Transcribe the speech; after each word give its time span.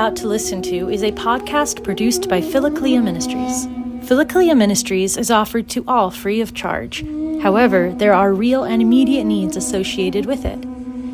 about 0.00 0.16
to 0.16 0.28
listen 0.28 0.62
to 0.62 0.88
is 0.88 1.02
a 1.02 1.12
podcast 1.12 1.84
produced 1.84 2.26
by 2.26 2.40
Philokalia 2.40 3.04
Ministries. 3.04 3.66
Philokalia 4.08 4.56
Ministries 4.56 5.18
is 5.18 5.30
offered 5.30 5.68
to 5.68 5.84
all 5.86 6.10
free 6.10 6.40
of 6.40 6.54
charge. 6.54 7.04
However, 7.42 7.92
there 7.92 8.14
are 8.14 8.32
real 8.32 8.64
and 8.64 8.80
immediate 8.80 9.24
needs 9.24 9.58
associated 9.58 10.24
with 10.24 10.46
it. 10.46 10.58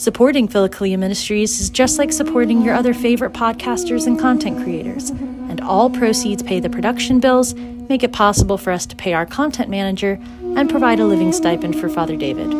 Supporting 0.00 0.48
Philokalia 0.48 0.98
Ministries 0.98 1.60
is 1.60 1.68
just 1.68 1.98
like 1.98 2.12
supporting 2.12 2.62
your 2.62 2.74
other 2.74 2.94
favorite 2.94 3.34
podcasters 3.34 4.06
and 4.06 4.18
content 4.18 4.64
creators, 4.64 5.10
and 5.10 5.60
all 5.60 5.90
proceeds 5.90 6.42
pay 6.42 6.60
the 6.60 6.70
production 6.70 7.20
bills, 7.20 7.52
make 7.54 8.02
it 8.02 8.14
possible 8.14 8.56
for 8.56 8.72
us 8.72 8.86
to 8.86 8.96
pay 8.96 9.12
our 9.12 9.26
content 9.26 9.68
manager, 9.68 10.18
and 10.56 10.70
provide 10.70 10.98
a 10.98 11.04
living 11.04 11.30
stipend 11.30 11.78
for 11.78 11.90
Father 11.90 12.16
David. 12.16 12.50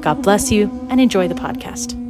God 0.00 0.22
bless 0.22 0.50
you 0.50 0.70
and 0.88 1.02
enjoy 1.02 1.28
the 1.28 1.34
podcast. 1.34 2.01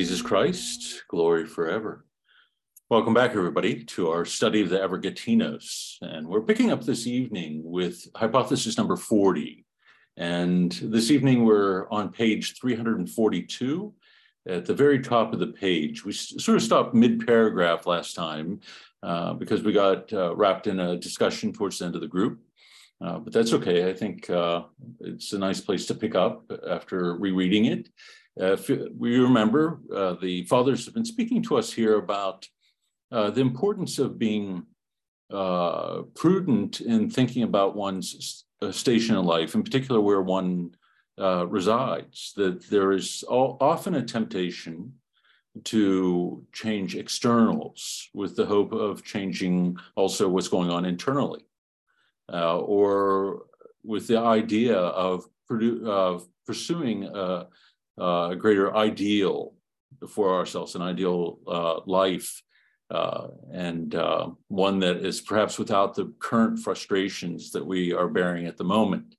Jesus 0.00 0.22
Christ, 0.22 1.04
glory 1.08 1.44
forever. 1.44 2.06
Welcome 2.88 3.12
back, 3.12 3.32
everybody, 3.32 3.84
to 3.84 4.08
our 4.08 4.24
study 4.24 4.62
of 4.62 4.70
the 4.70 4.78
Evergetinos. 4.78 5.96
And 6.00 6.26
we're 6.26 6.40
picking 6.40 6.72
up 6.72 6.82
this 6.82 7.06
evening 7.06 7.60
with 7.62 8.06
hypothesis 8.16 8.78
number 8.78 8.96
40. 8.96 9.66
And 10.16 10.72
this 10.72 11.10
evening 11.10 11.44
we're 11.44 11.86
on 11.90 12.08
page 12.08 12.58
342 12.58 13.92
at 14.48 14.64
the 14.64 14.72
very 14.72 15.00
top 15.00 15.34
of 15.34 15.38
the 15.38 15.48
page. 15.48 16.02
We 16.02 16.14
sort 16.14 16.56
of 16.56 16.62
stopped 16.62 16.94
mid 16.94 17.26
paragraph 17.26 17.84
last 17.84 18.14
time 18.14 18.60
uh, 19.02 19.34
because 19.34 19.62
we 19.62 19.74
got 19.74 20.10
uh, 20.14 20.34
wrapped 20.34 20.66
in 20.66 20.80
a 20.80 20.96
discussion 20.96 21.52
towards 21.52 21.78
the 21.78 21.84
end 21.84 21.94
of 21.94 22.00
the 22.00 22.08
group. 22.08 22.40
Uh, 23.02 23.18
but 23.18 23.34
that's 23.34 23.52
okay. 23.52 23.90
I 23.90 23.92
think 23.92 24.30
uh, 24.30 24.62
it's 25.00 25.34
a 25.34 25.38
nice 25.38 25.60
place 25.60 25.84
to 25.86 25.94
pick 25.94 26.14
up 26.14 26.50
after 26.66 27.16
rereading 27.16 27.66
it. 27.66 27.90
Uh, 28.40 28.56
we 28.96 29.18
remember 29.18 29.80
uh, 29.94 30.14
the 30.14 30.44
fathers 30.44 30.86
have 30.86 30.94
been 30.94 31.04
speaking 31.04 31.42
to 31.42 31.58
us 31.58 31.70
here 31.70 31.98
about 31.98 32.48
uh, 33.12 33.30
the 33.30 33.40
importance 33.40 33.98
of 33.98 34.18
being 34.18 34.64
uh, 35.30 36.02
prudent 36.14 36.80
in 36.80 37.10
thinking 37.10 37.42
about 37.42 37.76
one's 37.76 38.46
uh, 38.62 38.72
station 38.72 39.16
in 39.16 39.24
life, 39.24 39.54
in 39.54 39.62
particular 39.62 40.00
where 40.00 40.22
one 40.22 40.74
uh, 41.20 41.46
resides, 41.48 42.32
that 42.36 42.68
there 42.70 42.92
is 42.92 43.22
all, 43.24 43.58
often 43.60 43.94
a 43.94 44.02
temptation 44.02 44.94
to 45.64 46.42
change 46.52 46.96
externals 46.96 48.08
with 48.14 48.36
the 48.36 48.46
hope 48.46 48.72
of 48.72 49.04
changing 49.04 49.76
also 49.96 50.28
what's 50.28 50.48
going 50.48 50.70
on 50.70 50.84
internally, 50.84 51.44
or 52.28 53.42
with 53.82 54.06
the 54.06 54.18
idea 54.18 54.76
of, 54.76 55.26
of 55.84 56.26
pursuing 56.46 57.04
a, 58.00 58.04
uh, 58.04 58.28
a 58.30 58.36
greater 58.36 58.74
ideal 58.74 59.54
for 60.08 60.34
ourselves, 60.34 60.74
an 60.74 60.82
ideal 60.82 61.38
uh, 61.46 61.80
life, 61.86 62.42
uh, 62.90 63.28
and 63.52 63.94
one 64.48 64.80
that 64.80 65.04
is 65.04 65.20
perhaps 65.20 65.58
without 65.58 65.94
the 65.94 66.12
current 66.18 66.58
frustrations 66.58 67.52
that 67.52 67.64
we 67.64 67.92
are 67.92 68.08
bearing 68.08 68.46
at 68.46 68.56
the 68.56 68.64
moment. 68.64 69.14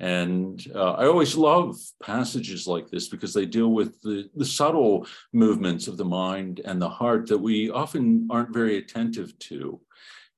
And 0.00 0.60
uh, 0.74 0.94
I 0.94 1.06
always 1.06 1.36
love 1.36 1.76
passages 2.02 2.66
like 2.66 2.90
this 2.90 3.06
because 3.08 3.32
they 3.32 3.46
deal 3.46 3.68
with 3.68 4.02
the, 4.02 4.28
the 4.34 4.44
subtle 4.44 5.06
movements 5.32 5.86
of 5.86 5.96
the 5.96 6.04
mind 6.04 6.60
and 6.64 6.82
the 6.82 6.88
heart 6.88 7.28
that 7.28 7.38
we 7.38 7.70
often 7.70 8.26
aren't 8.28 8.52
very 8.52 8.78
attentive 8.78 9.38
to 9.50 9.80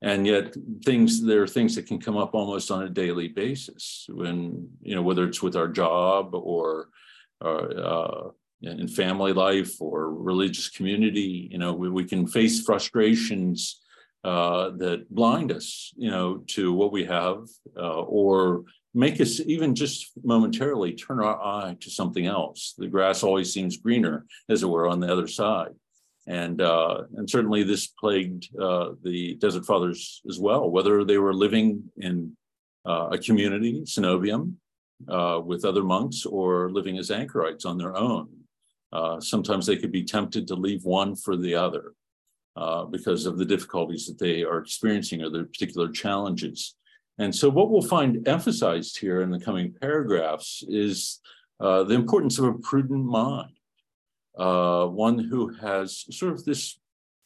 and 0.05 0.26
yet 0.26 0.55
things 0.84 1.25
there 1.25 1.43
are 1.43 1.49
things 1.49 1.75
that 1.75 1.87
can 1.87 1.99
come 1.99 2.16
up 2.16 2.34
almost 2.34 2.71
on 2.71 2.82
a 2.82 2.91
daily 2.91 3.28
basis 3.28 4.06
when 4.11 4.69
you 4.82 4.94
know 4.94 5.03
whether 5.03 5.25
it's 5.25 5.43
with 5.43 5.56
our 5.56 5.69
job 5.69 6.34
or 6.34 6.88
uh, 7.44 8.31
in 8.62 8.88
family 8.88 9.32
life 9.32 9.81
or 9.81 10.12
religious 10.12 10.69
community. 10.69 11.49
You 11.50 11.59
know, 11.59 11.72
we, 11.72 11.91
we 11.91 12.05
can 12.05 12.27
face 12.27 12.62
frustrations 12.62 13.81
uh, 14.25 14.71
that 14.78 15.06
blind 15.10 15.53
us, 15.53 15.93
you 15.97 16.10
know, 16.10 16.38
to 16.49 16.72
what 16.72 16.93
we 16.93 17.05
have 17.05 17.47
uh, 17.77 18.00
or 18.03 18.65
make 18.94 19.21
us 19.21 19.41
even 19.41 19.75
just 19.75 20.12
momentarily 20.22 20.94
turn 20.94 21.21
our 21.21 21.38
eye 21.43 21.77
to 21.81 21.91
something 21.91 22.27
else. 22.27 22.75
The 22.78 22.87
grass 22.87 23.22
always 23.22 23.53
seems 23.53 23.76
greener, 23.76 24.25
as 24.49 24.62
it 24.62 24.69
were, 24.69 24.88
on 24.88 25.00
the 25.00 25.12
other 25.12 25.26
side. 25.26 25.72
And 26.26 26.62
uh, 26.62 27.03
and 27.16 27.28
certainly 27.28 27.65
this 27.65 27.88
plagued 27.88 28.49
uh, 28.59 28.93
the 29.03 29.34
Desert 29.34 29.66
Fathers 29.66 30.22
as 30.26 30.38
well, 30.38 30.71
whether 30.71 31.05
they 31.05 31.19
were 31.19 31.34
living 31.34 31.84
in 31.99 32.34
uh, 32.87 33.09
a 33.12 33.19
community, 33.19 33.82
Cenobium, 33.82 34.55
uh, 35.09 35.41
with 35.44 35.65
other 35.65 35.82
monks 35.82 36.25
or 36.25 36.71
living 36.71 36.97
as 36.99 37.10
anchorites 37.10 37.65
on 37.65 37.77
their 37.77 37.97
own. 37.97 38.28
Uh, 38.93 39.21
sometimes 39.21 39.66
they 39.66 39.77
could 39.77 39.93
be 39.93 40.05
tempted 40.05 40.47
to 40.47 40.55
leave 40.55 40.84
one 40.84 41.16
for 41.16 41.37
the 41.37 41.55
other 41.55 41.93
uh, 42.56 42.84
because 42.84 43.27
of 43.27 43.37
the 43.37 43.44
difficulties 43.44 44.06
that 44.06 44.19
they 44.19 44.44
are 44.44 44.59
experiencing 44.59 45.21
or 45.21 45.31
their 45.31 45.44
particular 45.44 45.91
challenges. 45.91 46.77
And 47.19 47.34
so, 47.34 47.49
what 47.49 47.71
we'll 47.71 47.82
find 47.82 48.27
emphasized 48.27 48.99
here 48.99 49.21
in 49.22 49.31
the 49.31 49.38
coming 49.41 49.75
paragraphs 49.81 50.65
is 50.69 51.21
uh, 51.61 51.84
the 51.84 51.94
importance 51.94 52.38
of 52.38 52.47
a 52.47 52.55
prudent 52.55 53.05
mind, 53.05 53.53
uh, 54.38 54.87
one 54.87 55.19
who 55.19 55.53
has 55.55 56.05
sort 56.16 56.32
of 56.32 56.44
this 56.44 56.78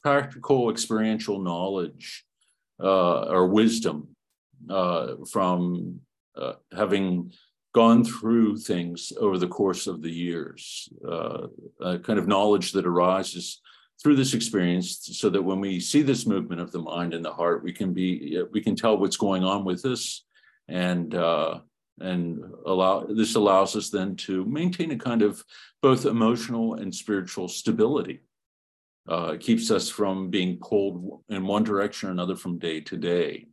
practical 0.02 0.70
experiential 0.70 1.38
knowledge 1.38 2.24
or 2.78 3.46
wisdom 3.46 4.08
from 5.30 6.00
having 6.74 7.32
gone 7.78 8.02
through 8.02 8.56
things 8.56 9.12
over 9.20 9.38
the 9.38 9.46
course 9.46 9.86
of 9.86 10.02
the 10.02 10.10
years, 10.10 10.88
uh, 11.08 11.46
a 11.80 11.96
kind 12.00 12.18
of 12.18 12.26
knowledge 12.26 12.72
that 12.72 12.84
arises 12.84 13.60
through 14.02 14.16
this 14.16 14.34
experience 14.34 15.08
so 15.12 15.30
that 15.30 15.40
when 15.48 15.60
we 15.60 15.78
see 15.78 16.02
this 16.02 16.26
movement 16.26 16.60
of 16.60 16.72
the 16.72 16.80
mind 16.80 17.14
and 17.14 17.24
the 17.24 17.32
heart, 17.32 17.62
we 17.62 17.72
can 17.72 17.94
be, 17.94 18.42
we 18.50 18.60
can 18.60 18.74
tell 18.74 18.98
what's 18.98 19.16
going 19.16 19.44
on 19.44 19.64
with 19.64 19.84
us 19.84 20.24
and, 20.66 21.14
uh, 21.14 21.60
and 22.00 22.42
allow, 22.66 23.06
this 23.06 23.36
allows 23.36 23.76
us 23.76 23.90
then 23.90 24.16
to 24.16 24.44
maintain 24.46 24.90
a 24.90 24.98
kind 24.98 25.22
of 25.22 25.44
both 25.80 26.04
emotional 26.04 26.74
and 26.74 26.92
spiritual 26.92 27.46
stability. 27.46 28.18
Uh, 29.08 29.34
it 29.34 29.40
keeps 29.40 29.70
us 29.70 29.88
from 29.88 30.30
being 30.30 30.58
pulled 30.58 31.22
in 31.28 31.46
one 31.46 31.62
direction 31.62 32.08
or 32.08 32.12
another 32.12 32.34
from 32.34 32.58
day 32.58 32.80
to 32.80 32.96
day. 32.96 33.46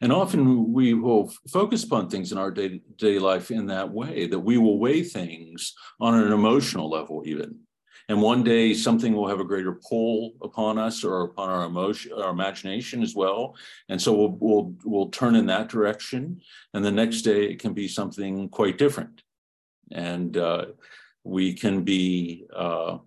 And 0.00 0.12
often 0.12 0.72
we 0.72 0.94
will 0.94 1.32
focus 1.50 1.84
upon 1.84 2.08
things 2.08 2.32
in 2.32 2.38
our 2.38 2.50
day 2.50 2.68
to 2.68 2.78
day 2.96 3.18
life 3.18 3.50
in 3.50 3.66
that 3.66 3.90
way, 3.90 4.26
that 4.26 4.38
we 4.38 4.58
will 4.58 4.78
weigh 4.78 5.02
things 5.02 5.74
on 6.00 6.14
an 6.14 6.32
emotional 6.32 6.90
level, 6.90 7.22
even. 7.26 7.60
And 8.08 8.20
one 8.20 8.44
day 8.44 8.74
something 8.74 9.14
will 9.14 9.28
have 9.28 9.40
a 9.40 9.44
greater 9.44 9.80
pull 9.88 10.34
upon 10.42 10.78
us 10.78 11.04
or 11.04 11.22
upon 11.22 11.48
our 11.48 11.64
emotion, 11.64 12.12
our 12.12 12.30
imagination 12.30 13.02
as 13.02 13.14
well. 13.14 13.56
And 13.88 14.00
so 14.00 14.12
we'll, 14.12 14.36
we'll, 14.40 14.74
we'll 14.84 15.08
turn 15.08 15.36
in 15.36 15.46
that 15.46 15.68
direction. 15.68 16.42
And 16.74 16.84
the 16.84 16.92
next 16.92 17.22
day 17.22 17.44
it 17.44 17.60
can 17.60 17.72
be 17.72 17.88
something 17.88 18.50
quite 18.50 18.76
different. 18.76 19.22
And 19.90 20.36
uh, 20.36 20.66
we 21.24 21.54
can 21.54 21.82
be 21.82 22.44
uh, 22.54 22.98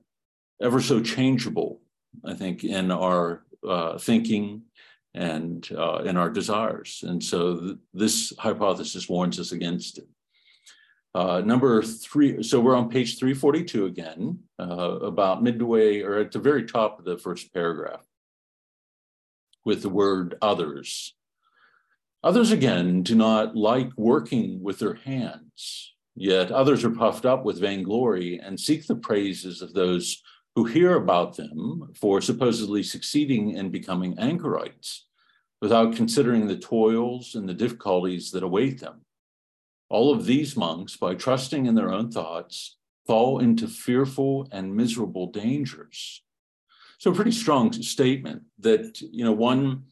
ever 0.61 0.81
so 0.81 0.99
changeable, 0.99 1.81
I 2.25 2.33
think, 2.33 2.63
in 2.63 2.91
our 2.91 3.45
uh, 3.67 3.99
thinking 3.99 4.63
and 5.17 5.67
uh, 5.75 6.03
in 6.05 6.15
our 6.15 6.29
desires. 6.29 7.03
And 7.05 7.23
so 7.23 7.59
th- 7.59 7.77
this 7.93 8.33
hypothesis 8.37 9.09
warns 9.09 9.39
us 9.39 9.51
against 9.51 9.97
it. 9.97 10.07
Uh, 11.15 11.41
number 11.41 11.81
three, 11.81 12.43
so 12.43 12.59
we're 12.59 12.75
on 12.75 12.89
page 12.89 13.17
342 13.17 13.85
again, 13.85 14.39
uh, 14.59 14.99
about 15.01 15.41
midway 15.41 16.01
or 16.01 16.19
at 16.19 16.31
the 16.31 16.39
very 16.39 16.65
top 16.65 16.99
of 16.99 17.05
the 17.05 17.17
first 17.17 17.51
paragraph 17.51 18.05
with 19.65 19.81
the 19.81 19.89
word 19.89 20.35
others. 20.41 21.15
Others, 22.23 22.51
again, 22.51 23.01
do 23.01 23.15
not 23.15 23.55
like 23.55 23.89
working 23.97 24.61
with 24.61 24.77
their 24.77 24.95
hands, 24.95 25.95
yet 26.15 26.51
others 26.51 26.83
are 26.83 26.91
puffed 26.91 27.25
up 27.25 27.43
with 27.43 27.59
vainglory 27.59 28.39
and 28.39 28.59
seek 28.59 28.85
the 28.85 28.95
praises 28.95 29.63
of 29.63 29.73
those 29.73 30.21
who 30.55 30.65
hear 30.65 30.95
about 30.95 31.35
them 31.35 31.91
for 31.95 32.21
supposedly 32.21 32.83
succeeding 32.83 33.51
in 33.51 33.71
becoming 33.71 34.17
anchorites 34.19 35.06
without 35.61 35.95
considering 35.95 36.47
the 36.47 36.57
toils 36.57 37.35
and 37.35 37.47
the 37.47 37.53
difficulties 37.53 38.31
that 38.31 38.43
await 38.43 38.79
them. 38.79 39.01
All 39.89 40.13
of 40.13 40.25
these 40.25 40.57
monks, 40.57 40.97
by 40.97 41.15
trusting 41.15 41.65
in 41.65 41.75
their 41.75 41.91
own 41.91 42.11
thoughts, 42.11 42.77
fall 43.05 43.39
into 43.39 43.67
fearful 43.67 44.47
and 44.51 44.75
miserable 44.75 45.27
dangers. 45.27 46.21
So 46.99 47.11
a 47.11 47.15
pretty 47.15 47.31
strong 47.31 47.71
statement 47.71 48.43
that, 48.59 48.99
you 49.01 49.23
know, 49.23 49.31
one 49.31 49.83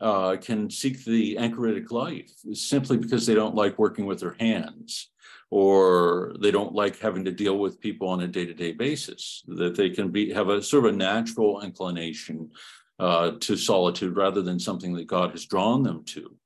uh, 0.00 0.36
can 0.36 0.70
seek 0.70 1.04
the 1.04 1.36
anchoritic 1.36 1.90
life 1.90 2.32
simply 2.52 2.96
because 2.96 3.26
they 3.26 3.34
don't 3.34 3.54
like 3.54 3.78
working 3.78 4.06
with 4.06 4.20
their 4.20 4.36
hands 4.38 5.10
or 5.50 6.34
they 6.40 6.50
don't 6.50 6.74
like 6.74 6.98
having 6.98 7.24
to 7.24 7.30
deal 7.30 7.58
with 7.58 7.80
people 7.80 8.08
on 8.08 8.22
a 8.22 8.28
day-to-day 8.28 8.72
basis 8.72 9.42
that 9.46 9.76
they 9.76 9.90
can 9.90 10.10
be 10.10 10.32
have 10.32 10.48
a 10.48 10.62
sort 10.62 10.86
of 10.86 10.94
a 10.94 10.96
natural 10.96 11.60
inclination 11.60 12.50
uh, 12.98 13.32
to 13.40 13.56
solitude 13.56 14.16
rather 14.16 14.42
than 14.42 14.58
something 14.58 14.94
that 14.94 15.06
god 15.06 15.30
has 15.30 15.46
drawn 15.46 15.82
them 15.82 16.04
to 16.04 16.36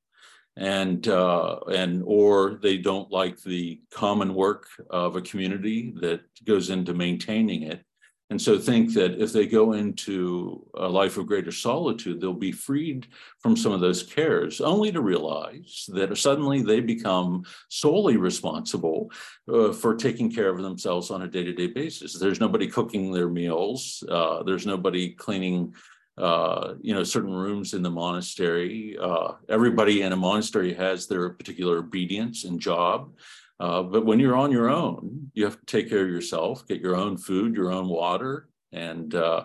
and 0.57 1.07
uh, 1.09 1.61
and 1.73 2.03
or 2.05 2.59
they 2.63 2.77
don't 2.77 3.13
like 3.13 3.41
the 3.43 3.81
common 3.93 4.35
work 4.35 4.67
of 4.91 5.17
a 5.17 5.21
community 5.23 5.95
that 6.01 6.21
goes 6.45 6.71
into 6.71 6.95
maintaining 6.95 7.63
it 7.63 7.85
and 8.31 8.41
so 8.41 8.59
think 8.59 8.93
that 8.93 9.21
if 9.21 9.33
they 9.33 9.47
go 9.47 9.73
into 9.73 10.67
a 10.75 10.87
life 10.87 11.17
of 11.17 11.27
greater 11.27 11.51
solitude, 11.51 12.21
they'll 12.21 12.35
be 12.35 12.53
freed 12.53 13.07
from 13.39 13.57
some 13.57 13.73
of 13.73 13.81
those 13.81 14.03
cares, 14.03 14.61
only 14.61 14.93
to 14.93 15.01
realize 15.01 15.89
that 15.95 16.17
suddenly 16.19 16.61
they 16.61 16.81
become 16.81 17.45
solely 17.71 18.19
responsible 18.19 19.11
uh, 19.51 19.73
for 19.73 19.95
taking 19.95 20.31
care 20.31 20.51
of 20.51 20.63
themselves 20.63 21.11
on 21.11 21.23
a 21.23 21.29
day-to-day 21.29 21.69
basis. 21.69 22.19
There's 22.19 22.41
nobody 22.41 22.67
cooking 22.67 23.13
their 23.13 23.31
meals. 23.31 24.05
Uh, 24.07 24.43
there's 24.43 24.67
nobody 24.67 25.15
cleaning 25.15 25.75
uh, 26.19 26.75
you 26.81 26.93
know, 26.93 27.05
certain 27.05 27.33
rooms 27.33 27.75
in 27.75 27.83
the 27.83 27.91
monastery. 27.91 28.97
Uh, 29.01 29.33
everybody 29.49 30.03
in 30.03 30.13
a 30.13 30.17
monastery 30.17 30.75
has 30.75 31.07
their 31.07 31.31
particular 31.31 31.79
obedience 31.79 32.45
and 32.45 32.59
job. 32.59 33.13
Uh, 33.61 33.83
but 33.83 34.05
when 34.05 34.19
you're 34.19 34.37
on 34.37 34.51
your 34.51 34.69
own, 34.69 35.31
you 35.35 35.45
have 35.45 35.59
to 35.59 35.67
take 35.67 35.89
care 35.89 36.03
of 36.03 36.11
yourself, 36.11 36.67
get 36.67 36.81
your 36.81 36.97
own 36.97 37.17
food, 37.17 37.55
your 37.55 37.71
own 37.71 37.89
water, 37.89 38.49
and 38.73 39.15
uh, 39.15 39.45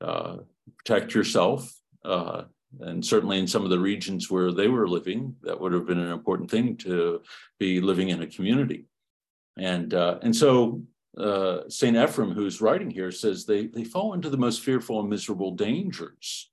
uh, 0.00 0.36
protect 0.78 1.14
yourself. 1.14 1.72
And 2.80 3.04
certainly 3.04 3.38
in 3.38 3.46
some 3.46 3.64
of 3.64 3.70
the 3.70 3.78
regions 3.78 4.30
where 4.30 4.52
they 4.52 4.68
were 4.68 4.88
living, 4.88 5.36
that 5.42 5.58
would 5.58 5.72
have 5.72 5.86
been 5.86 5.98
an 5.98 6.12
important 6.12 6.50
thing 6.50 6.76
to 6.78 7.22
be 7.58 7.80
living 7.80 8.10
in 8.10 8.22
a 8.22 8.26
community. 8.26 8.84
And, 9.58 9.92
and 9.94 10.36
so 10.36 10.82
uh, 11.16 11.68
St. 11.68 11.96
Ephrem, 11.96 12.34
who's 12.34 12.60
writing 12.60 12.90
here, 12.90 13.10
says 13.10 13.44
they, 13.44 13.66
they 13.66 13.84
fall 13.84 14.14
into 14.14 14.30
the 14.30 14.36
most 14.36 14.62
fearful 14.62 15.00
and 15.00 15.08
miserable 15.08 15.52
dangers, 15.52 16.50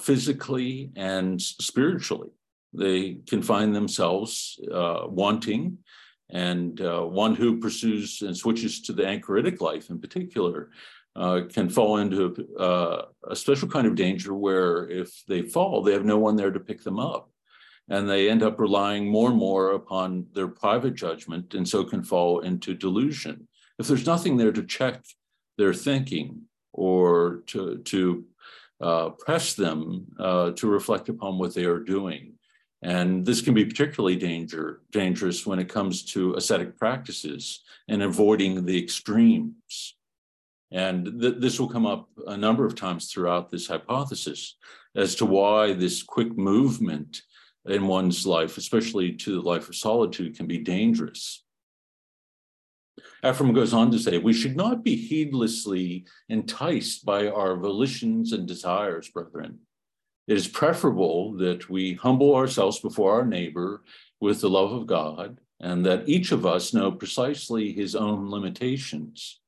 physically 0.00 0.90
and 0.96 1.40
spiritually. 1.40 2.30
They 2.72 3.18
can 3.26 3.42
find 3.42 3.74
themselves 3.74 4.58
wanting 4.70 5.78
and 6.30 6.80
uh, 6.80 7.02
one 7.02 7.34
who 7.34 7.58
pursues 7.58 8.22
and 8.22 8.36
switches 8.36 8.80
to 8.82 8.92
the 8.92 9.02
anchoritic 9.02 9.60
life 9.60 9.90
in 9.90 10.00
particular 10.00 10.70
uh, 11.16 11.42
can 11.52 11.68
fall 11.68 11.98
into 11.98 12.34
uh, 12.58 13.02
a 13.28 13.34
special 13.34 13.68
kind 13.68 13.86
of 13.86 13.94
danger 13.94 14.34
where 14.34 14.88
if 14.88 15.22
they 15.26 15.42
fall, 15.42 15.82
they 15.82 15.92
have 15.92 16.04
no 16.04 16.18
one 16.18 16.36
there 16.36 16.50
to 16.50 16.60
pick 16.60 16.82
them 16.82 17.00
up. 17.00 17.30
And 17.88 18.08
they 18.08 18.28
end 18.28 18.42
up 18.42 18.60
relying 18.60 19.08
more 19.08 19.30
and 19.30 19.38
more 19.38 19.72
upon 19.72 20.26
their 20.34 20.48
private 20.48 20.94
judgment 20.94 21.54
and 21.54 21.66
so 21.66 21.84
can 21.84 22.02
fall 22.02 22.40
into 22.40 22.74
delusion. 22.74 23.47
If 23.78 23.86
there's 23.86 24.06
nothing 24.06 24.36
there 24.36 24.52
to 24.52 24.64
check 24.64 25.02
their 25.56 25.74
thinking 25.74 26.42
or 26.72 27.42
to, 27.46 27.78
to 27.78 28.24
uh, 28.80 29.10
press 29.10 29.54
them 29.54 30.06
uh, 30.18 30.52
to 30.52 30.68
reflect 30.68 31.08
upon 31.08 31.38
what 31.38 31.54
they 31.54 31.64
are 31.64 31.80
doing, 31.80 32.34
and 32.82 33.26
this 33.26 33.40
can 33.40 33.54
be 33.54 33.64
particularly 33.64 34.16
danger, 34.16 34.82
dangerous 34.92 35.44
when 35.44 35.58
it 35.58 35.68
comes 35.68 36.04
to 36.04 36.34
ascetic 36.34 36.78
practices 36.78 37.62
and 37.88 38.02
avoiding 38.02 38.64
the 38.64 38.80
extremes. 38.80 39.96
And 40.70 41.20
th- 41.20 41.36
this 41.38 41.58
will 41.58 41.68
come 41.68 41.86
up 41.86 42.08
a 42.26 42.36
number 42.36 42.64
of 42.64 42.76
times 42.76 43.10
throughout 43.10 43.50
this 43.50 43.66
hypothesis 43.66 44.56
as 44.94 45.14
to 45.16 45.26
why 45.26 45.72
this 45.72 46.02
quick 46.02 46.36
movement 46.36 47.22
in 47.66 47.86
one's 47.86 48.26
life, 48.26 48.58
especially 48.58 49.12
to 49.12 49.32
the 49.34 49.48
life 49.48 49.68
of 49.68 49.74
solitude, 49.74 50.36
can 50.36 50.46
be 50.46 50.58
dangerous. 50.58 51.44
Ephrem 53.24 53.54
goes 53.54 53.72
on 53.72 53.90
to 53.90 53.98
say, 53.98 54.18
we 54.18 54.32
should 54.32 54.56
not 54.56 54.84
be 54.84 54.96
heedlessly 54.96 56.04
enticed 56.28 57.04
by 57.04 57.28
our 57.28 57.56
volitions 57.56 58.32
and 58.32 58.46
desires, 58.46 59.08
brethren 59.08 59.58
it 60.28 60.36
is 60.36 60.46
preferable 60.46 61.32
that 61.38 61.70
we 61.70 61.94
humble 61.94 62.36
ourselves 62.36 62.78
before 62.78 63.14
our 63.14 63.24
neighbor 63.24 63.82
with 64.20 64.42
the 64.42 64.50
love 64.50 64.72
of 64.72 64.86
God, 64.86 65.40
and 65.58 65.86
that 65.86 66.06
each 66.06 66.32
of 66.32 66.44
us 66.44 66.74
know 66.74 66.92
precisely 66.92 67.72
his 67.72 67.96
own 67.96 68.30
limitations. 68.30 69.40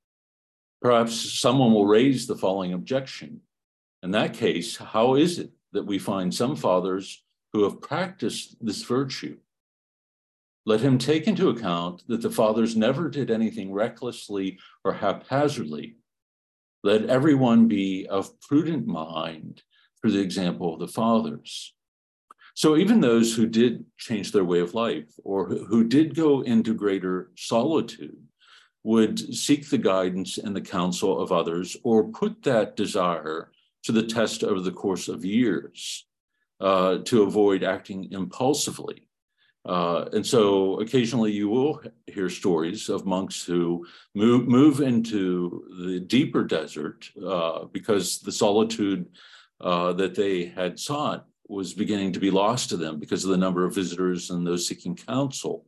Perhaps 0.81 1.39
someone 1.39 1.75
will 1.75 1.87
raise 1.87 2.27
the 2.27 2.35
following 2.35 2.73
objection. 2.73 3.43
In 4.03 4.13
that 4.13 4.33
case, 4.33 4.79
how 4.79 5.17
is 5.17 5.39
it 5.39 5.51
that 5.73 5.85
we 5.85 5.99
find 5.99 6.35
some 6.35 6.57
fathers 6.57 7.23
who 7.53 7.65
have 7.65 7.83
practiced 7.83 8.57
this 8.65 8.83
virtue? 8.83 9.37
Let 10.71 10.83
him 10.83 10.99
take 10.99 11.27
into 11.27 11.49
account 11.49 12.05
that 12.07 12.23
the 12.23 12.31
fathers 12.31 12.77
never 12.77 13.09
did 13.11 13.29
anything 13.29 13.73
recklessly 13.73 14.61
or 14.85 14.93
haphazardly. 14.93 15.97
Let 16.85 17.07
everyone 17.07 17.67
be 17.67 18.07
of 18.07 18.41
prudent 18.41 18.87
mind 18.87 19.65
for 20.01 20.13
the 20.13 20.21
example 20.21 20.75
of 20.75 20.79
the 20.79 20.87
fathers. 20.87 21.75
So 22.55 22.77
even 22.77 23.01
those 23.01 23.35
who 23.35 23.49
did 23.49 23.85
change 23.99 24.31
their 24.31 24.45
way 24.45 24.61
of 24.61 24.73
life 24.73 25.11
or 25.25 25.47
who 25.49 25.83
did 25.83 26.15
go 26.15 26.43
into 26.43 26.73
greater 26.73 27.33
solitude 27.37 28.23
would 28.85 29.19
seek 29.35 29.69
the 29.69 29.77
guidance 29.77 30.39
and 30.39 30.55
the 30.55 30.61
counsel 30.61 31.21
of 31.21 31.33
others 31.33 31.77
or 31.83 32.13
put 32.13 32.45
that 32.45 32.77
desire 32.77 33.51
to 33.83 33.91
the 33.91 34.07
test 34.07 34.45
over 34.45 34.61
the 34.61 34.71
course 34.71 35.09
of 35.09 35.25
years 35.25 36.07
uh, 36.61 36.99
to 36.99 37.25
avoid 37.25 37.65
acting 37.65 38.07
impulsively. 38.13 39.09
Uh, 39.65 40.07
and 40.15 40.27
so 40.27 40.81
occasionally 40.81 41.33
you 41.33 41.49
will 41.49 41.83
hear 42.07 42.31
stories 42.31 42.89
of 42.89 43.05
monks 43.05 43.45
who 43.45 43.87
move, 44.15 44.49
move 44.49 44.81
into 44.81 45.65
the 45.85 46.01
deeper 46.01 46.45
desert 46.45 47.11
uh, 47.27 47.65
because 47.67 48.21
the 48.21 48.33
solitude 48.33 49.07
uh, 49.61 49.93
that 49.93 50.15
they 50.15 50.47
had 50.47 50.79
sought 50.79 51.27
was 51.47 51.75
beginning 51.75 52.13
to 52.13 52.21
be 52.21 52.31
lost 52.31 52.71
to 52.71 52.77
them 52.77 52.99
because 52.99 53.25
of 53.25 53.31
the 53.31 53.37
number 53.37 53.65
of 53.65 53.75
visitors 53.75 54.31
and 54.31 54.47
those 54.47 54.67
seeking 54.67 54.97
counsel. 54.97 55.67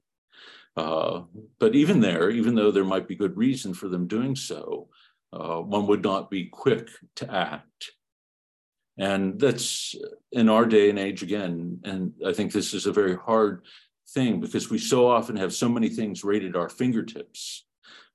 Uh, 0.76 1.22
but 1.58 1.74
even 1.74 2.00
there, 2.00 2.30
even 2.30 2.54
though 2.54 2.70
there 2.70 2.84
might 2.84 3.06
be 3.06 3.14
good 3.14 3.36
reason 3.36 3.74
for 3.74 3.88
them 3.88 4.06
doing 4.06 4.34
so, 4.34 4.88
uh, 5.32 5.56
one 5.56 5.86
would 5.86 6.02
not 6.02 6.30
be 6.30 6.46
quick 6.46 6.88
to 7.16 7.30
act. 7.30 7.92
And 8.98 9.40
that's 9.40 9.94
in 10.30 10.48
our 10.48 10.66
day 10.66 10.90
and 10.90 10.98
age 10.98 11.22
again. 11.22 11.80
And 11.84 12.12
I 12.26 12.32
think 12.32 12.52
this 12.52 12.74
is 12.74 12.86
a 12.86 12.92
very 12.92 13.16
hard 13.16 13.62
thing 14.14 14.40
because 14.40 14.70
we 14.70 14.78
so 14.78 15.08
often 15.08 15.36
have 15.36 15.52
so 15.52 15.68
many 15.68 15.88
things 15.88 16.24
right 16.24 16.44
at 16.44 16.56
our 16.56 16.68
fingertips 16.68 17.64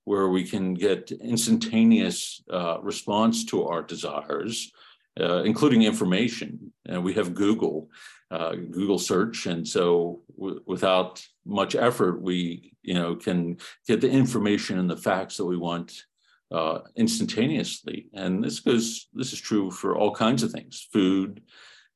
where 0.05 0.29
we 0.29 0.43
can 0.43 0.73
get 0.73 1.11
instantaneous 1.11 2.41
uh, 2.51 2.77
response 2.81 3.45
to 3.45 3.67
our 3.67 3.81
desires 3.81 4.71
uh, 5.19 5.43
including 5.43 5.83
information. 5.83 6.71
And 6.85 7.03
we 7.03 7.13
have 7.13 7.33
Google, 7.33 7.89
uh, 8.29 8.51
Google 8.51 8.99
search. 8.99 9.47
And 9.47 9.67
so 9.67 10.21
w- 10.37 10.61
without 10.65 11.25
much 11.45 11.75
effort, 11.75 12.21
we 12.21 12.73
you 12.83 12.93
know 12.93 13.15
can 13.15 13.57
get 13.87 14.01
the 14.01 14.09
information 14.09 14.77
and 14.77 14.89
the 14.89 14.97
facts 14.97 15.37
that 15.37 15.45
we 15.45 15.57
want 15.57 16.03
uh, 16.51 16.79
instantaneously. 16.95 18.07
And 18.13 18.43
this 18.43 18.59
goes, 18.59 19.07
this 19.13 19.33
is 19.33 19.41
true 19.41 19.71
for 19.71 19.97
all 19.97 20.13
kinds 20.13 20.43
of 20.43 20.51
things, 20.51 20.87
food, 20.93 21.41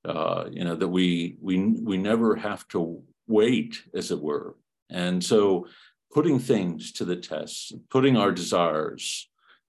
uh, 0.04 0.46
you 0.52 0.64
know, 0.64 0.76
that 0.76 0.88
we, 0.88 1.38
we, 1.40 1.58
we 1.60 1.98
never 1.98 2.36
have 2.36 2.68
to 2.70 3.04
wait, 3.32 3.84
as 3.94 4.12
it 4.12 4.22
were. 4.22 4.56
And 4.90 5.24
so 5.24 5.68
putting 6.14 6.40
things 6.40 6.92
to 6.94 7.06
the 7.06 7.16
test, 7.16 7.74
putting 7.90 8.18
our 8.18 8.32
desires, 8.32 9.28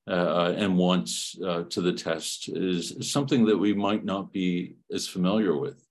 uh, 0.09 0.52
and 0.57 0.76
wants 0.76 1.37
uh, 1.47 1.62
to 1.71 1.81
the 1.81 1.92
test 1.92 2.49
is 2.49 3.12
something 3.12 3.47
that 3.47 3.57
we 3.57 3.73
might 3.73 4.04
not 4.04 4.33
be 4.33 4.75
as 4.92 5.07
familiar 5.07 5.57
with. 5.57 5.87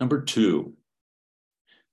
Number 0.00 0.22
two, 0.22 0.74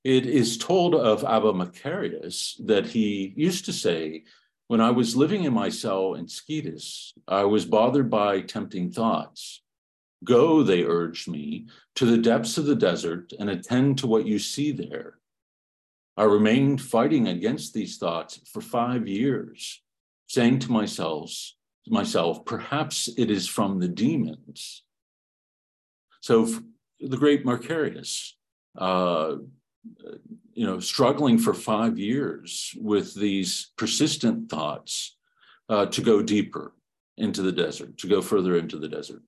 it 0.03 0.25
is 0.25 0.57
told 0.57 0.95
of 0.95 1.25
Abba 1.25 1.51
Macarius 1.53 2.55
that 2.65 2.85
he 2.85 3.33
used 3.35 3.65
to 3.65 3.73
say, 3.73 4.23
when 4.67 4.79
I 4.79 4.91
was 4.91 5.15
living 5.15 5.43
in 5.43 5.53
my 5.53 5.69
cell 5.69 6.13
in 6.13 6.27
Scetis, 6.27 7.11
I 7.27 7.43
was 7.43 7.65
bothered 7.65 8.09
by 8.09 8.41
tempting 8.41 8.91
thoughts. 8.91 9.61
Go, 10.25 10.63
they 10.63 10.83
urged 10.83 11.29
me, 11.29 11.67
to 11.95 12.05
the 12.05 12.17
depths 12.17 12.57
of 12.57 12.65
the 12.65 12.75
desert 12.75 13.31
and 13.39 13.49
attend 13.49 13.99
to 13.99 14.07
what 14.07 14.25
you 14.25 14.39
see 14.39 14.71
there. 14.71 15.19
I 16.17 16.23
remained 16.23 16.81
fighting 16.81 17.27
against 17.27 17.73
these 17.73 17.97
thoughts 17.97 18.39
for 18.51 18.61
five 18.61 19.07
years 19.07 19.81
saying 20.27 20.59
to 20.59 20.71
myself, 20.71 21.31
myself, 21.87 22.45
perhaps 22.45 23.09
it 23.17 23.29
is 23.29 23.47
from 23.47 23.79
the 23.79 23.87
demons. 23.87 24.83
So 26.21 26.47
the 26.99 27.17
great 27.17 27.45
Macarius, 27.45 28.31
uh, 28.77 29.35
you 30.53 30.65
know, 30.65 30.79
struggling 30.79 31.37
for 31.37 31.53
five 31.53 31.99
years 31.99 32.73
with 32.81 33.13
these 33.13 33.71
persistent 33.77 34.49
thoughts 34.49 35.17
uh, 35.69 35.85
to 35.87 36.01
go 36.01 36.23
deeper 36.23 36.73
into 37.17 37.41
the 37.41 37.51
desert, 37.51 37.97
to 37.99 38.07
go 38.07 38.21
further 38.21 38.57
into 38.57 38.77
the 38.77 38.87
desert. 38.87 39.21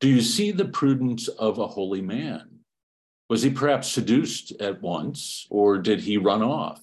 Do 0.00 0.08
you 0.08 0.20
see 0.20 0.52
the 0.52 0.64
prudence 0.64 1.26
of 1.26 1.58
a 1.58 1.66
holy 1.66 2.00
man? 2.00 2.60
Was 3.28 3.42
he 3.42 3.50
perhaps 3.50 3.88
seduced 3.88 4.52
at 4.60 4.80
once, 4.80 5.46
or 5.50 5.78
did 5.78 6.00
he 6.00 6.16
run 6.16 6.40
off? 6.42 6.80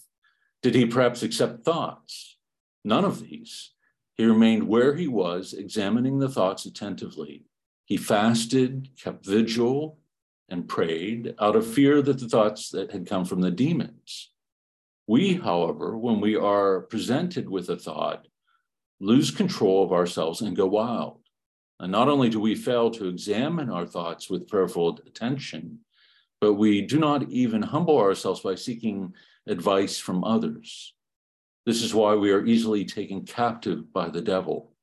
Did 0.62 0.76
he 0.76 0.86
perhaps 0.86 1.24
accept 1.24 1.64
thoughts? 1.64 2.38
None 2.84 3.06
of 3.06 3.22
these. 3.22 3.72
He 4.16 4.26
remained 4.26 4.68
where 4.68 4.96
he 4.96 5.08
was, 5.08 5.54
examining 5.54 6.20
the 6.20 6.30
thoughts 6.30 6.66
attentively. 6.66 7.46
He 7.86 7.98
fasted, 7.98 8.90
kept 9.02 9.26
vigil, 9.26 10.00
and 10.50 10.68
prayed 10.68 11.36
out 11.40 11.56
of 11.56 11.66
fear 11.66 12.02
that 12.02 12.20
the 12.20 12.28
thoughts 12.28 12.70
that 12.70 12.92
had 12.92 13.08
come 13.08 13.26
from 13.26 13.42
the 13.42 13.52
demons. 13.52 14.32
We, 15.08 15.36
however, 15.36 15.98
when 15.98 16.20
we 16.20 16.36
are 16.36 16.82
presented 16.82 17.50
with 17.50 17.70
a 17.70 17.78
thought, 17.78 18.28
lose 19.00 19.32
control 19.32 19.84
of 19.84 19.92
ourselves 19.92 20.42
and 20.42 20.56
go 20.56 20.66
wild. 20.66 21.20
And 21.86 21.92
not 21.92 22.10
only 22.10 22.30
do 22.30 22.40
we 22.40 22.56
fail 22.56 22.90
to 22.90 23.08
examine 23.08 23.70
our 23.70 23.86
thoughts 23.86 24.28
with 24.28 24.48
prayerful 24.48 24.98
attention, 25.06 25.82
but 26.42 26.54
we 26.54 26.82
do 26.82 26.98
not 26.98 27.30
even 27.30 27.62
humble 27.62 28.00
ourselves 28.00 28.40
by 28.40 28.56
seeking 28.56 29.14
advice 29.46 30.00
from 30.00 30.24
others. 30.24 30.96
This 31.68 31.84
is 31.84 31.94
why 31.94 32.16
we 32.16 32.32
are 32.32 32.44
easily 32.44 32.86
taken 32.86 33.22
captive 33.22 33.94
by 33.94 34.10
the 34.10 34.22
devil. 34.22 34.74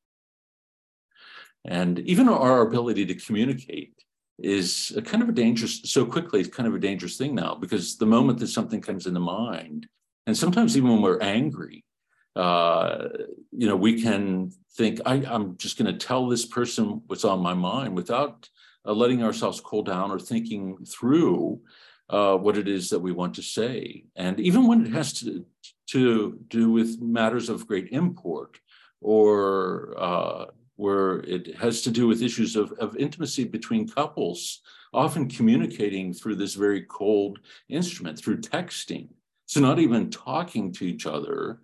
And 1.65 1.99
even 1.99 2.29
our 2.29 2.61
ability 2.61 3.07
to 3.07 3.17
communicate 3.17 3.95
is 4.39 4.93
a 4.97 5.03
kind 5.03 5.25
of 5.25 5.29
a 5.29 5.33
dangerous, 5.33 5.81
so 5.83 6.07
quickly, 6.07 6.39
it's 6.39 6.55
kind 6.55 6.69
of 6.69 6.75
a 6.77 6.79
dangerous 6.79 7.17
thing 7.17 7.35
now 7.35 7.57
because 7.57 7.97
the 7.97 8.07
moment 8.07 8.39
that 8.39 8.47
something 8.47 8.81
comes 8.81 9.09
into 9.09 9.19
mind, 9.19 9.89
and 10.29 10.39
sometimes 10.39 10.77
even 10.77 10.91
when 10.91 11.03
we're 11.03 11.21
angry, 11.21 11.85
uh, 12.35 13.09
you 13.51 13.69
know, 13.69 13.77
we 13.77 14.01
can 14.01 14.51
think, 14.75 15.01
I, 15.05 15.17
am 15.17 15.57
just 15.59 15.79
going 15.79 15.93
to 15.93 16.07
tell 16.07 16.29
this 16.29 16.47
person 16.47 17.03
what's 17.07 17.25
on 17.25 17.41
my 17.41 17.55
mind 17.55 17.95
without 17.95 18.49
uh, 18.87 18.93
letting 18.93 19.23
ourselves 19.23 19.61
cool 19.61 19.83
down 19.83 20.11
or 20.11 20.19
thinking 20.19 20.79
through 20.87 21.61
uh, 22.09 22.37
what 22.37 22.57
it 22.57 22.69
is 22.69 22.91
that 22.91 23.01
we 23.01 23.13
want 23.13 23.35
to 23.35 23.43
say. 23.43 24.05
And 24.17 24.41
even 24.41 24.67
when 24.67 24.87
it 24.87 24.93
has 24.93 25.13
to, 25.21 25.45
to 25.89 26.39
do 26.49 26.71
with 26.71 27.01
matters 27.01 27.49
of 27.49 27.67
great 27.67 27.89
import 27.93 28.59
or 29.01 29.95
uh, 29.99 30.45
where 30.77 31.21
it 31.21 31.55
has 31.57 31.83
to 31.83 31.91
do 31.91 32.07
with 32.07 32.23
issues 32.23 32.57
of, 32.57 32.73
of 32.73 32.97
intimacy 32.97 33.45
between 33.45 33.89
couples, 33.89 34.61
often 34.95 35.29
communicating 35.29 36.13
through 36.13 36.37
this 36.37 36.55
very 36.55 36.83
cold 36.83 37.41
instrument, 37.69 38.19
through 38.19 38.41
texting. 38.41 39.09
So, 39.47 39.61
not 39.61 39.79
even 39.79 40.11
talking 40.11 40.73
to 40.75 40.85
each 40.87 41.07
other 41.07 41.61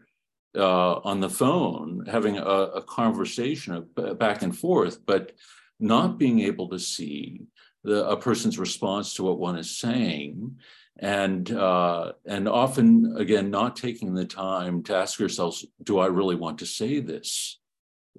uh, 0.57 0.95
on 1.05 1.21
the 1.21 1.31
phone, 1.31 2.05
having 2.07 2.39
a, 2.39 2.43
a 2.43 2.83
conversation 2.83 3.87
back 4.19 4.43
and 4.43 4.57
forth, 4.57 5.05
but 5.05 5.33
not 5.81 6.19
being 6.19 6.41
able 6.41 6.69
to 6.69 6.79
see 6.79 7.43
the, 7.85 8.09
a 8.09 8.17
person's 8.17 8.59
response 8.59 9.15
to 9.15 9.23
what 9.23 9.39
one 9.39 9.57
is 9.57 9.79
saying. 9.79 10.57
And 11.01 11.51
uh, 11.53 12.13
and 12.27 12.49
often 12.49 13.15
again 13.17 13.51
not 13.51 13.77
taking 13.77 14.15
the 14.15 14.25
time 14.25 14.83
to 14.85 14.97
ask 14.97 15.21
ourselves 15.21 15.65
do 15.85 16.01
i 16.01 16.07
really 16.07 16.35
want 16.35 16.59
to 16.59 16.67
say 16.67 16.99
this 16.99 17.61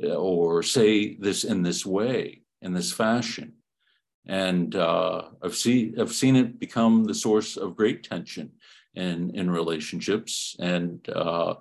or 0.02 0.64
say 0.64 1.16
this 1.16 1.44
in 1.44 1.62
this 1.62 1.86
way 1.86 2.44
in 2.62 2.74
this 2.74 2.94
fashion? 2.94 3.56
And 4.26 4.74
uh, 4.78 5.24
i've 5.44 5.58
seen 5.58 6.00
i've 6.00 6.14
seen 6.14 6.38
it 6.38 6.58
become 6.58 7.04
the 7.04 7.14
source 7.14 7.58
of 7.58 7.76
great 7.76 8.02
tension 8.06 8.52
in 8.96 9.32
in 9.32 9.52
relationships. 9.52 10.56
And 10.60 11.08
uh, 11.10 11.56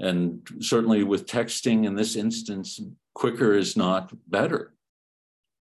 and 0.00 0.46
certainly 0.60 1.04
with 1.04 1.26
texting 1.26 1.86
in 1.86 1.94
this 1.94 2.16
instance, 2.16 2.80
quicker 3.14 3.54
is 3.54 3.76
not 3.76 4.12
better. 4.28 4.74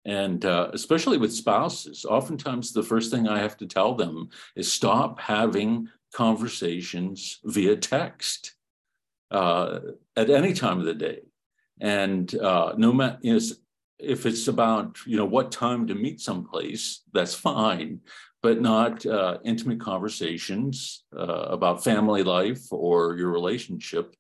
And 0.05 0.45
uh, 0.45 0.69
especially 0.73 1.17
with 1.17 1.33
spouses, 1.33 2.05
oftentimes 2.05 2.71
the 2.71 2.83
first 2.83 3.11
thing 3.11 3.27
I 3.27 3.39
have 3.39 3.57
to 3.57 3.65
tell 3.65 3.93
them 3.93 4.29
is 4.55 4.71
stop 4.71 5.19
having 5.19 5.89
conversations 6.13 7.39
via 7.43 7.75
text 7.75 8.55
uh, 9.31 9.79
at 10.15 10.29
any 10.29 10.53
time 10.53 10.79
of 10.79 10.85
the 10.85 10.93
day. 10.93 11.23
And 11.81 12.33
uh, 12.35 12.73
no 12.77 12.93
matter 12.93 13.17
you 13.21 13.33
know, 13.33 13.39
if 13.99 14.25
it's 14.25 14.47
about 14.47 14.97
you 15.05 15.17
know 15.17 15.25
what 15.25 15.51
time 15.51 15.87
to 15.87 15.95
meet 15.95 16.21
someplace, 16.21 17.01
that's 17.13 17.33
fine 17.33 17.99
but 18.41 18.61
not 18.61 19.05
uh, 19.05 19.37
intimate 19.43 19.79
conversations 19.79 21.03
uh, 21.17 21.47
about 21.49 21.83
family 21.83 22.23
life 22.23 22.71
or 22.71 23.15
your 23.17 23.31
relationship 23.31 24.15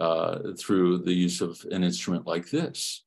uh, 0.00 0.38
through 0.58 0.98
the 0.98 1.12
use 1.12 1.40
of 1.40 1.64
an 1.70 1.84
instrument 1.84 2.26
like 2.26 2.50
this. 2.50 3.04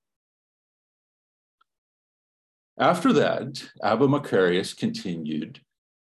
After 2.77 3.13
that, 3.13 3.63
Abba 3.81 4.07
Macarius 4.07 4.75
continued, 4.75 5.61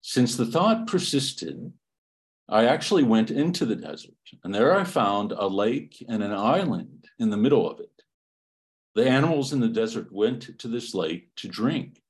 since 0.01 0.35
the 0.35 0.45
thought 0.45 0.88
persisted, 0.88 1.73
I 2.50 2.65
actually 2.65 3.03
went 3.03 3.31
into 3.31 3.65
the 3.65 3.75
desert, 3.75 4.13
and 4.43 4.53
there 4.53 4.77
I 4.77 4.83
found 4.83 5.31
a 5.31 5.47
lake 5.47 6.05
and 6.07 6.21
an 6.21 6.33
island 6.33 7.07
in 7.19 7.29
the 7.29 7.38
middle 7.38 7.69
of 7.69 7.79
it. 7.79 7.89
The 8.95 9.09
animals 9.09 9.53
in 9.53 9.59
the 9.59 9.69
desert 9.69 10.12
went 10.12 10.59
to 10.59 10.67
this 10.67 10.93
lake 10.93 11.35
to 11.38 11.47
drink. 11.47 12.02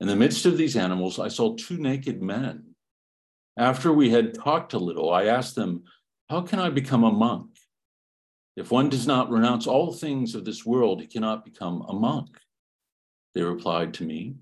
In 0.00 0.06
the 0.06 0.16
midst 0.16 0.46
of 0.46 0.56
these 0.56 0.76
animals, 0.76 1.18
I 1.18 1.28
saw 1.28 1.54
two 1.54 1.76
naked 1.76 2.22
men. 2.22 2.74
After 3.56 3.92
we 3.92 4.10
had 4.10 4.34
talked 4.34 4.72
a 4.72 4.78
little, 4.78 5.12
I 5.12 5.24
asked 5.24 5.56
them, 5.56 5.82
How 6.30 6.42
can 6.42 6.60
I 6.60 6.70
become 6.70 7.02
a 7.02 7.10
monk? 7.10 7.50
If 8.56 8.70
one 8.70 8.88
does 8.88 9.06
not 9.06 9.30
renounce 9.30 9.66
all 9.66 9.92
things 9.92 10.34
of 10.34 10.44
this 10.44 10.64
world, 10.64 11.00
he 11.00 11.06
cannot 11.06 11.44
become 11.44 11.82
a 11.82 11.92
monk. 11.92 12.28
They 13.34 13.42
replied 13.42 13.94
to 13.94 14.04
me, 14.04 14.36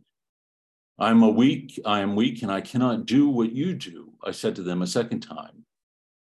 I 0.98 1.10
am 1.10 1.22
a 1.22 1.28
weak, 1.28 1.78
I 1.84 2.00
am 2.00 2.16
weak, 2.16 2.42
and 2.42 2.50
I 2.50 2.62
cannot 2.62 3.04
do 3.04 3.28
what 3.28 3.52
you 3.52 3.74
do. 3.74 4.14
I 4.24 4.30
said 4.30 4.56
to 4.56 4.62
them 4.62 4.80
a 4.80 4.86
second 4.86 5.20
time. 5.20 5.64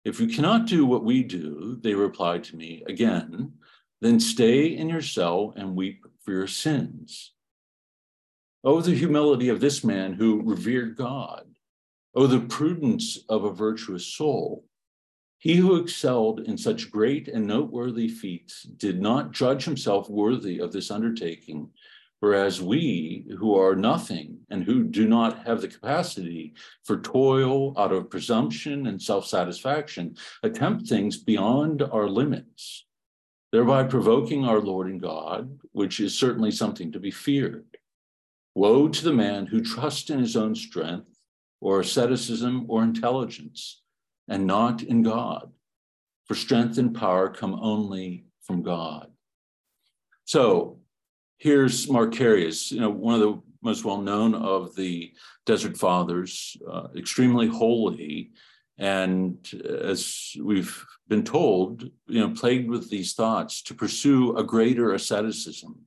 If 0.04 0.20
you 0.20 0.26
cannot 0.26 0.66
do 0.66 0.84
what 0.84 1.04
we 1.04 1.22
do, 1.22 1.78
they 1.82 1.94
replied 1.94 2.44
to 2.44 2.56
me 2.56 2.84
again, 2.86 3.54
then 4.00 4.20
stay 4.20 4.66
in 4.66 4.88
your 4.88 5.02
cell 5.02 5.54
and 5.56 5.76
weep 5.76 6.04
for 6.22 6.32
your 6.32 6.46
sins. 6.46 7.32
Oh, 8.62 8.82
the 8.82 8.94
humility 8.94 9.48
of 9.48 9.60
this 9.60 9.82
man 9.82 10.12
who 10.12 10.42
revered 10.42 10.94
God. 10.94 11.46
Oh, 12.14 12.26
the 12.26 12.40
prudence 12.40 13.18
of 13.30 13.44
a 13.44 13.52
virtuous 13.52 14.06
soul. 14.06 14.66
He 15.38 15.56
who 15.56 15.76
excelled 15.76 16.40
in 16.40 16.58
such 16.58 16.90
great 16.90 17.26
and 17.26 17.46
noteworthy 17.46 18.08
feats 18.08 18.64
did 18.64 19.00
not 19.00 19.32
judge 19.32 19.64
himself 19.64 20.10
worthy 20.10 20.58
of 20.58 20.72
this 20.72 20.90
undertaking, 20.90 21.70
whereas 22.18 22.60
we, 22.60 23.24
who 23.38 23.54
are 23.54 23.74
nothing 23.74 24.40
and 24.50 24.62
who 24.62 24.84
do 24.84 25.08
not 25.08 25.46
have 25.46 25.62
the 25.62 25.68
capacity 25.68 26.52
for 26.84 27.00
toil 27.00 27.72
out 27.78 27.92
of 27.92 28.10
presumption 28.10 28.88
and 28.88 29.00
self 29.00 29.26
satisfaction, 29.26 30.14
attempt 30.42 30.86
things 30.86 31.16
beyond 31.16 31.80
our 31.80 32.10
limits, 32.10 32.84
thereby 33.52 33.84
provoking 33.84 34.44
our 34.44 34.60
Lord 34.60 34.88
and 34.88 35.00
God, 35.00 35.58
which 35.72 35.98
is 35.98 36.18
certainly 36.18 36.50
something 36.50 36.92
to 36.92 37.00
be 37.00 37.10
feared. 37.10 37.64
Woe 38.54 38.88
to 38.88 39.04
the 39.04 39.12
man 39.12 39.46
who 39.46 39.62
trusts 39.62 40.10
in 40.10 40.18
his 40.18 40.36
own 40.36 40.54
strength 40.54 41.16
or 41.60 41.80
asceticism 41.80 42.66
or 42.68 42.82
intelligence 42.82 43.82
and 44.28 44.46
not 44.46 44.82
in 44.82 45.02
God, 45.02 45.50
for 46.26 46.34
strength 46.34 46.78
and 46.78 46.94
power 46.94 47.28
come 47.28 47.58
only 47.60 48.26
from 48.42 48.62
God. 48.62 49.08
So 50.24 50.80
here's 51.38 51.86
Macarius, 51.88 52.70
you 52.70 52.80
know, 52.80 52.90
one 52.90 53.14
of 53.14 53.20
the 53.20 53.42
most 53.62 53.84
well 53.84 54.00
known 54.00 54.34
of 54.34 54.74
the 54.76 55.12
Desert 55.46 55.76
Fathers, 55.76 56.56
uh, 56.70 56.88
extremely 56.96 57.46
holy, 57.46 58.30
and 58.78 59.36
as 59.64 60.32
we've 60.42 60.84
been 61.08 61.24
told, 61.24 61.82
you 62.06 62.20
know, 62.20 62.30
plagued 62.30 62.70
with 62.70 62.88
these 62.88 63.12
thoughts 63.12 63.62
to 63.62 63.74
pursue 63.74 64.36
a 64.36 64.44
greater 64.44 64.94
asceticism 64.94 65.80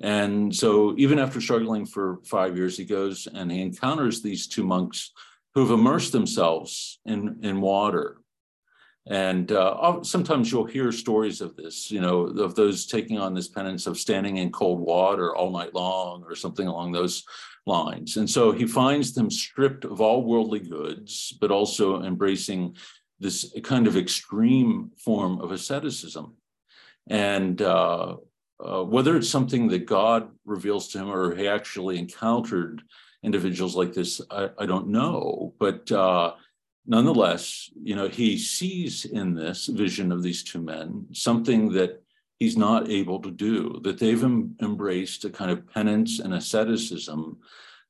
and 0.00 0.54
so, 0.54 0.94
even 0.96 1.18
after 1.18 1.40
struggling 1.40 1.86
for 1.86 2.20
five 2.24 2.56
years, 2.56 2.76
he 2.76 2.84
goes 2.84 3.28
and 3.32 3.50
he 3.50 3.60
encounters 3.60 4.20
these 4.20 4.46
two 4.46 4.64
monks 4.64 5.12
who've 5.54 5.70
immersed 5.70 6.12
themselves 6.12 6.98
in, 7.04 7.38
in 7.42 7.60
water. 7.60 8.16
And 9.06 9.50
uh, 9.50 10.02
sometimes 10.02 10.50
you'll 10.50 10.64
hear 10.64 10.92
stories 10.92 11.40
of 11.40 11.56
this, 11.56 11.90
you 11.90 12.00
know, 12.00 12.20
of 12.26 12.54
those 12.54 12.86
taking 12.86 13.18
on 13.18 13.34
this 13.34 13.48
penance 13.48 13.86
of 13.86 13.98
standing 13.98 14.36
in 14.36 14.52
cold 14.52 14.80
water 14.80 15.34
all 15.34 15.50
night 15.50 15.74
long 15.74 16.22
or 16.22 16.36
something 16.36 16.68
along 16.68 16.92
those 16.92 17.24
lines. 17.66 18.16
And 18.16 18.30
so 18.30 18.52
he 18.52 18.66
finds 18.66 19.12
them 19.12 19.30
stripped 19.30 19.84
of 19.84 20.00
all 20.00 20.24
worldly 20.24 20.60
goods, 20.60 21.36
but 21.40 21.50
also 21.50 22.02
embracing 22.02 22.76
this 23.18 23.52
kind 23.64 23.86
of 23.86 23.96
extreme 23.96 24.90
form 24.96 25.40
of 25.40 25.50
asceticism. 25.50 26.34
And 27.08 27.60
uh, 27.60 28.16
uh, 28.64 28.82
whether 28.82 29.16
it's 29.16 29.28
something 29.28 29.68
that 29.68 29.86
God 29.86 30.28
reveals 30.44 30.88
to 30.88 30.98
him 30.98 31.10
or 31.10 31.34
he 31.34 31.48
actually 31.48 31.98
encountered 31.98 32.82
individuals 33.22 33.76
like 33.76 33.92
this, 33.92 34.20
I, 34.30 34.50
I 34.58 34.66
don't 34.66 34.88
know. 34.88 35.54
But 35.58 35.90
uh, 35.90 36.34
nonetheless, 36.86 37.70
you 37.80 37.96
know, 37.96 38.08
he 38.08 38.38
sees 38.38 39.04
in 39.04 39.34
this 39.34 39.66
vision 39.66 40.12
of 40.12 40.22
these 40.22 40.42
two 40.42 40.60
men 40.60 41.06
something 41.12 41.72
that 41.72 42.02
he's 42.38 42.56
not 42.56 42.90
able 42.90 43.20
to 43.20 43.30
do, 43.30 43.80
that 43.84 43.98
they've 43.98 44.22
em- 44.22 44.56
embraced 44.60 45.24
a 45.24 45.30
kind 45.30 45.50
of 45.50 45.68
penance 45.68 46.18
and 46.18 46.34
asceticism 46.34 47.38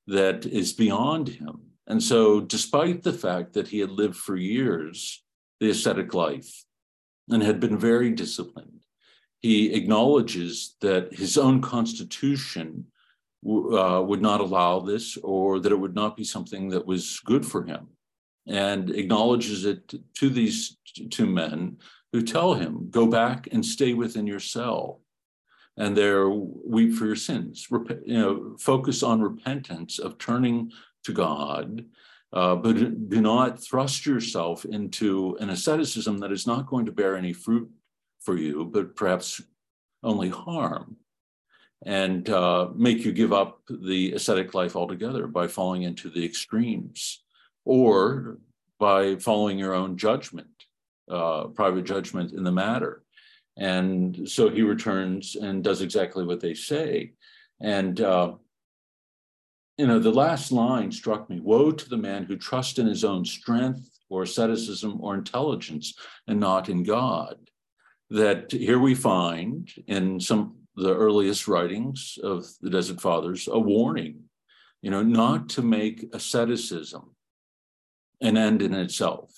that 0.07 0.45
is 0.47 0.73
beyond 0.73 1.29
him. 1.29 1.61
And 1.87 2.02
so, 2.02 2.41
despite 2.41 3.02
the 3.02 3.12
fact 3.12 3.55
that 3.55 3.69
he 3.69 3.79
had 3.81 3.91
lived 3.91 4.17
for 4.17 4.37
years 4.37 5.23
the 5.61 5.71
ascetic 5.71 6.12
life 6.12 6.64
and 7.29 7.43
had 7.43 7.61
been 7.61 7.79
very 7.79 8.11
disciplined, 8.11 8.72
he 9.43 9.75
acknowledges 9.75 10.77
that 10.81 11.13
his 11.13 11.37
own 11.37 11.61
constitution 11.61 12.87
uh, 13.45 14.01
would 14.07 14.23
not 14.23 14.41
allow 14.41 14.79
this 14.79 15.17
or 15.19 15.59
that 15.59 15.73
it 15.73 15.79
would 15.79 15.97
not 15.97 16.17
be 16.17 16.25
something 16.25 16.69
that 16.69 16.87
was 16.87 17.21
good 17.25 17.45
for 17.45 17.65
him 17.65 17.89
and 18.47 18.91
acknowledges 18.91 19.65
it 19.65 19.93
to 20.15 20.31
these 20.31 20.79
two 21.11 21.27
men 21.27 21.77
who 22.13 22.23
tell 22.23 22.55
him 22.55 22.89
go 22.91 23.07
back 23.07 23.49
and 23.51 23.67
stay 23.67 23.95
within 23.95 24.27
your 24.27 24.41
cell 24.41 25.01
and 25.77 25.97
there 25.97 26.29
weep 26.29 26.95
for 26.95 27.07
your 27.07 27.17
sins. 27.17 27.67
Rep- 27.71 28.03
you 28.07 28.19
know 28.19 28.57
focus 28.61 29.03
on 29.03 29.21
repentance 29.21 29.99
of 29.99 30.19
turning 30.19 30.71
to 31.05 31.13
god 31.13 31.85
uh, 32.33 32.55
but 32.55 33.09
do 33.09 33.21
not 33.21 33.63
thrust 33.63 34.07
yourself 34.07 34.65
into 34.65 35.37
an 35.41 35.51
asceticism 35.51 36.19
that 36.19 36.33
is 36.33 36.47
not 36.47 36.67
going 36.67 36.87
to 36.87 36.93
bear 36.93 37.17
any 37.17 37.33
fruit 37.33 37.69
for 38.25 38.37
you, 38.37 38.64
but 38.64 38.97
perhaps 38.97 39.41
only 40.02 40.29
harm, 40.29 40.97
and 41.85 42.29
uh, 42.31 42.69
make 42.75 43.05
you 43.05 43.12
give 43.12 43.33
up 43.33 43.61
the 43.69 44.12
ascetic 44.12 44.55
life 44.55 44.76
altogether 44.76 45.26
by 45.26 45.47
falling 45.47 45.83
into 45.83 46.11
the 46.11 46.25
extremes 46.25 47.23
or 47.64 48.38
by 48.79 49.17
following 49.17 49.59
your 49.59 49.75
own 49.75 49.97
judgment, 49.97 50.49
uh, 51.11 51.45
private 51.49 51.85
judgment 51.85 52.33
in 52.33 52.45
the 52.45 52.52
matter. 52.52 53.02
And 53.57 54.29
so 54.29 54.49
he 54.49 54.62
returns 54.62 55.37
and 55.37 55.62
does 55.62 55.83
exactly 55.83 56.25
what 56.25 56.41
they 56.41 56.55
say. 56.55 57.12
And 57.61 58.00
uh, 58.00 58.33
you 59.79 59.87
know, 59.87 59.99
the 59.99 60.12
last 60.12 60.52
line 60.52 60.93
struck 60.93 61.29
me 61.31 61.41
Woe 61.41 61.73
to 61.73 61.88
the 61.88 61.97
man 61.97 62.25
who 62.25 62.37
trusts 62.37 62.79
in 62.79 62.87
his 62.87 63.05
own 63.05 63.25
strength 63.25 63.99
or 64.09 64.23
asceticism 64.23 64.99
or 65.00 65.14
intelligence 65.14 65.95
and 66.29 66.38
not 66.38 66.69
in 66.69 66.83
God. 66.83 67.37
That 68.12 68.52
here 68.52 68.78
we 68.78 68.95
find 68.95 69.73
in 69.87 70.21
some 70.21 70.57
the 70.76 70.95
earliest 70.95 71.49
writings 71.49 72.19
of 72.23 72.47
the 72.61 72.71
Desert 72.71 73.00
Fathers 73.00 73.49
a 73.50 73.59
warning, 73.59 74.25
you 74.81 74.90
know, 74.90 75.02
not 75.02 75.49
to 75.50 75.62
make 75.62 76.09
asceticism 76.12 77.14
an 78.21 78.37
end 78.37 78.62
in 78.62 78.75
itself 78.75 79.31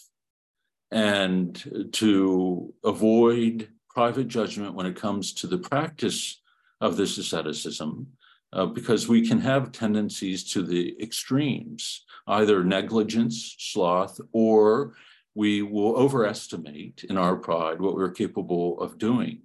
and 0.90 1.90
to 1.92 2.72
avoid 2.84 3.68
private 3.88 4.28
judgment 4.28 4.74
when 4.74 4.86
it 4.86 4.96
comes 4.96 5.32
to 5.32 5.46
the 5.46 5.58
practice 5.58 6.40
of 6.80 6.96
this 6.96 7.16
asceticism 7.18 8.06
uh, 8.52 8.66
because 8.66 9.08
we 9.08 9.26
can 9.26 9.40
have 9.40 9.72
tendencies 9.72 10.52
to 10.52 10.62
the 10.62 10.96
extremes, 11.02 12.04
either 12.28 12.62
negligence, 12.62 13.56
sloth, 13.58 14.20
or 14.32 14.94
we 15.34 15.62
will 15.62 15.96
overestimate 15.96 17.04
in 17.08 17.16
our 17.16 17.36
pride 17.36 17.80
what 17.80 17.94
we're 17.94 18.10
capable 18.10 18.80
of 18.80 18.98
doing. 18.98 19.40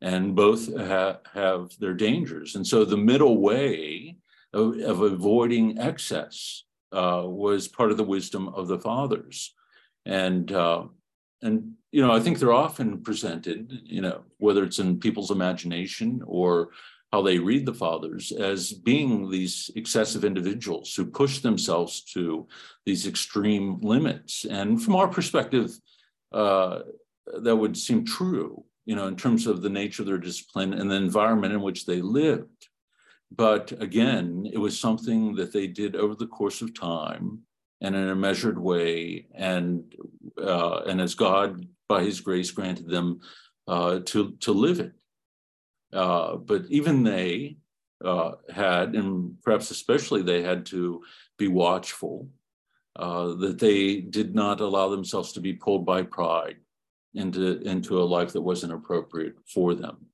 And 0.00 0.34
both 0.34 0.74
ha- 0.74 1.18
have 1.34 1.78
their 1.78 1.92
dangers. 1.92 2.56
And 2.56 2.66
so 2.66 2.84
the 2.84 2.96
middle 2.96 3.38
way 3.38 4.16
of, 4.54 4.78
of 4.78 5.02
avoiding 5.02 5.78
excess 5.78 6.64
uh, 6.92 7.24
was 7.26 7.68
part 7.68 7.90
of 7.90 7.98
the 7.98 8.04
wisdom 8.04 8.48
of 8.48 8.66
the 8.66 8.78
fathers. 8.78 9.54
And 10.06 10.50
uh, 10.50 10.84
and 11.42 11.72
you 11.92 12.06
know, 12.06 12.12
I 12.12 12.20
think 12.20 12.38
they're 12.38 12.52
often 12.52 13.02
presented, 13.02 13.80
you 13.84 14.00
know, 14.00 14.22
whether 14.38 14.64
it's 14.64 14.78
in 14.78 15.00
people's 15.00 15.30
imagination 15.30 16.22
or 16.24 16.70
how 17.12 17.22
they 17.22 17.38
read 17.38 17.66
the 17.66 17.74
fathers 17.74 18.30
as 18.32 18.72
being 18.72 19.30
these 19.30 19.70
excessive 19.74 20.24
individuals 20.24 20.94
who 20.94 21.04
push 21.04 21.40
themselves 21.40 22.02
to 22.02 22.46
these 22.86 23.06
extreme 23.06 23.80
limits. 23.80 24.44
And 24.44 24.80
from 24.82 24.94
our 24.94 25.08
perspective, 25.08 25.72
uh, 26.32 26.80
that 27.42 27.56
would 27.56 27.76
seem 27.76 28.04
true, 28.04 28.64
you 28.86 28.94
know, 28.94 29.08
in 29.08 29.16
terms 29.16 29.46
of 29.46 29.62
the 29.62 29.70
nature 29.70 30.02
of 30.02 30.06
their 30.06 30.18
discipline 30.18 30.72
and 30.72 30.90
the 30.90 30.96
environment 30.96 31.52
in 31.52 31.60
which 31.60 31.84
they 31.84 32.00
lived. 32.00 32.68
But 33.32 33.72
again, 33.80 34.48
it 34.52 34.58
was 34.58 34.78
something 34.78 35.34
that 35.36 35.52
they 35.52 35.66
did 35.66 35.96
over 35.96 36.14
the 36.14 36.26
course 36.26 36.62
of 36.62 36.78
time 36.78 37.40
and 37.80 37.94
in 37.94 38.08
a 38.08 38.16
measured 38.16 38.58
way, 38.58 39.26
and 39.34 39.94
uh, 40.36 40.82
and 40.86 41.00
as 41.00 41.14
God, 41.14 41.66
by 41.88 42.02
His 42.04 42.20
grace, 42.20 42.50
granted 42.50 42.88
them 42.88 43.20
uh, 43.66 44.00
to 44.06 44.32
to 44.40 44.52
live 44.52 44.80
it. 44.80 44.92
Uh, 45.92 46.36
but 46.36 46.64
even 46.68 47.02
they 47.02 47.56
uh, 48.04 48.32
had, 48.52 48.94
and 48.94 49.34
perhaps 49.42 49.70
especially 49.70 50.22
they 50.22 50.42
had 50.42 50.66
to 50.66 51.02
be 51.38 51.48
watchful 51.48 52.28
uh, 52.96 53.34
that 53.34 53.58
they 53.58 54.00
did 54.00 54.34
not 54.34 54.60
allow 54.60 54.88
themselves 54.88 55.32
to 55.32 55.40
be 55.40 55.52
pulled 55.52 55.84
by 55.84 56.02
pride 56.02 56.56
into, 57.14 57.60
into 57.62 58.00
a 58.00 58.04
life 58.04 58.32
that 58.32 58.40
wasn't 58.40 58.72
appropriate 58.72 59.34
for 59.46 59.74
them. 59.74 60.06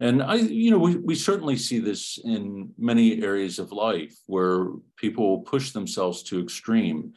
And 0.00 0.22
I, 0.22 0.36
you 0.36 0.70
know, 0.70 0.78
we, 0.78 0.96
we 0.96 1.14
certainly 1.14 1.56
see 1.56 1.78
this 1.78 2.18
in 2.24 2.72
many 2.78 3.22
areas 3.22 3.58
of 3.58 3.70
life 3.70 4.16
where 4.26 4.68
people 4.96 5.40
push 5.40 5.72
themselves 5.72 6.22
to 6.24 6.40
extreme. 6.40 7.12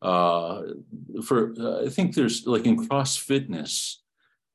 Uh, 0.00 0.62
for 1.24 1.52
uh, 1.58 1.84
I 1.84 1.88
think 1.88 2.14
there's 2.14 2.46
like 2.46 2.64
in 2.64 2.86
cross 2.86 3.16
fitness, 3.16 4.02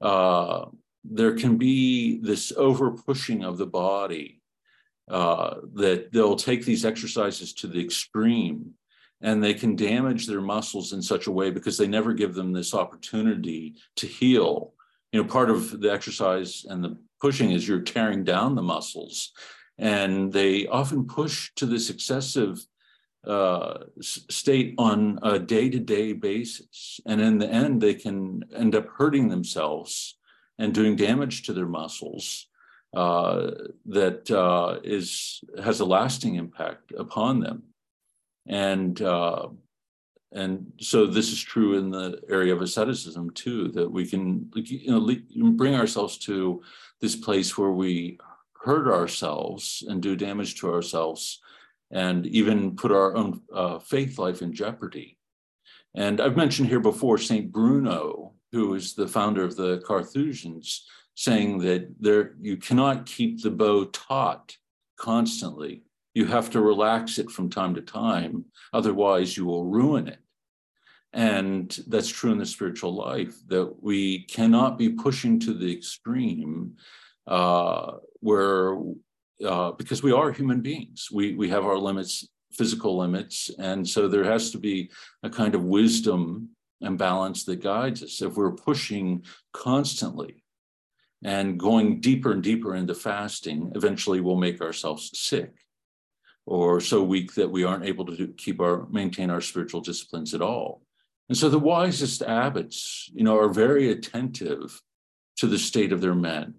uh, 0.02 0.66
there 1.04 1.36
can 1.36 1.58
be 1.58 2.20
this 2.22 2.52
over 2.56 2.92
pushing 2.92 3.44
of 3.44 3.58
the 3.58 3.66
body 3.66 4.42
uh, 5.10 5.56
that 5.74 6.12
they'll 6.12 6.36
take 6.36 6.64
these 6.64 6.86
exercises 6.86 7.54
to 7.54 7.68
the 7.68 7.84
extreme 7.84 8.74
and 9.22 9.42
they 9.42 9.54
can 9.54 9.76
damage 9.76 10.28
their 10.28 10.42
muscles 10.42 10.94
in 10.94 11.02
such 11.02 11.28
a 11.28 11.32
way 11.32 11.50
because 11.50 11.78
they 11.78 11.88
never 11.88 12.14
give 12.14 12.34
them 12.34 12.52
this 12.52 12.74
opportunity 12.74 13.76
to 13.96 14.06
heal. 14.06 14.74
You 15.12 15.22
know, 15.22 15.28
part 15.28 15.50
of 15.50 15.80
the 15.80 15.92
exercise 15.92 16.66
and 16.70 16.84
the 16.84 16.98
pushing 17.22 17.52
is 17.52 17.66
you're 17.66 17.80
tearing 17.80 18.26
down 18.26 18.56
the 18.56 18.62
muscles, 18.62 19.32
and 19.78 20.32
they 20.32 20.68
often 20.68 21.06
push 21.06 21.52
to 21.56 21.66
this 21.66 21.90
excessive 21.90 22.66
uh, 23.26 23.86
state 24.02 24.76
on 24.78 25.20
a 25.24 25.40
day 25.40 25.70
to 25.70 25.80
day 25.80 26.12
basis. 26.12 27.00
And 27.06 27.22
in 27.22 27.38
the 27.38 27.48
end, 27.48 27.82
they 27.82 27.94
can 27.94 28.44
end 28.54 28.76
up 28.76 28.88
hurting 28.90 29.30
themselves 29.30 30.18
and 30.60 30.74
doing 30.74 30.96
damage 30.96 31.44
to 31.44 31.54
their 31.54 31.68
muscles 31.68 32.48
uh, 32.96 33.52
that 33.86 34.30
uh, 34.30 34.80
is 34.84 35.42
has 35.64 35.80
a 35.80 35.86
lasting 35.86 36.36
impact 36.36 36.92
upon 36.98 37.40
them. 37.40 37.64
And 38.48 39.02
uh, 39.02 39.48
and 40.32 40.74
so 40.80 41.06
this 41.06 41.32
is 41.32 41.42
true 41.42 41.78
in 41.78 41.92
the 41.92 42.20
area 42.30 42.54
of 42.54 42.62
asceticism 42.62 43.32
too, 43.32 43.70
that 43.70 43.90
we 43.90 44.06
can 44.06 44.52
you 44.56 44.92
know 44.92 45.52
bring 45.52 45.76
ourselves 45.76 46.18
to 46.20 46.62
this 47.02 47.16
place 47.16 47.58
where 47.58 47.72
we 47.72 48.20
hurt 48.64 48.88
ourselves 48.88 49.84
and 49.88 50.02
do 50.02 50.16
damage 50.16 50.60
to 50.60 50.72
ourselves, 50.72 51.42
and 51.92 52.26
even 52.28 52.76
put 52.76 52.92
our 52.92 53.16
own 53.16 53.42
uh, 53.54 53.80
faith 53.80 54.18
life 54.18 54.42
in 54.42 54.54
jeopardy. 54.54 55.18
And 55.96 56.20
I've 56.22 56.38
mentioned 56.38 56.70
here 56.70 56.80
before 56.80 57.18
Saint 57.18 57.52
Bruno, 57.52 58.33
who 58.54 58.76
is 58.76 58.94
the 58.94 59.08
founder 59.08 59.44
of 59.44 59.56
the 59.56 59.80
Carthusians, 59.80 60.86
saying 61.16 61.58
that 61.58 61.94
there 62.00 62.36
you 62.40 62.56
cannot 62.56 63.06
keep 63.06 63.42
the 63.42 63.50
bow 63.50 63.86
taut 63.86 64.56
constantly. 64.98 65.84
You 66.14 66.28
have 66.28 66.52
to 66.52 66.62
relax 66.62 67.18
it 67.18 67.32
from 67.32 67.50
time 67.50 67.74
to 67.74 67.82
time, 67.82 68.46
otherwise 68.72 69.36
you 69.36 69.46
will 69.46 69.66
ruin 69.66 70.08
it. 70.08 70.20
And 71.14 71.76
that's 71.88 72.10
true 72.10 72.32
in 72.32 72.38
the 72.38 72.46
spiritual 72.46 72.94
life, 72.96 73.36
that 73.48 73.76
we 73.82 74.24
cannot 74.26 74.78
be 74.78 74.90
pushing 74.90 75.40
to 75.42 75.54
the 75.54 75.72
extreme 75.76 76.74
uh, 77.26 77.94
where, 78.20 78.78
uh, 79.46 79.72
because 79.72 80.04
we 80.04 80.12
are 80.12 80.32
human 80.32 80.62
beings, 80.62 81.10
we, 81.12 81.34
we 81.36 81.50
have 81.50 81.66
our 81.66 81.78
limits, 81.78 82.28
physical 82.52 82.98
limits. 82.98 83.50
And 83.58 83.88
so 83.88 84.08
there 84.08 84.24
has 84.24 84.52
to 84.52 84.60
be 84.60 84.92
a 85.24 85.30
kind 85.30 85.56
of 85.56 85.64
wisdom 85.64 86.50
and 86.84 86.98
balance 86.98 87.46
that 87.46 87.62
guides 87.62 88.04
us. 88.04 88.22
If 88.22 88.36
we're 88.36 88.52
pushing 88.52 89.24
constantly 89.52 90.44
and 91.24 91.60
going 91.60 92.02
deeper 92.02 92.32
and 92.32 92.44
deeper 92.44 92.76
into 92.76 92.94
fasting, 92.94 93.72
eventually 93.76 94.20
we'll 94.20 94.36
make 94.36 94.62
ourselves 94.62 95.10
sick 95.14 95.54
or 96.46 96.82
so 96.82 97.02
weak 97.02 97.34
that 97.36 97.50
we 97.50 97.64
aren't 97.64 97.86
able 97.86 98.06
to 98.06 98.28
keep 98.38 98.60
our 98.60 98.88
maintain 98.90 99.30
our 99.30 99.42
spiritual 99.42 99.82
disciplines 99.82 100.34
at 100.34 100.42
all. 100.42 100.82
And 101.30 101.38
so 101.38 101.50
the 101.50 101.60
wisest 101.60 102.22
abbots, 102.22 103.10
you 103.14 103.24
know, 103.24 103.38
are 103.40 103.50
very 103.50 103.90
attentive 103.90 104.82
to 105.38 105.48
the 105.48 105.58
state 105.58 105.94
of 105.94 106.02
their 106.02 106.16
men. 106.16 106.56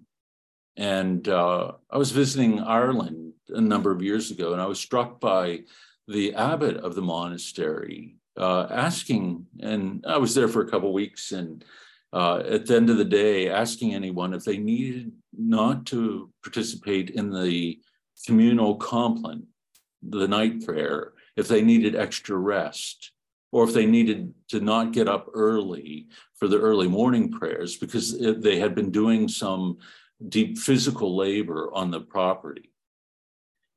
And 0.75 1.27
uh, 1.27 1.73
I 1.89 1.97
was 1.97 2.11
visiting 2.11 2.59
Ireland 2.59 3.33
a 3.49 3.61
number 3.61 3.91
of 3.91 4.01
years 4.01 4.31
ago, 4.31 4.51
and 4.51 4.61
I 4.61 4.65
was 4.65 4.79
struck 4.79 5.19
by 5.19 5.61
the 6.07 6.33
abbot 6.33 6.77
of 6.77 6.95
the 6.95 7.01
monastery 7.01 8.17
uh, 8.37 8.67
asking, 8.69 9.45
and 9.59 10.03
I 10.07 10.17
was 10.17 10.35
there 10.35 10.47
for 10.47 10.61
a 10.61 10.69
couple 10.69 10.91
weeks, 10.93 11.31
and 11.31 11.63
uh, 12.13 12.43
at 12.49 12.65
the 12.65 12.75
end 12.75 12.89
of 12.89 12.97
the 12.97 13.05
day, 13.05 13.49
asking 13.49 13.93
anyone 13.93 14.33
if 14.33 14.43
they 14.43 14.57
needed 14.57 15.11
not 15.37 15.85
to 15.87 16.29
participate 16.43 17.09
in 17.11 17.29
the 17.29 17.79
communal 18.25 18.75
compline, 18.75 19.43
the 20.01 20.27
night 20.27 20.65
prayer, 20.65 21.13
if 21.35 21.47
they 21.47 21.61
needed 21.61 21.95
extra 21.95 22.37
rest, 22.37 23.11
or 23.51 23.63
if 23.63 23.73
they 23.73 23.85
needed 23.85 24.33
to 24.49 24.59
not 24.59 24.91
get 24.91 25.07
up 25.07 25.27
early 25.33 26.07
for 26.35 26.47
the 26.47 26.59
early 26.59 26.87
morning 26.87 27.31
prayers 27.31 27.77
because 27.77 28.17
they 28.19 28.59
had 28.59 28.75
been 28.75 28.91
doing 28.91 29.27
some 29.27 29.77
deep 30.29 30.57
physical 30.57 31.15
labor 31.15 31.73
on 31.73 31.91
the 31.91 32.01
property 32.01 32.71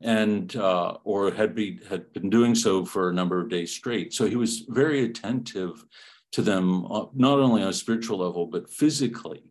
and 0.00 0.54
uh, 0.56 0.96
or 1.04 1.30
had 1.32 1.54
be 1.54 1.80
had 1.88 2.12
been 2.12 2.30
doing 2.30 2.54
so 2.54 2.84
for 2.84 3.08
a 3.08 3.14
number 3.14 3.40
of 3.40 3.48
days 3.48 3.72
straight. 3.72 4.12
So 4.12 4.26
he 4.26 4.37
was 4.37 4.64
very 4.68 5.04
attentive 5.04 5.84
to 6.32 6.42
them, 6.42 6.84
uh, 6.87 7.06
not 7.14 7.40
only 7.40 7.62
on 7.62 7.68
a 7.68 7.72
spiritual 7.72 8.18
level 8.18 8.46
but 8.46 8.70
physically, 8.70 9.42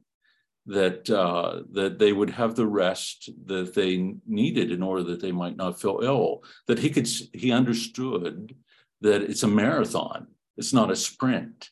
that 0.67 1.09
uh, 1.09 1.61
that 1.71 1.99
they 1.99 2.13
would 2.13 2.29
have 2.29 2.55
the 2.55 2.67
rest 2.67 3.29
that 3.45 3.73
they 3.73 4.15
needed 4.25 4.71
in 4.71 4.83
order 4.83 5.03
that 5.03 5.21
they 5.21 5.31
might 5.31 5.57
not 5.57 5.81
feel 5.81 5.99
ill. 6.01 6.43
That 6.67 6.79
he 6.79 6.89
could 6.89 7.07
he 7.33 7.51
understood 7.51 8.55
that 9.01 9.23
it's 9.23 9.43
a 9.43 9.47
marathon, 9.47 10.27
it's 10.55 10.73
not 10.73 10.91
a 10.91 10.95
sprint, 10.95 11.71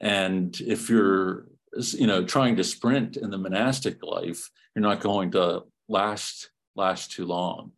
and 0.00 0.58
if 0.60 0.90
you're 0.90 1.46
you 1.92 2.06
know 2.06 2.24
trying 2.24 2.56
to 2.56 2.64
sprint 2.64 3.16
in 3.16 3.30
the 3.30 3.38
monastic 3.38 4.02
life, 4.02 4.50
you're 4.74 4.82
not 4.82 5.00
going 5.00 5.30
to 5.32 5.62
last 5.88 6.50
last 6.76 7.12
too 7.12 7.26
long. 7.26 7.72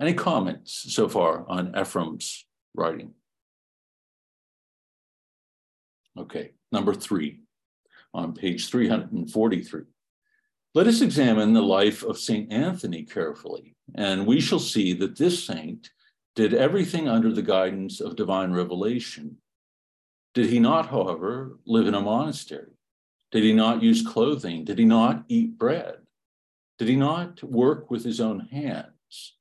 Any 0.00 0.14
comments 0.14 0.92
so 0.94 1.08
far 1.08 1.44
on 1.48 1.74
Ephrem's 1.74 2.46
writing? 2.74 3.12
Okay, 6.16 6.52
number 6.70 6.94
three 6.94 7.40
on 8.12 8.34
page 8.34 8.68
343. 8.68 9.82
Let 10.74 10.86
us 10.86 11.00
examine 11.00 11.52
the 11.52 11.62
life 11.62 12.02
of 12.02 12.18
St. 12.18 12.52
Anthony 12.52 13.04
carefully, 13.04 13.76
and 13.94 14.26
we 14.26 14.40
shall 14.40 14.58
see 14.58 14.92
that 14.94 15.16
this 15.16 15.44
saint 15.44 15.90
did 16.34 16.52
everything 16.52 17.08
under 17.08 17.32
the 17.32 17.42
guidance 17.42 18.00
of 18.00 18.16
divine 18.16 18.52
revelation. 18.52 19.36
Did 20.34 20.46
he 20.46 20.58
not, 20.58 20.88
however, 20.88 21.58
live 21.64 21.86
in 21.86 21.94
a 21.94 22.00
monastery? 22.00 22.72
Did 23.30 23.44
he 23.44 23.52
not 23.52 23.82
use 23.82 24.06
clothing? 24.06 24.64
Did 24.64 24.78
he 24.78 24.84
not 24.84 25.24
eat 25.28 25.58
bread? 25.58 25.98
Did 26.78 26.88
he 26.88 26.96
not 26.96 27.42
work 27.42 27.90
with 27.90 28.04
his 28.04 28.20
own 28.20 28.40
hands? 28.40 29.36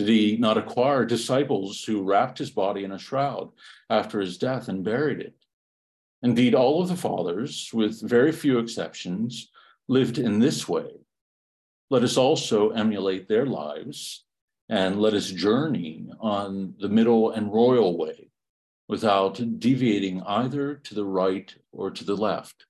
Did 0.00 0.08
he 0.08 0.38
not 0.38 0.56
acquire 0.56 1.04
disciples 1.04 1.84
who 1.84 2.02
wrapped 2.02 2.38
his 2.38 2.50
body 2.50 2.84
in 2.84 2.92
a 2.92 2.98
shroud 2.98 3.50
after 3.90 4.18
his 4.18 4.38
death 4.38 4.68
and 4.68 4.82
buried 4.82 5.20
it? 5.20 5.34
Indeed, 6.22 6.54
all 6.54 6.80
of 6.80 6.88
the 6.88 6.96
fathers, 6.96 7.70
with 7.74 8.00
very 8.00 8.32
few 8.32 8.58
exceptions, 8.60 9.50
lived 9.88 10.16
in 10.16 10.38
this 10.38 10.66
way. 10.66 10.88
Let 11.90 12.02
us 12.02 12.16
also 12.16 12.70
emulate 12.70 13.28
their 13.28 13.44
lives 13.44 14.24
and 14.70 15.02
let 15.02 15.12
us 15.12 15.28
journey 15.28 16.06
on 16.18 16.72
the 16.80 16.88
middle 16.88 17.32
and 17.32 17.52
royal 17.52 17.98
way 17.98 18.30
without 18.88 19.38
deviating 19.58 20.22
either 20.22 20.76
to 20.76 20.94
the 20.94 21.04
right 21.04 21.54
or 21.72 21.90
to 21.90 22.04
the 22.04 22.16
left. 22.16 22.64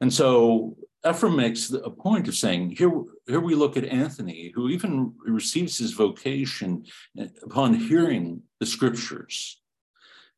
And 0.00 0.12
so 0.12 0.76
Ephrem 1.06 1.36
makes 1.36 1.70
a 1.72 1.90
point 1.90 2.26
of 2.26 2.34
saying, 2.34 2.74
here, 2.76 2.90
here 3.28 3.40
we 3.40 3.54
look 3.54 3.76
at 3.76 3.84
Anthony, 3.84 4.50
who 4.54 4.68
even 4.68 5.14
receives 5.24 5.78
his 5.78 5.92
vocation 5.92 6.84
upon 7.44 7.74
hearing 7.74 8.42
the 8.58 8.66
scriptures. 8.66 9.60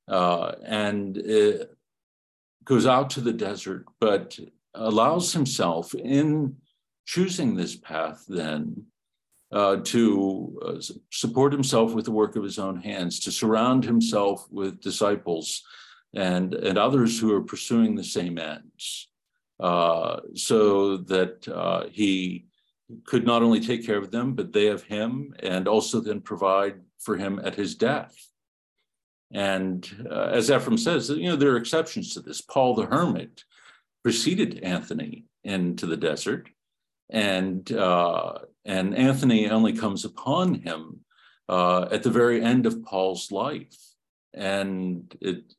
Uh, 0.06 0.52
and 0.64 1.16
goes 2.64 2.86
out 2.86 3.08
to 3.10 3.20
the 3.22 3.32
desert, 3.32 3.86
but 3.98 4.38
allows 4.74 5.32
himself 5.32 5.94
in 5.94 6.54
choosing 7.06 7.56
this 7.56 7.74
path 7.74 8.24
then 8.28 8.84
uh, 9.50 9.76
to 9.76 10.60
uh, 10.66 10.80
support 11.10 11.50
himself 11.50 11.94
with 11.94 12.04
the 12.04 12.10
work 12.10 12.36
of 12.36 12.44
his 12.44 12.58
own 12.58 12.76
hands, 12.76 13.20
to 13.20 13.32
surround 13.32 13.84
himself 13.84 14.46
with 14.50 14.80
disciples 14.82 15.62
and, 16.14 16.52
and 16.52 16.76
others 16.76 17.18
who 17.18 17.32
are 17.34 17.42
pursuing 17.42 17.94
the 17.94 18.04
same 18.04 18.36
ends 18.38 19.08
uh, 19.60 20.20
so 20.34 20.98
that 20.98 21.48
uh, 21.48 21.86
he 21.90 22.46
could 23.04 23.26
not 23.26 23.42
only 23.42 23.60
take 23.60 23.84
care 23.84 23.98
of 23.98 24.10
them, 24.10 24.34
but 24.34 24.52
they 24.52 24.68
of 24.68 24.82
him, 24.84 25.34
and 25.40 25.68
also 25.68 26.00
then 26.00 26.20
provide 26.20 26.80
for 26.98 27.16
him 27.16 27.40
at 27.44 27.54
his 27.54 27.74
death. 27.74 28.16
And 29.30 29.86
uh, 30.10 30.30
as 30.32 30.48
Ephrem 30.48 30.78
says, 30.78 31.10
you 31.10 31.28
know, 31.28 31.36
there 31.36 31.52
are 31.52 31.58
exceptions 31.58 32.14
to 32.14 32.20
this. 32.20 32.40
Paul 32.40 32.74
the 32.74 32.86
hermit 32.86 33.44
preceded 34.02 34.60
Anthony 34.60 35.24
into 35.44 35.86
the 35.86 35.96
desert, 35.96 36.48
and 37.10 37.70
uh, 37.72 38.38
and 38.64 38.96
Anthony 38.96 39.50
only 39.50 39.74
comes 39.74 40.04
upon 40.04 40.54
him 40.54 41.00
uh, 41.48 41.88
at 41.90 42.02
the 42.02 42.10
very 42.10 42.42
end 42.42 42.64
of 42.64 42.82
Paul's 42.84 43.30
life, 43.30 43.76
and 44.32 45.14
it, 45.20 45.52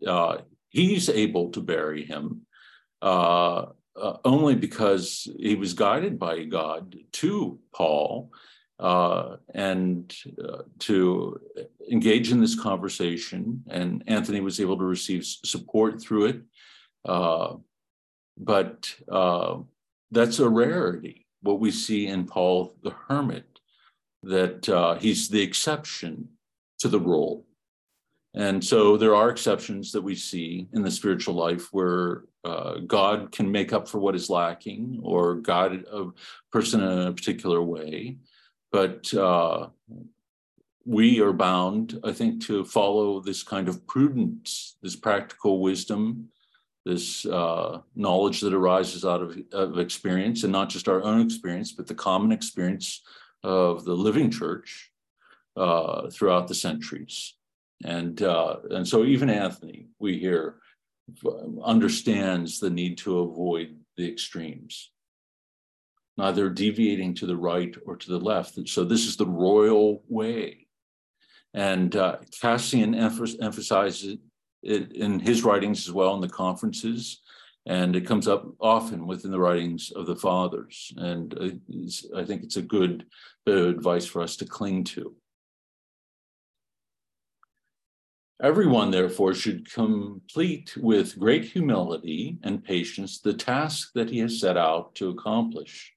he's 0.70 1.10
able 1.10 1.52
to 1.52 1.62
bury 1.62 2.06
him 2.06 2.46
uh, 3.02 3.66
uh, 4.02 4.18
only 4.26 4.56
because 4.56 5.28
he 5.38 5.56
was 5.56 5.74
guided 5.74 6.18
by 6.18 6.44
God 6.44 6.96
to 7.14 7.60
Paul 7.74 8.32
uh, 8.80 9.38
and 9.54 10.16
uh, 10.44 10.64
to 10.80 11.40
engage 11.92 12.32
in 12.32 12.40
this 12.40 12.60
conversation. 12.60 13.64
And 13.70 14.04
Anthony 14.08 14.40
was 14.40 14.60
able 14.60 14.78
to 14.78 14.86
receive 14.86 15.26
support 15.26 16.02
through 16.02 16.26
it. 16.26 16.42
Uh, 17.06 17.56
but 18.38 18.94
uh, 19.12 19.58
that's 20.12 20.40
a 20.40 20.48
rarity, 20.48 21.28
what 21.42 21.60
we 21.60 21.72
see 21.72 22.08
in 22.08 22.26
Paul 22.26 22.76
the 22.84 22.96
Hermit, 23.08 23.60
that 24.24 24.68
uh, 24.70 24.96
he's 24.96 25.30
the 25.30 25.42
exception 25.42 26.30
to 26.80 26.88
the 26.88 27.00
rule. 27.00 27.46
And 28.40 28.64
so 28.64 28.96
there 28.96 29.16
are 29.16 29.30
exceptions 29.30 29.92
that 29.92 30.02
we 30.02 30.16
see 30.16 30.70
in 30.72 30.82
the 30.82 30.90
spiritual 30.90 31.34
life 31.34 31.74
where 31.74 32.24
uh, 32.46 32.76
God 32.88 33.34
can 33.34 33.52
make 33.52 33.74
up 33.74 33.86
for 33.86 34.00
what 34.00 34.16
is 34.16 34.30
lacking 34.30 35.02
or 35.04 35.36
guide 35.42 35.84
a 35.92 36.06
person 36.50 36.82
in 36.82 37.08
a 37.08 37.12
particular 37.12 37.62
way. 37.62 38.16
But 38.72 39.14
uh, 39.14 39.68
we 40.86 41.20
are 41.20 41.34
bound, 41.34 42.00
I 42.02 42.14
think, 42.14 42.42
to 42.46 42.64
follow 42.64 43.20
this 43.20 43.44
kind 43.44 43.68
of 43.68 43.86
prudence, 43.88 44.78
this 44.82 44.96
practical 44.96 45.60
wisdom, 45.60 46.30
this 46.86 47.26
uh, 47.26 47.82
knowledge 47.94 48.40
that 48.40 48.54
arises 48.54 49.04
out 49.04 49.22
of, 49.22 49.38
of 49.52 49.80
experience, 49.80 50.44
and 50.44 50.54
not 50.54 50.70
just 50.70 50.88
our 50.88 51.04
own 51.04 51.20
experience, 51.20 51.74
but 51.74 51.88
the 51.88 51.94
common 51.94 52.32
experience 52.32 53.02
of 53.44 53.84
the 53.84 53.94
living 53.94 54.32
church 54.32 54.92
uh, 55.58 56.10
throughout 56.10 56.48
the 56.48 56.56
centuries. 56.56 57.34
And, 57.84 58.22
uh, 58.22 58.58
and 58.72 58.88
so 58.88 59.06
even 59.06 59.30
Anthony, 59.30 59.88
we 60.00 60.18
hear, 60.20 60.56
understands 61.64 62.60
the 62.60 62.70
need 62.70 62.98
to 63.00 63.20
avoid 63.20 63.78
the 63.98 64.10
extremes, 64.10 64.92
neither 66.18 66.50
deviating 66.50 67.16
to 67.16 67.26
the 67.26 67.38
right 67.38 67.76
or 67.86 67.96
to 67.96 68.10
the 68.12 68.20
left. 68.20 68.58
And 68.58 68.70
So 68.70 68.84
this 68.84 69.06
is 69.08 69.18
the 69.18 69.26
royal 69.26 70.04
way. 70.08 70.68
And 71.54 71.96
uh, 71.96 72.18
Cassian 72.40 72.94
emphasizes 72.94 74.18
it 74.62 74.92
in 74.92 75.20
his 75.20 75.44
writings 75.44 75.88
as 75.88 75.94
well 75.94 76.14
in 76.14 76.22
the 76.22 76.30
conferences, 76.30 77.22
and 77.66 77.96
it 77.96 78.06
comes 78.06 78.28
up 78.28 78.46
often 78.60 79.08
within 79.08 79.32
the 79.32 79.40
writings 79.40 79.92
of 79.96 80.06
the 80.06 80.16
fathers. 80.16 80.94
And 80.98 81.34
uh, 81.40 82.20
I 82.20 82.24
think 82.24 82.44
it's 82.44 82.58
a 82.58 82.62
good 82.62 83.06
bit 83.46 83.58
of 83.58 83.68
advice 83.68 84.06
for 84.06 84.22
us 84.22 84.36
to 84.38 84.46
cling 84.46 84.84
to. 84.86 85.16
Everyone, 88.42 88.90
therefore, 88.90 89.34
should 89.34 89.70
complete 89.70 90.78
with 90.78 91.20
great 91.20 91.44
humility 91.44 92.38
and 92.42 92.64
patience 92.64 93.20
the 93.20 93.34
task 93.34 93.92
that 93.96 94.10
he 94.10 94.20
has 94.20 94.40
set 94.40 94.56
out 94.56 94.96
to 94.96 95.10
accomplish. 95.10 95.94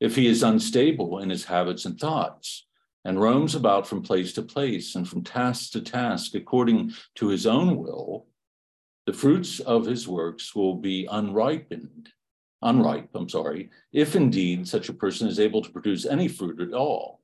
If 0.00 0.16
he 0.16 0.26
is 0.26 0.42
unstable 0.42 1.18
in 1.18 1.28
his 1.28 1.44
habits 1.44 1.84
and 1.84 2.00
thoughts, 2.00 2.66
and 3.04 3.20
roams 3.20 3.54
about 3.54 3.86
from 3.86 4.02
place 4.02 4.32
to 4.34 4.42
place 4.42 4.94
and 4.94 5.06
from 5.06 5.22
task 5.22 5.72
to 5.72 5.82
task 5.82 6.34
according 6.34 6.92
to 7.16 7.28
his 7.28 7.46
own 7.46 7.76
will, 7.76 8.26
the 9.06 9.12
fruits 9.12 9.60
of 9.60 9.86
his 9.86 10.08
works 10.08 10.54
will 10.54 10.76
be 10.76 11.06
unripened, 11.10 12.10
unripe, 12.62 13.10
I'm 13.14 13.28
sorry, 13.28 13.70
if 13.92 14.16
indeed 14.16 14.66
such 14.66 14.88
a 14.88 14.94
person 14.94 15.28
is 15.28 15.40
able 15.40 15.62
to 15.62 15.70
produce 15.70 16.06
any 16.06 16.28
fruit 16.28 16.60
at 16.60 16.74
all. 16.74 17.19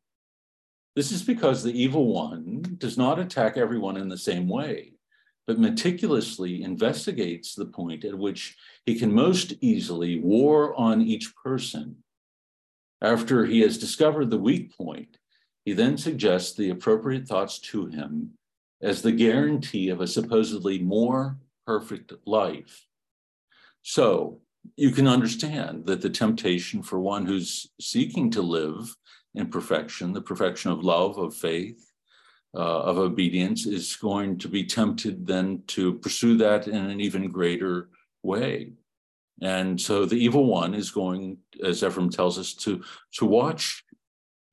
This 0.97 1.13
is 1.13 1.23
because 1.23 1.63
the 1.63 1.79
evil 1.79 2.07
one 2.07 2.77
does 2.79 2.97
not 2.97 3.19
attack 3.19 3.59
everyone 3.59 3.99
in 3.99 4.09
the 4.09 4.17
same 4.17 4.49
way, 4.49 4.95
but 5.47 5.59
meticulously 5.59 6.63
investigates 6.63 7.55
the 7.55 7.67
point 7.67 8.07
at 8.07 8.17
which 8.17 8.57
he 8.87 8.99
can 8.99 9.13
most 9.13 9.53
easily 9.61 10.19
war 10.19 10.75
on 10.75 11.03
each 11.03 11.37
person. 11.37 11.97
After 13.03 13.45
he 13.45 13.61
has 13.61 13.77
discovered 13.77 14.31
the 14.31 14.39
weak 14.39 14.75
point, 14.75 15.19
he 15.67 15.75
then 15.75 15.99
suggests 15.99 16.57
the 16.57 16.71
appropriate 16.71 17.29
thoughts 17.29 17.59
to 17.59 17.87
him 17.87 18.31
as 18.81 19.03
the 19.03 19.13
guarantee 19.13 19.91
of 19.91 20.01
a 20.01 20.07
supposedly 20.07 20.79
more 20.79 21.37
perfect 21.67 22.15
life. 22.25 22.87
So 23.83 24.41
you 24.77 24.93
can 24.93 25.07
understand 25.07 25.85
that 25.87 26.01
the 26.01 26.09
temptation 26.09 26.83
for 26.83 26.99
one 26.99 27.27
who's 27.27 27.69
seeking 27.79 28.31
to 28.31 28.41
live 28.41 28.97
in 29.37 29.49
perfection, 29.49 30.13
the 30.13 30.21
perfection 30.21 30.73
of 30.73 30.83
love, 30.83 31.19
of 31.19 31.35
faith, 31.35 31.93
uh, 32.55 32.81
of 32.83 32.99
obedience, 32.99 33.67
is 33.67 33.97
going 33.97 34.39
to 34.39 34.49
be 34.49 34.65
tempted 34.65 35.27
then 35.27 35.63
to 35.69 35.95
pursue 35.95 36.37
that 36.39 36.67
in 36.67 36.91
an 36.91 37.01
even 37.01 37.31
greater 37.31 37.91
way. 38.23 38.73
And 39.43 39.79
so 39.79 40.07
the 40.07 40.17
evil 40.17 40.47
one 40.47 40.75
is 40.75 40.91
going, 40.91 41.39
as 41.63 41.83
Ephrem 41.83 42.11
tells 42.11 42.39
us, 42.39 42.55
to, 42.55 42.83
to 43.13 43.27
watch 43.27 43.85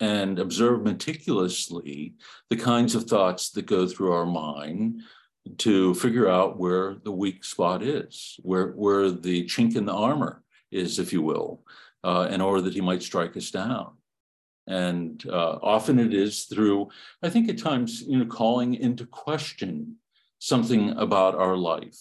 and 0.02 0.38
observe 0.38 0.84
meticulously 0.84 2.16
the 2.50 2.58
kinds 2.58 2.94
of 2.94 3.06
thoughts 3.06 3.52
that 3.52 3.66
go 3.66 3.88
through 3.88 4.12
our 4.12 4.26
mind 4.26 5.02
to 5.60 5.94
figure 5.96 6.30
out 6.30 6.60
where 6.60 6.96
the 7.06 7.12
weak 7.12 7.46
spot 7.46 7.82
is, 7.82 8.38
where, 8.44 8.72
where 8.72 9.10
the 9.10 9.46
chink 9.46 9.78
in 9.78 9.86
the 9.86 9.94
armor 9.94 10.44
is, 10.72 11.00
if 11.00 11.14
you 11.14 11.22
will, 11.22 11.64
uh, 12.04 12.28
in 12.30 12.42
order 12.42 12.62
that 12.62 12.74
he 12.74 12.82
might 12.82 13.04
strike 13.04 13.38
us 13.38 13.52
down. 13.52 13.92
And 14.68 15.24
uh, 15.30 15.60
often 15.62 16.00
it 16.00 16.14
is 16.14 16.44
through, 16.44 16.90
I 17.22 17.30
think 17.30 17.50
at 17.50 17.58
times, 17.58 18.02
you 18.02 18.18
know, 18.18 18.26
calling 18.26 18.76
into 18.76 19.06
question 19.06 19.98
something 20.40 20.92
about 20.92 21.36
our 21.36 21.58
life 21.58 22.00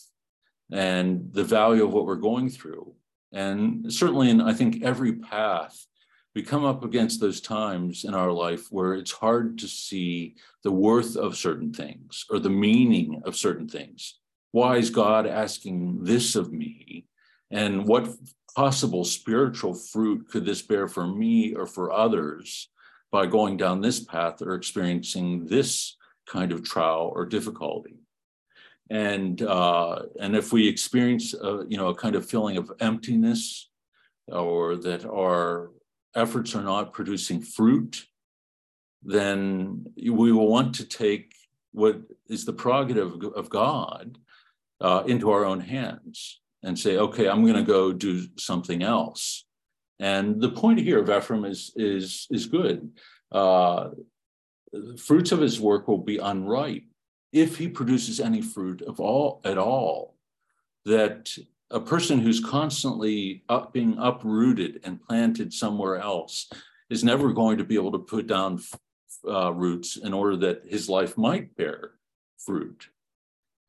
and 0.71 1.33
the 1.33 1.45
value 1.45 1.85
of 1.85 1.93
what 1.93 2.07
we're 2.07 2.17
going 2.17 2.49
through. 2.49 2.95
And 3.33 3.93
certainly 3.93 4.31
in, 4.31 4.41
I 4.41 4.53
think, 4.53 4.83
every 4.83 5.15
path 5.15 5.87
we 6.35 6.43
come 6.43 6.65
up 6.65 6.85
against 6.85 7.21
those 7.21 7.41
times 7.41 8.05
in 8.05 8.15
our 8.15 8.33
life 8.33 8.69
where 8.71 8.95
it's 8.95 9.13
hard 9.13 9.59
to 9.59 9.69
see 9.69 10.37
the 10.63 10.73
worth 10.73 11.17
of 11.17 11.37
certain 11.37 11.73
things 11.73 12.25
or 12.31 12.39
the 12.39 12.51
meaning 12.51 13.21
of 13.25 13.37
certain 13.37 13.69
things. 13.69 14.19
Why 14.53 14.77
is 14.77 14.91
God 14.91 15.27
asking 15.27 16.05
this 16.05 16.35
of 16.35 16.53
me? 16.53 17.07
And 17.51 17.87
what 17.87 18.09
possible 18.55 19.05
spiritual 19.05 19.75
fruit 19.75 20.29
could 20.29 20.45
this 20.45 20.63
bear 20.63 20.89
for 20.89 21.07
me 21.07 21.55
or 21.55 21.67
for 21.67 21.93
others 21.93 22.69
by 23.11 23.27
going 23.27 23.57
down 23.57 23.81
this 23.81 24.01
path 24.01 24.41
or 24.43 24.55
experiencing 24.55 25.47
this 25.47 25.97
kind 26.27 26.53
of 26.53 26.65
trial 26.65 27.13
or 27.15 27.27
difficulty? 27.27 27.97
And 28.91 29.41
uh, 29.41 30.03
and 30.21 30.37
if 30.37 30.53
we 30.53 30.69
experience 30.69 31.35
a, 31.35 31.65
you 31.69 31.77
know 31.77 31.89
a 31.89 31.95
kind 31.95 32.15
of 32.15 32.29
feeling 32.29 32.57
of 32.57 32.71
emptiness 32.81 33.71
or 34.29 34.77
that 34.77 35.05
our 35.07 35.71
efforts 36.15 36.55
are 36.55 36.63
not 36.63 36.93
producing 36.93 37.41
fruit, 37.41 38.05
then 39.03 39.87
we 39.97 40.33
will 40.33 40.49
want 40.49 40.75
to 40.75 40.85
take 40.85 41.35
what 41.73 42.03
is 42.29 42.45
the 42.45 42.53
prerogative 42.53 43.23
of 43.35 43.49
God 43.49 44.19
uh, 44.81 45.05
into 45.07 45.31
our 45.31 45.45
own 45.45 45.61
hands 45.61 46.42
and 46.63 46.79
say, 46.79 46.97
okay, 46.97 47.29
I'm 47.29 47.43
going 47.43 47.57
to 47.57 47.63
go 47.63 47.93
do 47.93 48.27
something 48.37 48.83
else. 48.83 49.45
And 49.99 50.41
the 50.41 50.51
point 50.51 50.81
here 50.81 51.01
of 51.01 51.09
Ephrem 51.09 51.49
is 51.49 51.73
is 51.77 52.27
is 52.31 52.47
good. 52.47 52.91
Uh, 53.31 53.91
fruits 54.99 55.33
of 55.33 55.41
his 55.41 55.61
work 55.61 55.87
will 55.87 55.99
be 55.99 56.19
unripe 56.19 56.85
if 57.33 57.57
he 57.57 57.69
produces 57.69 58.21
any 58.21 58.43
fruit 58.43 58.83
of 58.83 59.01
all 59.01 59.41
at 59.45 59.59
all 59.59 60.17
that 60.85 61.37
a 61.71 61.81
person 61.81 62.21
who's 62.21 62.41
constantly 62.41 63.45
up, 63.49 63.73
being 63.73 63.97
uprooted 63.99 64.81
and 64.85 65.03
planted 65.03 65.53
somewhere 65.53 65.97
else 65.97 66.51
is 66.91 67.03
never 67.03 67.33
going 67.33 67.57
to 67.57 67.65
be 67.65 67.75
able 67.75 67.93
to 67.93 67.99
put 67.99 68.27
down 68.27 68.61
uh, 69.27 69.53
roots 69.53 69.97
in 69.97 70.13
order 70.13 70.37
that 70.37 70.63
his 70.69 70.89
life 70.89 71.17
might 71.17 71.57
bear 71.57 71.93
fruit. 72.39 72.89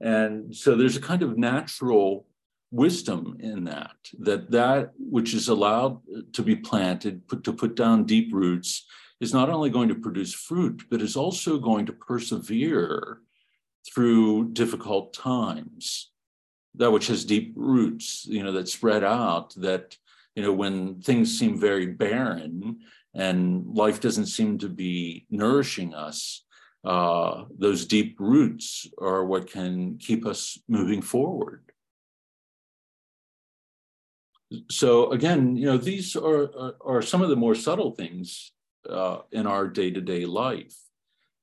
And 0.02 0.54
so 0.54 0.76
there's 0.76 0.98
a 0.98 1.02
kind 1.02 1.24
of 1.24 1.38
natural 1.38 2.26
wisdom 2.74 3.38
in 3.40 3.64
that, 3.66 3.96
that 4.20 4.50
that 4.50 4.92
which 4.98 5.34
is 5.36 5.48
allowed 5.48 6.02
to 6.34 6.42
be 6.42 6.56
planted, 6.56 7.26
put, 7.28 7.44
to 7.44 7.54
put 7.54 7.76
down 7.76 8.04
deep 8.04 8.34
roots, 8.34 8.86
is 9.22 9.34
not 9.34 9.50
only 9.50 9.70
going 9.70 9.88
to 9.88 9.96
produce 9.96 10.34
fruit, 10.34 10.84
but 10.90 11.02
is 11.02 11.16
also 11.16 11.60
going 11.60 11.86
to 11.86 11.94
persevere 11.94 13.20
through 13.88 14.50
difficult 14.54 15.14
times 15.14 16.12
that 16.76 16.92
which 16.92 17.08
has 17.08 17.24
deep 17.24 17.54
roots, 17.56 18.26
you 18.26 18.42
know, 18.44 18.52
that 18.52 18.68
spread 18.68 19.04
out, 19.04 19.54
that, 19.56 19.96
you 20.36 20.42
know, 20.42 20.52
when 20.52 21.00
things 21.02 21.38
seem 21.38 21.60
very 21.60 21.86
barren 21.86 22.80
and 23.14 23.68
life 23.68 24.02
doesn't 24.02 24.26
seem 24.26 24.58
to 24.58 24.68
be 24.68 25.28
nourishing 25.30 25.94
us, 25.94 26.44
uh, 26.84 27.46
those 27.58 27.86
deep 27.86 28.20
roots 28.20 28.88
are 29.00 29.24
what 29.24 29.50
can 29.50 29.98
keep 30.00 30.26
us 30.26 30.58
moving 30.68 31.02
forward. 31.02 31.63
So 34.70 35.12
again, 35.12 35.56
you 35.56 35.66
know, 35.66 35.78
these 35.78 36.16
are, 36.16 36.44
are, 36.58 36.76
are 36.86 37.02
some 37.02 37.22
of 37.22 37.30
the 37.30 37.36
more 37.36 37.56
subtle 37.56 37.92
things 37.92 38.52
uh, 38.90 39.20
in 39.32 39.48
our 39.48 39.68
day-to-day 39.68 40.26
life. 40.26 40.76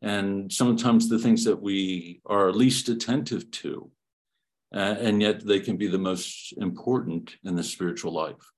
And 0.03 0.51
sometimes 0.53 1.09
the 1.09 1.19
things 1.19 1.45
that 1.45 1.61
we 1.61 2.21
are 2.27 2.53
least 2.53 2.89
attentive 2.89 3.51
to 3.51 3.91
uh, 4.75 4.97
and 5.01 5.21
yet 5.21 5.45
they 5.45 5.61
can 5.61 5.77
be 5.77 5.89
the 5.89 5.99
most 5.99 6.53
important 6.59 7.37
in 7.45 7.57
the 7.57 7.63
spiritual 7.63 8.13
life. 8.13 8.53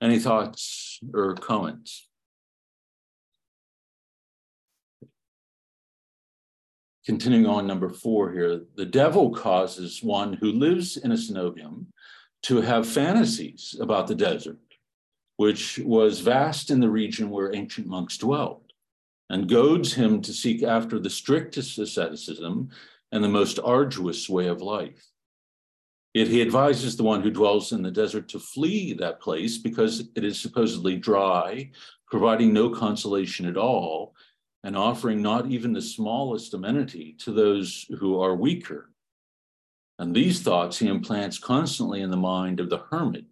Any 0.00 0.18
thoughts 0.18 1.00
or 1.14 1.34
comments? 1.34 2.08
Continuing 7.04 7.46
on 7.46 7.66
number 7.66 7.88
four 7.88 8.32
here, 8.32 8.62
the 8.76 8.84
devil 8.84 9.30
causes 9.30 10.02
one 10.02 10.32
who 10.34 10.52
lives 10.52 10.96
in 10.96 11.12
a 11.12 11.14
cenobium 11.14 11.86
to 12.42 12.60
have 12.60 12.88
fantasies 12.88 13.76
about 13.80 14.06
the 14.06 14.14
desert, 14.14 14.58
which 15.36 15.78
was 15.78 16.20
vast 16.20 16.70
in 16.70 16.80
the 16.80 16.90
region 16.90 17.30
where 17.30 17.54
ancient 17.54 17.86
monks 17.86 18.18
dwelt, 18.18 18.72
and 19.28 19.48
goads 19.48 19.94
him 19.94 20.22
to 20.22 20.32
seek 20.32 20.62
after 20.62 20.98
the 20.98 21.10
strictest 21.10 21.78
asceticism 21.78 22.70
and 23.12 23.24
the 23.24 23.28
most 23.28 23.58
arduous 23.62 24.28
way 24.28 24.46
of 24.46 24.62
life. 24.62 25.06
Yet 26.14 26.28
he 26.28 26.40
advises 26.40 26.96
the 26.96 27.02
one 27.02 27.20
who 27.20 27.30
dwells 27.30 27.72
in 27.72 27.82
the 27.82 27.90
desert 27.90 28.28
to 28.30 28.38
flee 28.38 28.94
that 28.94 29.20
place 29.20 29.58
because 29.58 30.08
it 30.14 30.24
is 30.24 30.40
supposedly 30.40 30.96
dry, 30.96 31.70
providing 32.08 32.54
no 32.54 32.70
consolation 32.70 33.44
at 33.46 33.58
all, 33.58 34.14
and 34.64 34.76
offering 34.76 35.20
not 35.20 35.46
even 35.46 35.72
the 35.72 35.82
smallest 35.82 36.54
amenity 36.54 37.14
to 37.20 37.32
those 37.32 37.84
who 37.98 38.18
are 38.18 38.34
weaker. 38.34 38.90
And 39.98 40.14
these 40.14 40.42
thoughts 40.42 40.78
he 40.78 40.88
implants 40.88 41.38
constantly 41.38 42.02
in 42.02 42.10
the 42.10 42.16
mind 42.16 42.60
of 42.60 42.70
the 42.70 42.82
hermit. 42.90 43.24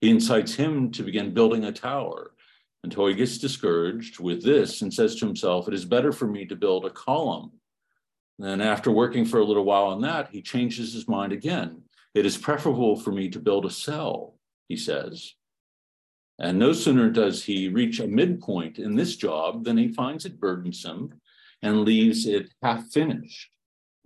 He 0.00 0.10
incites 0.10 0.54
him 0.54 0.90
to 0.92 1.02
begin 1.02 1.34
building 1.34 1.64
a 1.64 1.72
tower 1.72 2.32
until 2.82 3.06
he 3.06 3.14
gets 3.14 3.38
discouraged 3.38 4.20
with 4.20 4.42
this 4.42 4.82
and 4.82 4.92
says 4.92 5.16
to 5.16 5.26
himself, 5.26 5.68
It 5.68 5.74
is 5.74 5.84
better 5.84 6.12
for 6.12 6.26
me 6.26 6.46
to 6.46 6.56
build 6.56 6.84
a 6.84 6.90
column 6.90 7.52
and 8.38 8.62
after 8.62 8.90
working 8.90 9.24
for 9.24 9.40
a 9.40 9.44
little 9.44 9.64
while 9.64 9.84
on 9.84 10.02
that, 10.02 10.28
he 10.28 10.42
changes 10.42 10.92
his 10.92 11.08
mind 11.08 11.32
again. 11.32 11.82
It 12.14 12.26
is 12.26 12.36
preferable 12.36 12.96
for 12.96 13.12
me 13.12 13.30
to 13.30 13.38
build 13.38 13.64
a 13.64 13.70
cell, 13.70 14.34
he 14.68 14.76
says. 14.76 15.34
And 16.38 16.58
no 16.58 16.72
sooner 16.72 17.08
does 17.08 17.44
he 17.44 17.68
reach 17.68 17.98
a 17.98 18.06
midpoint 18.06 18.78
in 18.78 18.94
this 18.94 19.16
job 19.16 19.64
than 19.64 19.78
he 19.78 19.88
finds 19.88 20.26
it 20.26 20.38
burdensome 20.38 21.14
and 21.62 21.82
leaves 21.82 22.26
it 22.26 22.52
half 22.62 22.86
finished, 22.88 23.50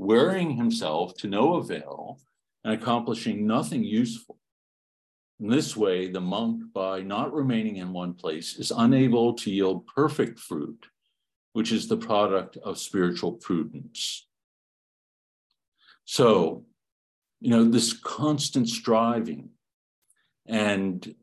wearing 0.01 0.57
himself 0.57 1.15
to 1.19 1.29
no 1.29 1.55
avail 1.55 2.19
and 2.65 2.75
accomplishing 2.75 3.47
nothing 3.47 3.85
useful. 3.85 4.39
In 5.39 5.49
this 5.49 5.77
way, 5.77 6.09
the 6.09 6.21
monk, 6.21 6.73
by 6.73 7.01
not 7.01 7.33
remaining 7.33 7.77
in 7.77 7.93
one 7.93 8.15
place, 8.15 8.57
is 8.57 8.73
unable 8.77 9.35
to 9.35 9.51
yield 9.51 9.87
perfect 9.87 10.39
fruit 10.39 10.87
which 11.53 11.73
is 11.73 11.89
the 11.89 11.97
product 11.97 12.57
of 12.59 12.79
spiritual 12.79 13.33
prudence. 13.33 14.27
So, 16.05 16.65
you 17.41 17.51
know, 17.51 17.65
this 17.65 17.93
constant 17.93 18.69
striving, 18.69 19.51
and 20.47 21.15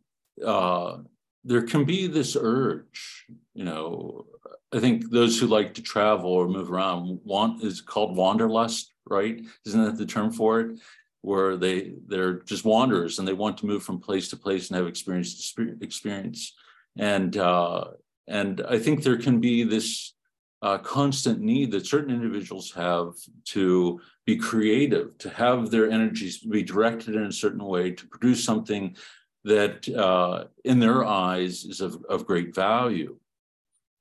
uh, 0.45 0.97
there 1.43 1.63
can 1.63 1.85
be 1.85 2.07
this 2.07 2.37
urge, 2.39 3.25
you 3.53 3.63
know. 3.63 4.25
I 4.73 4.79
think 4.79 5.09
those 5.09 5.39
who 5.39 5.47
like 5.47 5.73
to 5.75 5.81
travel 5.81 6.29
or 6.29 6.47
move 6.47 6.71
around 6.71 7.19
want 7.23 7.63
is 7.63 7.81
called 7.81 8.17
wanderlust, 8.17 8.93
right? 9.05 9.41
Isn't 9.65 9.83
that 9.83 9.97
the 9.97 10.05
term 10.05 10.31
for 10.31 10.59
it? 10.59 10.79
Where 11.21 11.57
they 11.57 11.93
they're 12.07 12.39
just 12.41 12.65
wanderers 12.65 13.19
and 13.19 13.27
they 13.27 13.33
want 13.33 13.57
to 13.59 13.65
move 13.65 13.83
from 13.83 13.99
place 13.99 14.29
to 14.29 14.37
place 14.37 14.69
and 14.69 14.77
have 14.77 14.87
experience 14.87 15.53
experience. 15.81 16.53
And 16.97 17.37
uh, 17.37 17.85
and 18.27 18.61
I 18.67 18.77
think 18.79 19.03
there 19.03 19.17
can 19.17 19.39
be 19.39 19.63
this 19.63 20.13
uh, 20.61 20.77
constant 20.79 21.39
need 21.39 21.71
that 21.71 21.85
certain 21.85 22.13
individuals 22.13 22.71
have 22.71 23.13
to 23.45 23.99
be 24.25 24.35
creative, 24.35 25.17
to 25.19 25.29
have 25.29 25.69
their 25.69 25.89
energies 25.89 26.39
be 26.39 26.63
directed 26.63 27.15
in 27.15 27.25
a 27.25 27.31
certain 27.31 27.63
way, 27.63 27.91
to 27.91 28.07
produce 28.07 28.43
something 28.43 28.95
that, 29.43 29.87
uh, 29.89 30.45
in 30.65 30.79
their 30.79 31.05
eyes, 31.05 31.63
is 31.63 31.79
of, 31.79 32.03
of 32.09 32.25
great 32.25 32.55
value. 32.55 33.17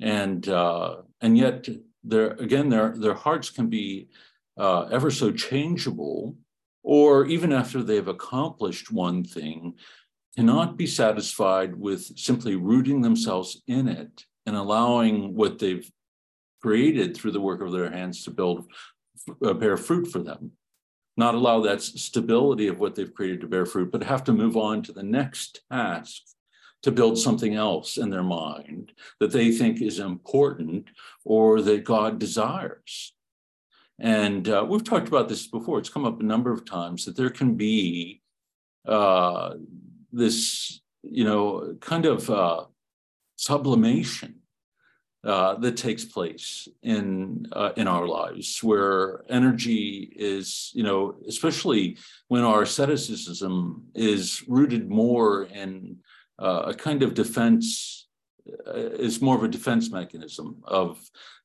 And 0.01 0.49
uh, 0.49 0.97
and 1.21 1.39
yet, 1.39 1.69
there 2.05 2.33
again, 2.33 2.69
their 2.69 2.95
their 2.97 3.15
hearts 3.15 3.51
can 3.51 3.69
be 3.69 4.09
uh, 4.59 4.83
ever 4.93 5.11
so 5.11 5.31
changeable, 5.33 6.37
or 6.83 7.27
even 7.27 7.53
after 7.53 7.83
they've 7.83 8.09
accomplished 8.09 8.93
one 8.93 9.25
thing, 9.25 9.75
cannot 10.37 10.77
be 10.77 10.87
satisfied 10.87 11.75
with 11.75 12.19
simply 12.19 12.57
rooting 12.57 13.01
themselves 13.01 13.63
in 13.67 13.89
it 13.89 14.25
and 14.45 14.55
allowing 14.55 15.35
what 15.35 15.59
they've 15.59 15.91
created 16.63 17.17
through 17.17 17.33
the 17.33 17.41
work 17.41 17.61
of 17.63 17.73
their 17.73 17.91
hands 17.91 18.25
to 18.25 18.31
build 18.31 18.71
uh, 19.45 19.55
bear 19.55 19.77
fruit 19.77 20.07
for 20.07 20.19
them. 20.19 20.53
Not 21.17 21.35
allow 21.35 21.61
that 21.63 21.81
stability 21.81 22.69
of 22.69 22.79
what 22.79 22.95
they've 22.95 23.13
created 23.13 23.41
to 23.41 23.47
bear 23.47 23.65
fruit 23.65 23.91
but 23.91 24.03
have 24.03 24.25
to 24.25 24.33
move 24.33 24.57
on 24.57 24.83
to 24.83 24.93
the 24.93 25.03
next 25.03 25.63
task 25.71 26.23
to 26.87 26.93
build 26.93 27.19
something 27.19 27.57
else 27.57 27.97
in 27.97 28.11
their 28.11 28.23
mind 28.23 28.93
that 29.19 29.33
they 29.33 29.51
think 29.51 29.83
is 29.83 29.99
important 29.99 30.87
or 31.25 31.61
that 31.61 31.83
god 31.83 32.21
desires. 32.21 33.13
And 33.99 34.49
uh, 34.49 34.65
we've 34.69 34.85
talked 34.85 35.09
about 35.09 35.29
this 35.29 35.49
before. 35.49 35.81
It's 35.81 35.89
come 35.89 36.05
up 36.05 36.21
a 36.21 36.25
number 36.25 36.53
of 36.53 36.65
times 36.65 37.05
that 37.05 37.17
there 37.17 37.31
can 37.31 37.57
be 37.57 38.23
uh, 38.87 39.55
this 40.13 40.81
you 41.03 41.25
know 41.25 41.75
kind 41.81 42.07
of 42.07 42.31
uh, 42.31 42.67
sublimation 43.35 44.37
uh, 45.27 45.55
that 45.57 45.77
takes 45.77 46.05
place 46.05 46.69
in 46.85 47.47
uh, 47.51 47.73
in 47.77 47.89
our 47.89 48.07
lives, 48.07 48.63
where 48.63 49.25
energy 49.29 50.13
is, 50.15 50.71
you 50.73 50.85
know, 50.85 51.17
especially 51.27 51.99
when 52.29 52.45
our 52.45 52.63
asceticism 52.63 53.83
is 53.97 54.45
rooted 54.47 54.89
more 54.89 55.49
in 55.53 55.96
uh, 56.39 56.63
a 56.67 56.75
kind 56.75 57.03
of 57.03 57.15
defense, 57.15 58.09
uh, 58.67 58.73
is 58.75 59.21
more 59.21 59.37
of 59.37 59.43
a 59.45 59.49
defense 59.49 59.91
mechanism 59.91 60.63
of 60.65 60.99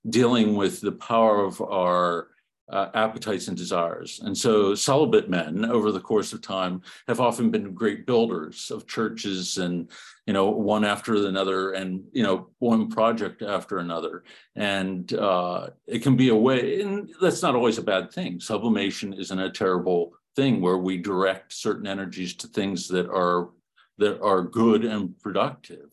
dealing 0.10 0.56
with 0.56 0.82
the 0.82 0.91
power 0.91 1.45
of 1.45 1.62
our 1.62 2.27
uh, 2.71 2.89
appetites 2.93 3.49
and 3.49 3.58
desires. 3.58 4.21
And 4.23 4.38
so 4.38 4.75
celibate 4.75 5.30
men 5.30 5.65
over 5.65 5.91
the 5.91 5.99
course 5.99 6.32
of 6.32 6.41
time 6.41 6.82
have 7.08 7.19
often 7.19 7.51
been 7.51 7.73
great 7.73 8.06
builders 8.06 8.71
of 8.71 8.88
churches 8.88 9.58
and, 9.58 9.91
you 10.25 10.34
know, 10.34 10.49
one 10.49 10.86
after 10.86 11.15
another 11.27 11.73
and, 11.73 12.04
you 12.13 12.23
know, 12.23 12.47
one 12.60 12.89
project 12.89 13.41
after 13.41 13.80
another. 13.80 14.23
And 14.56 15.13
uh, 15.13 15.71
it 15.86 15.99
can 15.99 16.15
be 16.15 16.30
a 16.30 16.36
way, 16.36 16.82
and 16.82 17.10
that's 17.21 17.41
not 17.41 17.56
always 17.56 17.77
a 17.77 17.84
bad 17.84 18.12
thing. 18.12 18.39
Sublimation 18.39 19.13
isn't 19.13 19.39
a 19.39 19.51
terrible 19.51 20.13
thing 20.38 20.62
where 20.62 20.77
we 20.77 20.97
direct 20.97 21.51
certain 21.51 21.88
energies 21.88 22.36
to 22.36 22.47
things 22.47 22.88
that 22.88 23.10
are 23.10 23.49
that 23.97 24.21
are 24.21 24.41
good 24.41 24.86
and 24.86 25.17
productive. 25.19 25.89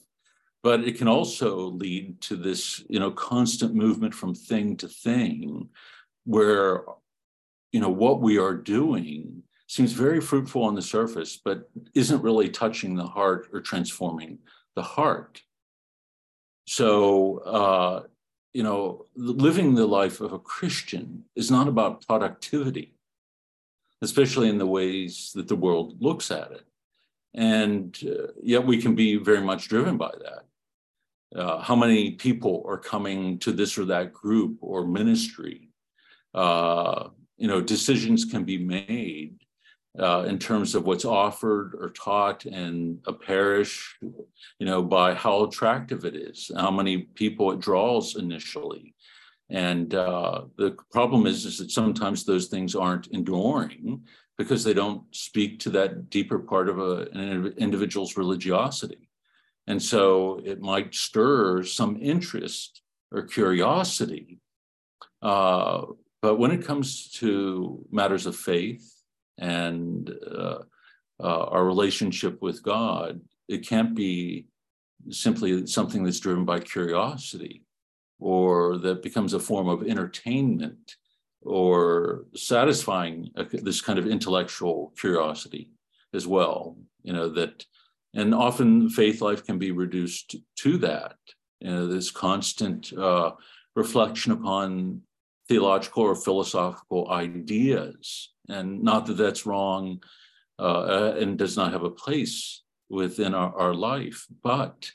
But 0.63 0.81
it 0.81 0.99
can 0.99 1.09
also 1.09 1.59
lead 1.59 2.21
to 2.23 2.37
this 2.37 2.85
you 2.89 2.99
know 2.99 3.11
constant 3.11 3.75
movement 3.75 4.15
from 4.15 4.35
thing 4.35 4.77
to 4.79 4.89
thing 4.89 5.69
where 6.25 6.85
you 7.73 7.81
know 7.81 7.91
what 7.91 8.21
we 8.21 8.39
are 8.39 8.55
doing 8.55 9.43
seems 9.67 9.93
very 9.93 10.21
fruitful 10.21 10.63
on 10.63 10.75
the 10.75 10.83
surface 10.83 11.39
but 11.43 11.69
isn't 11.95 12.23
really 12.23 12.49
touching 12.49 12.95
the 12.95 13.07
heart 13.07 13.49
or 13.53 13.61
transforming 13.61 14.39
the 14.75 14.83
heart. 14.83 15.43
So 16.67 17.39
uh, 17.39 18.03
you 18.53 18.63
know 18.63 19.07
living 19.15 19.75
the 19.75 19.87
life 19.87 20.21
of 20.21 20.33
a 20.33 20.39
christian 20.39 21.25
is 21.37 21.51
not 21.51 21.69
about 21.69 22.07
productivity 22.07 22.95
especially 24.03 24.49
in 24.49 24.59
the 24.59 24.67
ways 24.67 25.33
that 25.35 25.49
the 25.49 25.57
world 25.57 26.01
looks 26.01 26.31
at 26.31 26.51
it 26.53 26.65
and 27.35 27.99
uh, 28.07 28.33
yet 28.43 28.65
we 28.65 28.81
can 28.81 28.95
be 28.95 29.17
very 29.17 29.41
much 29.41 29.69
driven 29.69 29.97
by 29.97 30.11
that 30.23 31.41
uh, 31.41 31.61
how 31.61 31.77
many 31.77 32.13
people 32.13 32.65
are 32.67 32.79
coming 32.79 33.39
to 33.39 33.53
this 33.53 33.77
or 33.77 33.85
that 33.85 34.13
group 34.13 34.57
or 34.61 34.87
ministry 34.87 35.69
uh, 36.35 37.09
you 37.39 37.47
know, 37.47 37.61
decisions 37.61 38.25
can 38.25 38.45
be 38.45 38.59
made 38.59 39.39
uh, 39.99 40.25
in 40.29 40.39
terms 40.39 40.75
of 40.75 40.85
what's 40.85 41.05
offered 41.05 41.75
or 41.81 41.91
taught 41.91 42.47
in 42.47 43.01
a 43.07 43.13
parish, 43.13 43.97
you 44.03 44.67
know, 44.67 44.83
by 44.83 45.15
how 45.15 45.45
attractive 45.45 46.05
it 46.05 46.15
is, 46.15 46.51
how 46.57 46.71
many 46.71 46.99
people 46.99 47.51
it 47.53 47.61
draws 47.61 48.17
initially. 48.17 48.95
And 49.51 49.95
uh, 49.95 50.43
the 50.57 50.77
problem 50.93 51.27
is, 51.27 51.47
is 51.47 51.59
that 51.59 51.71
sometimes 51.71 52.25
those 52.25 52.49
things 52.49 52.75
aren't 52.75 53.07
enduring 53.09 54.03
because 54.39 54.63
they 54.63 54.73
don't 54.73 55.03
speak 55.15 55.59
to 55.59 55.71
that 55.71 56.09
deeper 56.09 56.39
part 56.39 56.69
of 56.69 56.79
a, 56.79 57.09
an 57.13 57.53
individual's 57.59 58.17
religiosity. 58.17 59.09
And 59.67 59.83
so 59.83 60.41
it 60.45 60.61
might 60.61 60.95
stir 60.95 61.65
some 61.65 61.99
interest 62.01 62.81
or 63.13 63.23
curiosity, 63.25 64.39
uh, 65.21 65.83
but 66.23 66.39
when 66.39 66.51
it 66.51 66.65
comes 66.65 67.11
to 67.13 67.85
matters 67.91 68.27
of 68.27 68.37
faith 68.37 69.03
and 69.39 70.11
uh, 70.27 70.59
uh, 71.21 71.45
our 71.45 71.65
relationship 71.65 72.41
with 72.41 72.63
God, 72.63 73.21
it 73.49 73.67
can't 73.67 73.95
be 73.95 74.47
simply 75.11 75.67
something 75.67 76.03
that's 76.03 76.21
driven 76.21 76.45
by 76.45 76.61
curiosity 76.61 77.65
or 78.19 78.79
that 78.79 79.03
becomes 79.03 79.33
a 79.33 79.41
form 79.41 79.69
of 79.69 79.87
entertainment 79.87 80.97
or 81.43 82.25
satisfying 82.35 83.31
a, 83.37 83.45
this 83.45 83.81
kind 83.81 83.99
of 83.99 84.07
intellectual 84.07 84.93
curiosity 84.99 85.71
as 86.15 86.27
well. 86.27 86.77
You 87.03 87.13
know, 87.13 87.29
that, 87.31 87.65
and 88.15 88.35
often 88.35 88.91
faith 88.91 89.21
life 89.21 89.45
can 89.45 89.59
be 89.59 89.71
reduced 89.71 90.37
to 90.57 90.79
that, 90.79 91.17
you 91.61 91.71
know, 91.71 91.87
this 91.87 92.11
constant 92.11 92.93
uh, 92.93 93.33
reflection 93.75 94.33
upon 94.33 95.03
theological 95.49 96.03
or 96.03 96.15
philosophical 96.15 97.11
ideas. 97.11 98.33
And 98.49 98.83
not 98.83 99.07
that 99.07 99.15
that's 99.15 99.47
wrong 99.47 100.03
uh, 100.59 101.15
and 101.19 101.39
does 101.39 101.57
not 101.57 101.73
have 101.73 101.85
a 101.85 101.91
place 101.91 102.63
within 102.91 103.35
our, 103.35 103.55
our 103.55 103.75
life, 103.75 104.27
but 104.43 104.91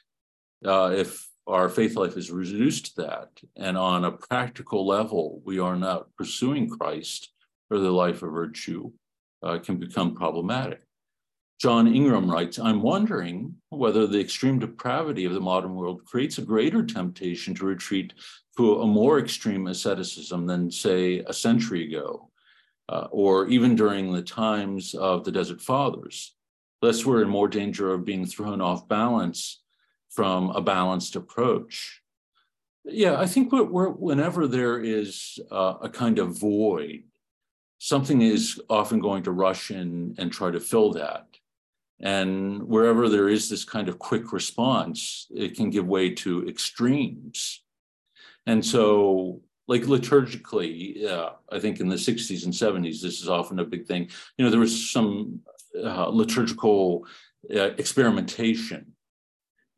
uh, 0.66 0.92
if 0.96 1.28
our 1.48 1.70
faith 1.70 1.96
life 1.96 2.16
is 2.16 2.32
reduced 2.32 2.96
to 2.96 3.02
that, 3.04 3.30
and 3.56 3.78
on 3.78 4.06
a 4.06 4.12
practical 4.12 4.88
level, 4.88 5.42
we 5.46 5.60
are 5.60 5.76
not 5.76 6.14
pursuing 6.16 6.70
Christ 6.70 7.32
or 7.70 7.80
the 7.80 7.92
life 7.92 8.22
of 8.24 8.32
virtue, 8.32 8.92
uh, 9.42 9.58
can 9.60 9.78
become 9.78 10.16
problematic. 10.16 10.82
John 11.60 11.88
Ingram 11.88 12.30
writes, 12.30 12.60
I'm 12.60 12.82
wondering 12.82 13.56
whether 13.70 14.06
the 14.06 14.20
extreme 14.20 14.60
depravity 14.60 15.26
of 15.26 15.34
the 15.34 15.40
modern 15.40 15.76
world 15.76 16.04
creates 16.06 16.38
a 16.38 16.42
greater 16.42 16.84
temptation 16.84 17.56
to 17.56 17.66
retreat 17.66 18.14
to 18.58 18.82
a 18.82 18.88
more 18.88 19.20
extreme 19.20 19.68
asceticism 19.68 20.46
than, 20.46 20.70
say, 20.70 21.20
a 21.20 21.34
century 21.34 21.88
ago, 21.88 22.30
uh, 22.90 23.08
or 23.12 23.48
even 23.48 23.76
during 23.76 24.12
the 24.12 24.22
times 24.22 24.94
of 24.94 25.24
the 25.24 25.32
Desert 25.32 25.62
Fathers. 25.62 26.36
Thus, 26.82 27.06
we're 27.06 27.24
in 27.24 27.30
more 27.30 27.48
danger 27.48 27.94
of 27.94 28.06
being 28.06 28.26
thrown 28.26 28.62
off 28.62 28.88
balance 28.88 29.63
from 30.14 30.52
a 30.52 30.62
balanced 30.62 31.16
approach. 31.16 32.02
Yeah, 32.86 33.20
I 33.20 33.26
think 33.26 33.50
whenever 33.52 34.48
there 34.48 34.80
is 34.80 35.40
uh, 35.52 35.76
a 35.82 35.90
kind 35.90 36.20
of 36.20 36.40
void, 36.40 37.04
something 37.80 38.22
is 38.22 38.62
often 38.70 39.00
going 39.00 39.24
to 39.24 39.32
rush 39.32 39.72
in 39.72 40.16
and 40.18 40.32
try 40.32 40.52
to 40.52 40.60
fill 40.60 40.92
that. 40.94 41.26
And 42.02 42.64
wherever 42.64 43.08
there 43.08 43.30
is 43.30 43.50
this 43.50 43.64
kind 43.64 43.88
of 43.88 44.00
quick 44.00 44.34
response, 44.34 45.28
it 45.32 45.56
can 45.56 45.70
give 45.70 45.86
way 45.86 46.10
to 46.16 46.48
extremes. 46.48 47.64
And 48.46 48.66
so, 48.66 49.42
like 49.68 49.84
liturgically, 49.84 51.06
uh, 51.06 51.32
I 51.50 51.60
think 51.60 51.80
in 51.80 51.88
the 51.88 51.96
60s 51.96 52.44
and 52.44 52.54
70s, 52.54 53.02
this 53.02 53.22
is 53.22 53.30
often 53.30 53.60
a 53.60 53.66
big 53.66 53.88
thing. 53.88 54.10
You 54.38 54.44
know, 54.44 54.52
there 54.52 54.60
was 54.60 54.92
some 54.92 55.40
uh, 55.82 56.08
liturgical 56.10 57.08
uh, 57.50 57.72
experimentation 57.78 58.93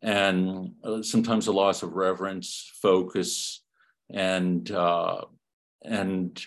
and 0.06 0.72
uh, 0.84 1.02
sometimes 1.02 1.48
a 1.48 1.52
loss 1.52 1.82
of 1.82 1.94
reverence, 1.94 2.72
focus, 2.80 3.64
and 4.12 4.70
uh, 4.72 5.22
and 5.84 6.46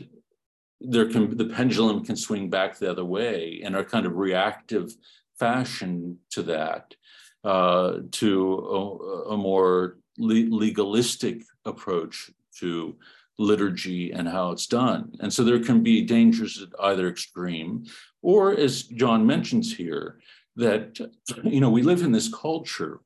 there 0.81 1.11
can 1.11 1.37
the 1.37 1.47
pendulum 1.47 2.05
can 2.05 2.17
swing 2.17 2.49
back 2.49 2.79
the 2.79 2.89
other 2.89 3.05
way 3.05 3.61
in 3.61 3.75
a 3.75 3.85
kind 3.85 4.07
of 4.07 4.17
reactive 4.17 4.95
fashion 5.41 6.19
to 6.31 6.43
that, 6.45 6.95
uh, 7.43 7.99
to 8.13 8.55
a, 8.55 9.33
a 9.33 9.37
more 9.37 9.99
le- 10.19 10.57
legalistic 10.57 11.43
approach 11.65 12.31
to 12.61 12.97
liturgy 13.39 14.13
and 14.13 14.29
how 14.29 14.53
it's 14.53 14.69
done. 14.69 15.13
And 15.19 15.33
so 15.33 15.43
there 15.43 15.63
can 15.63 15.83
be 15.83 16.03
dangers 16.03 16.63
at 16.63 16.69
either 16.81 17.09
extreme, 17.09 17.87
or 18.23 18.53
as 18.53 18.85
John 18.85 19.27
mentions 19.27 19.75
here, 19.75 20.21
that 20.55 21.01
you 21.43 21.61
know 21.61 21.71
we 21.71 21.83
live 21.83 22.03
in 22.03 22.13
this 22.13 22.33
culture 22.33 23.01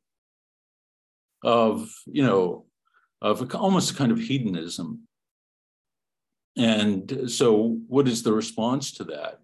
of 1.42 1.90
you 2.06 2.22
know 2.22 2.66
of 3.20 3.54
almost 3.54 3.92
a 3.92 3.94
kind 3.94 4.12
of 4.12 4.18
hedonism. 4.18 5.06
And 6.56 7.30
so, 7.30 7.78
what 7.88 8.08
is 8.08 8.22
the 8.22 8.32
response 8.32 8.92
to 8.94 9.04
that? 9.04 9.40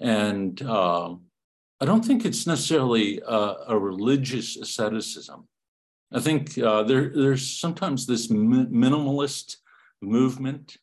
And 0.00 0.60
uh, 0.60 1.14
I 1.80 1.84
don't 1.84 2.04
think 2.04 2.24
it's 2.24 2.46
necessarily 2.46 3.20
a, 3.26 3.54
a 3.68 3.78
religious 3.78 4.56
asceticism. 4.56 5.48
I 6.12 6.20
think 6.20 6.58
uh, 6.58 6.82
there, 6.82 7.10
there's 7.14 7.48
sometimes 7.48 8.06
this 8.06 8.28
mi- 8.28 8.66
minimalist 8.66 9.56
movement 10.02 10.76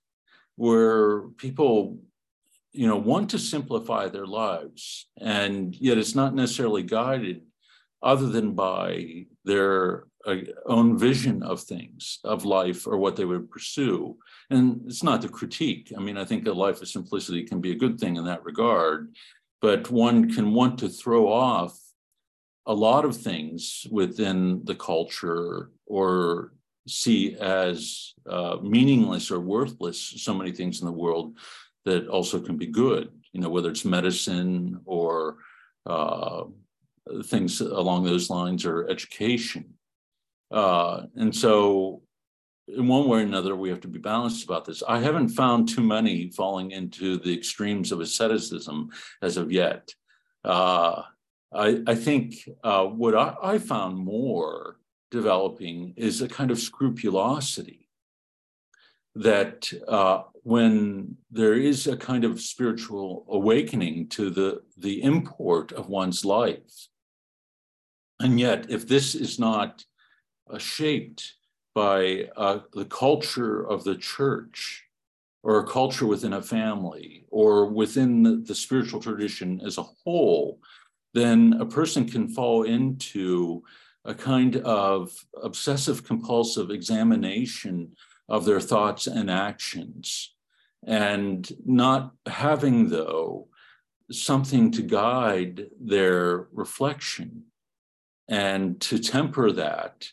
where 0.56 1.22
people 1.38 2.00
you 2.72 2.88
know 2.88 2.98
want 2.98 3.30
to 3.30 3.40
simplify 3.40 4.08
their 4.08 4.28
lives 4.28 5.08
and 5.20 5.76
yet 5.76 5.98
it's 5.98 6.16
not 6.16 6.36
necessarily 6.36 6.84
guided 6.84 7.42
other 8.02 8.28
than 8.28 8.54
by 8.54 9.26
their 9.44 10.06
uh, 10.26 10.36
own 10.66 10.98
vision 10.98 11.42
of 11.44 11.62
things 11.62 12.20
of 12.24 12.46
life 12.46 12.86
or 12.86 12.98
what 12.98 13.16
they 13.16 13.26
would 13.26 13.50
pursue 13.50 14.18
and 14.50 14.82
it's 14.86 15.04
not 15.04 15.22
to 15.22 15.30
critique 15.30 15.92
i 15.98 16.00
mean 16.00 16.18
i 16.18 16.26
think 16.26 16.46
a 16.46 16.52
life 16.52 16.82
of 16.82 16.88
simplicity 16.88 17.44
can 17.44 17.62
be 17.62 17.72
a 17.72 17.82
good 17.84 18.00
thing 18.00 18.18
in 18.18 18.26
that 18.26 18.44
regard 18.44 19.14
but 19.62 19.90
one 19.90 20.30
can 20.34 20.54
want 20.54 20.78
to 20.78 20.90
throw 20.90 21.32
off 21.32 21.78
a 22.66 22.74
lot 22.74 23.06
of 23.06 23.16
things 23.16 23.88
within 23.90 24.62
the 24.66 24.76
culture 24.76 25.72
or 25.86 26.54
see 26.88 27.36
as 27.36 28.14
uh, 28.30 28.58
meaningless 28.62 29.32
or 29.32 29.40
worthless 29.40 30.00
so 30.00 30.34
many 30.34 30.52
things 30.52 30.82
in 30.82 30.86
the 30.86 30.92
world 30.92 31.38
that 31.86 32.08
also 32.08 32.40
can 32.40 32.58
be 32.58 32.68
good, 32.68 33.10
you 33.32 33.42
know, 33.42 33.50
whether 33.50 33.70
it's 33.70 33.86
medicine 33.86 34.80
or 34.86 35.38
uh, 35.86 36.44
things 37.26 37.62
along 37.62 38.04
those 38.04 38.30
lines 38.30 38.66
or 38.66 38.88
education. 38.90 39.74
Uh, 40.52 41.04
and 41.16 41.36
so, 41.36 42.02
in 42.68 42.88
one 42.88 43.08
way 43.08 43.20
or 43.20 43.22
another, 43.22 43.56
we 43.56 43.70
have 43.70 43.82
to 43.82 43.88
be 43.88 44.00
balanced 44.00 44.44
about 44.44 44.66
this. 44.66 44.84
I 44.88 45.00
haven't 45.00 45.30
found 45.30 45.70
too 45.70 45.82
many 45.82 46.30
falling 46.30 46.72
into 46.72 47.18
the 47.18 47.36
extremes 47.36 47.92
of 47.92 48.00
asceticism 48.00 48.90
as 49.22 49.38
of 49.38 49.52
yet. 49.52 49.94
Uh, 50.44 51.04
I, 51.54 51.82
I, 51.88 51.96
think 51.96 52.48
uh, 52.64 52.86
what 52.86 53.16
I, 53.16 53.36
I 53.42 53.58
found 53.58 53.98
more 53.98 54.78
developing 55.10 55.94
is 55.98 56.22
a 56.22 56.28
kind 56.28 56.52
of 56.52 56.60
scrupulosity 56.60 57.90
that 59.16 59.72
uh, 59.88 60.24
when 60.44 61.18
there 61.32 61.56
is 61.56 61.88
a 61.88 61.98
kind 61.98 62.24
of 62.24 62.40
spiritual 62.40 63.26
awakening 63.30 64.08
to 64.10 64.30
the, 64.30 64.62
the 64.78 65.02
import 65.02 65.72
of 65.72 65.90
one's 65.90 66.24
life, 66.24 66.88
and 68.20 68.40
yet 68.40 68.70
if 68.70 68.88
this 68.88 69.16
is 69.16 69.40
not 69.40 69.84
shaped 70.58 71.34
by 71.76 72.30
uh, 72.36 72.60
the 72.74 72.86
culture 72.86 73.62
of 73.68 73.84
the 73.84 73.96
church, 73.96 74.84
or 75.44 75.60
a 75.60 75.68
culture 75.68 76.06
within 76.06 76.34
a 76.34 76.42
family, 76.42 77.26
or 77.30 77.66
within 77.66 78.24
the, 78.24 78.38
the 78.38 78.56
spiritual 78.56 79.00
tradition 79.00 79.62
as 79.66 79.78
a 79.78 79.84
whole, 79.84 80.60
then 81.14 81.56
a 81.60 81.66
person 81.66 82.08
can 82.08 82.28
fall 82.28 82.64
into 82.64 83.64
a 84.06 84.14
kind 84.14 84.58
of 84.58 85.12
obsessive 85.42 86.04
compulsive 86.04 86.72
examination 86.72 87.96
of 88.28 88.46
their 88.46 88.60
thoughts 88.60 89.08
and 89.08 89.30
actions. 89.30 90.34
And 90.86 91.50
not 91.66 92.14
having, 92.26 92.90
though, 92.90 93.48
something 94.12 94.72
to 94.72 94.82
guide 94.82 95.68
their 95.80 96.48
reflection 96.52 97.44
and 98.28 98.80
to 98.82 99.00
temper 99.00 99.52
that, 99.52 100.08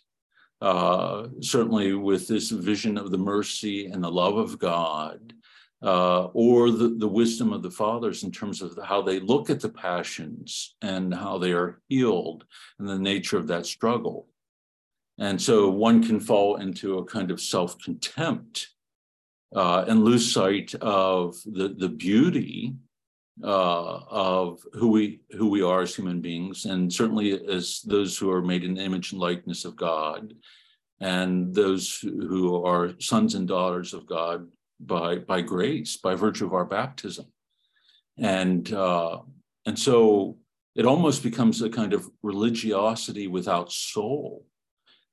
uh, 0.61 1.29
certainly 1.41 1.93
with 1.93 2.27
this 2.29 2.51
vision 2.51 2.97
of 2.97 3.11
the 3.11 3.19
mercy 3.19 3.87
and 3.87 4.03
the 4.03 4.11
love 4.11 4.37
of 4.37 4.59
God, 4.59 5.35
uh, 5.83 6.25
or 6.33 6.71
the, 6.71 6.89
the 6.99 7.09
wisdom 7.09 7.53
of 7.53 7.63
the 7.63 7.71
fathers 7.71 8.23
in 8.25 8.33
terms 8.33 8.63
of 8.63 8.79
how 8.85 9.03
they 9.03 9.21
look 9.21 9.51
at 9.51 9.61
the 9.61 9.69
passions 9.69 10.75
and 10.81 11.15
how 11.15 11.39
they 11.39 11.53
are 11.53 11.81
healed 11.89 12.45
and 12.79 12.89
the 12.89 12.99
nature 12.99 13.37
of 13.37 13.47
that 13.49 13.67
struggle. 13.67 14.27
And 15.19 15.41
so 15.41 15.71
one 15.71 16.03
can 16.03 16.21
fall 16.21 16.57
into 16.57 16.99
a 16.99 17.05
kind 17.05 17.31
of 17.31 17.41
self 17.41 17.79
contempt 17.79 18.69
uh, 19.55 19.85
and 19.87 20.05
lose 20.05 20.33
sight 20.33 20.75
of 20.77 21.37
the, 21.45 21.69
the 21.69 21.89
beauty 21.89 22.75
uh, 23.43 23.99
of 24.09 24.61
who 24.73 24.89
we 24.89 25.21
who 25.33 25.49
we 25.49 25.63
are 25.63 25.83
as 25.83 25.95
human 25.95 26.21
beings, 26.21 26.65
and 26.65 26.93
certainly 26.93 27.33
as 27.49 27.83
those 27.83 28.17
who 28.17 28.31
are 28.31 28.43
made 28.43 28.65
in 28.65 28.75
the 28.75 28.83
image 28.83 29.13
and 29.13 29.21
likeness 29.21 29.65
of 29.65 29.77
God, 29.77 30.35
and 31.01 31.55
those 31.55 31.99
who 31.99 32.65
are 32.65 32.99
sons 33.01 33.35
and 33.35 33.47
daughters 33.47 33.93
of 33.95 34.07
God 34.07 34.49
by 34.81 35.17
by 35.17 35.41
grace, 35.41 35.97
by 35.97 36.15
virtue 36.15 36.47
of 36.47 36.55
our 36.55 36.65
baptism, 36.65 37.27
and 38.19 38.73
uh, 38.73 39.21
and 39.67 39.79
so 39.79 40.39
it 40.75 40.87
almost 40.87 41.23
becomes 41.23 41.63
a 41.63 41.71
kind 41.71 41.93
of 41.93 42.09
religiosity 42.23 43.27
without 43.27 43.73
soul 43.73 44.45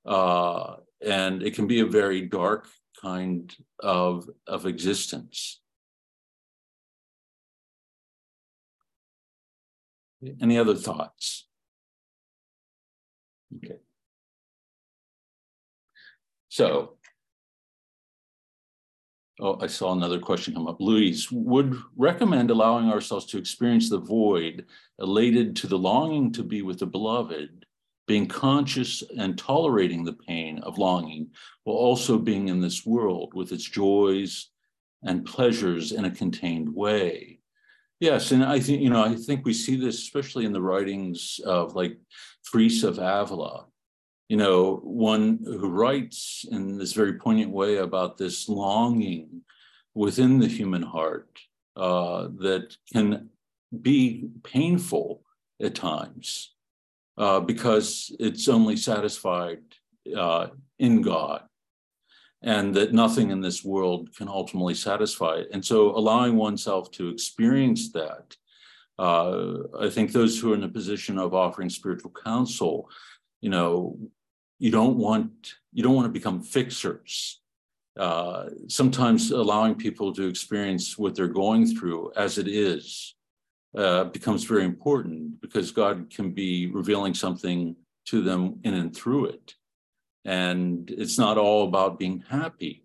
uh, 0.05 0.75
and 1.05 1.43
it 1.43 1.55
can 1.55 1.67
be 1.67 1.79
a 1.79 1.85
very 1.85 2.21
dark 2.21 2.67
kind 3.01 3.53
of, 3.79 4.29
of 4.47 4.65
existence. 4.65 5.61
Any 10.41 10.57
other 10.57 10.75
thoughts? 10.75 11.47
Okay. 13.57 13.77
So, 16.49 16.97
oh, 19.39 19.59
I 19.59 19.67
saw 19.67 19.93
another 19.93 20.19
question 20.19 20.53
come 20.53 20.67
up. 20.67 20.79
Louise, 20.79 21.31
would 21.31 21.75
recommend 21.97 22.51
allowing 22.51 22.89
ourselves 22.89 23.25
to 23.27 23.37
experience 23.37 23.89
the 23.89 23.99
void, 23.99 24.65
elated 24.99 25.55
to 25.57 25.67
the 25.67 25.77
longing 25.77 26.31
to 26.33 26.43
be 26.43 26.61
with 26.61 26.79
the 26.79 26.85
beloved, 26.85 27.65
being 28.07 28.27
conscious 28.27 29.03
and 29.17 29.37
tolerating 29.37 30.03
the 30.03 30.13
pain 30.13 30.59
of 30.59 30.77
longing 30.77 31.29
while 31.63 31.77
also 31.77 32.17
being 32.17 32.49
in 32.49 32.59
this 32.61 32.85
world 32.85 33.33
with 33.33 33.51
its 33.51 33.63
joys 33.63 34.49
and 35.03 35.25
pleasures 35.25 35.91
in 35.91 36.05
a 36.05 36.11
contained 36.11 36.73
way. 36.73 37.39
Yes, 38.03 38.33
and 38.33 38.43
I 38.43 38.59
think, 38.59 38.81
you 38.81 38.89
know, 38.89 39.01
I 39.01 39.15
think 39.15 39.45
we 39.45 39.53
see 39.53 39.77
this 39.77 39.95
especially 39.95 40.43
in 40.43 40.51
the 40.51 40.61
writings 40.61 41.39
of 41.45 41.73
like 41.73 41.97
Teresa 42.45 42.89
of 42.89 42.99
Avila, 42.99 43.67
you 44.27 44.35
know, 44.35 44.81
one 44.83 45.39
who 45.45 45.69
writes 45.69 46.45
in 46.51 46.77
this 46.77 46.91
very 46.91 47.13
poignant 47.13 47.51
way 47.51 47.77
about 47.77 48.17
this 48.17 48.49
longing 48.49 49.43
within 49.95 50.39
the 50.39 50.49
human 50.49 50.81
heart 50.81 51.39
uh, 51.77 52.27
that 52.39 52.75
can 52.91 53.29
be 53.81 54.27
painful 54.43 55.23
at 55.61 55.73
times 55.73 56.55
uh, 57.17 57.39
because 57.39 58.13
it's 58.19 58.49
only 58.49 58.75
satisfied 58.75 59.63
uh, 60.13 60.47
in 60.77 61.01
God 61.01 61.43
and 62.43 62.75
that 62.75 62.93
nothing 62.93 63.31
in 63.31 63.39
this 63.39 63.63
world 63.63 64.13
can 64.15 64.27
ultimately 64.27 64.73
satisfy 64.75 65.35
it. 65.35 65.47
And 65.53 65.63
so 65.63 65.95
allowing 65.95 66.35
oneself 66.35 66.91
to 66.91 67.07
experience 67.07 67.91
that, 67.93 68.35
uh, 68.99 69.53
I 69.79 69.89
think 69.89 70.11
those 70.11 70.39
who 70.39 70.51
are 70.51 70.55
in 70.55 70.63
a 70.63 70.69
position 70.69 71.17
of 71.17 71.33
offering 71.33 71.69
spiritual 71.69 72.11
counsel, 72.11 72.89
you 73.41 73.49
know, 73.49 73.97
you 74.59 74.71
don't 74.71 74.97
want 74.97 75.55
you 75.71 75.83
don't 75.83 75.95
want 75.95 76.05
to 76.05 76.19
become 76.19 76.41
fixers. 76.41 77.41
Uh, 77.97 78.49
sometimes 78.67 79.31
allowing 79.31 79.75
people 79.75 80.13
to 80.13 80.27
experience 80.27 80.97
what 80.97 81.15
they're 81.15 81.27
going 81.27 81.65
through 81.65 82.11
as 82.15 82.37
it 82.37 82.47
is 82.47 83.15
uh, 83.77 84.05
becomes 84.05 84.43
very 84.43 84.65
important 84.65 85.39
because 85.41 85.71
God 85.71 86.09
can 86.09 86.31
be 86.31 86.67
revealing 86.67 87.13
something 87.13 87.75
to 88.05 88.21
them 88.21 88.59
in 88.63 88.73
and 88.73 88.95
through 88.95 89.27
it. 89.27 89.55
And 90.25 90.89
it's 90.89 91.17
not 91.17 91.37
all 91.37 91.67
about 91.67 91.99
being 91.99 92.23
happy 92.29 92.83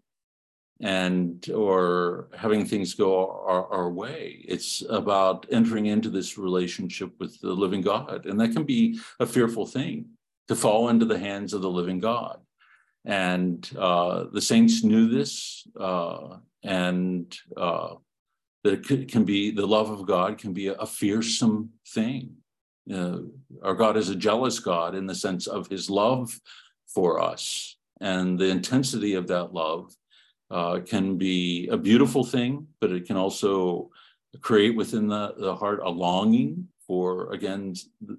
and 0.81 1.49
or 1.51 2.29
having 2.37 2.65
things 2.65 2.95
go 2.95 3.43
our, 3.47 3.67
our 3.73 3.91
way. 3.91 4.45
It's 4.47 4.83
about 4.89 5.47
entering 5.51 5.87
into 5.87 6.09
this 6.09 6.39
relationship 6.39 7.13
with 7.19 7.41
the 7.41 7.53
living 7.53 7.81
God. 7.81 8.27
And 8.27 8.41
that 8.41 8.53
can 8.53 8.65
be 8.65 9.01
a 9.19 9.27
fearful 9.27 9.67
thing 9.67 10.07
to 10.49 10.55
fall 10.55 10.89
into 10.89 11.05
the 11.05 11.19
hands 11.19 11.53
of 11.53 11.63
the 11.63 11.71
living 11.71 11.99
God. 11.99 12.41
And 13.05 13.69
uh, 13.79 14.25
the 14.33 14.41
saints 14.41 14.85
knew 14.85 15.09
this, 15.09 15.67
uh, 15.79 16.37
and 16.63 17.37
uh, 17.57 17.95
that 18.65 19.09
can 19.09 19.25
be 19.25 19.51
the 19.51 19.67
love 19.67 19.91
of 19.91 20.07
God 20.07 20.39
can 20.39 20.53
be 20.53 20.67
a, 20.67 20.87
fearsome 20.87 21.71
thing. 21.89 22.37
Uh, 22.93 23.19
our 23.63 23.75
God 23.75 23.97
is 23.97 24.09
a 24.11 24.17
jealous 24.17 24.59
God 24.59 24.95
in 24.95 25.07
the 25.07 25.15
sense 25.15 25.47
of 25.47 25.69
his 25.69 25.89
love 25.89 26.39
for 26.89 27.21
us. 27.21 27.77
And 28.01 28.39
the 28.39 28.49
intensity 28.49 29.15
of 29.15 29.27
that 29.29 29.53
love 29.53 29.95
uh, 30.51 30.81
can 30.81 31.17
be 31.17 31.69
a 31.69 31.77
beautiful 31.77 32.25
thing, 32.25 32.67
but 32.81 32.93
it 32.93 33.07
can 33.07 33.17
also 33.17 33.91
create 34.41 34.77
within 34.77 35.09
the, 35.09 35.35
the 35.37 35.55
heart 35.55 35.81
a 35.85 35.91
longing 35.91 36.69
for, 36.87 37.33
again, 37.33 37.75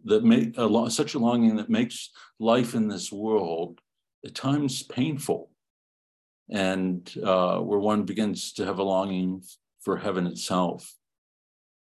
that 0.05 0.23
make 0.23 0.57
a, 0.57 0.91
such 0.91 1.15
a 1.15 1.19
longing 1.19 1.55
that 1.55 1.69
makes 1.69 2.11
life 2.39 2.75
in 2.75 2.87
this 2.87 3.11
world 3.11 3.79
at 4.25 4.35
times 4.35 4.83
painful 4.83 5.49
and 6.49 7.15
uh, 7.23 7.59
where 7.59 7.79
one 7.79 8.03
begins 8.03 8.53
to 8.53 8.65
have 8.65 8.79
a 8.79 8.83
longing 8.83 9.41
for 9.81 9.97
heaven 9.97 10.27
itself, 10.27 10.95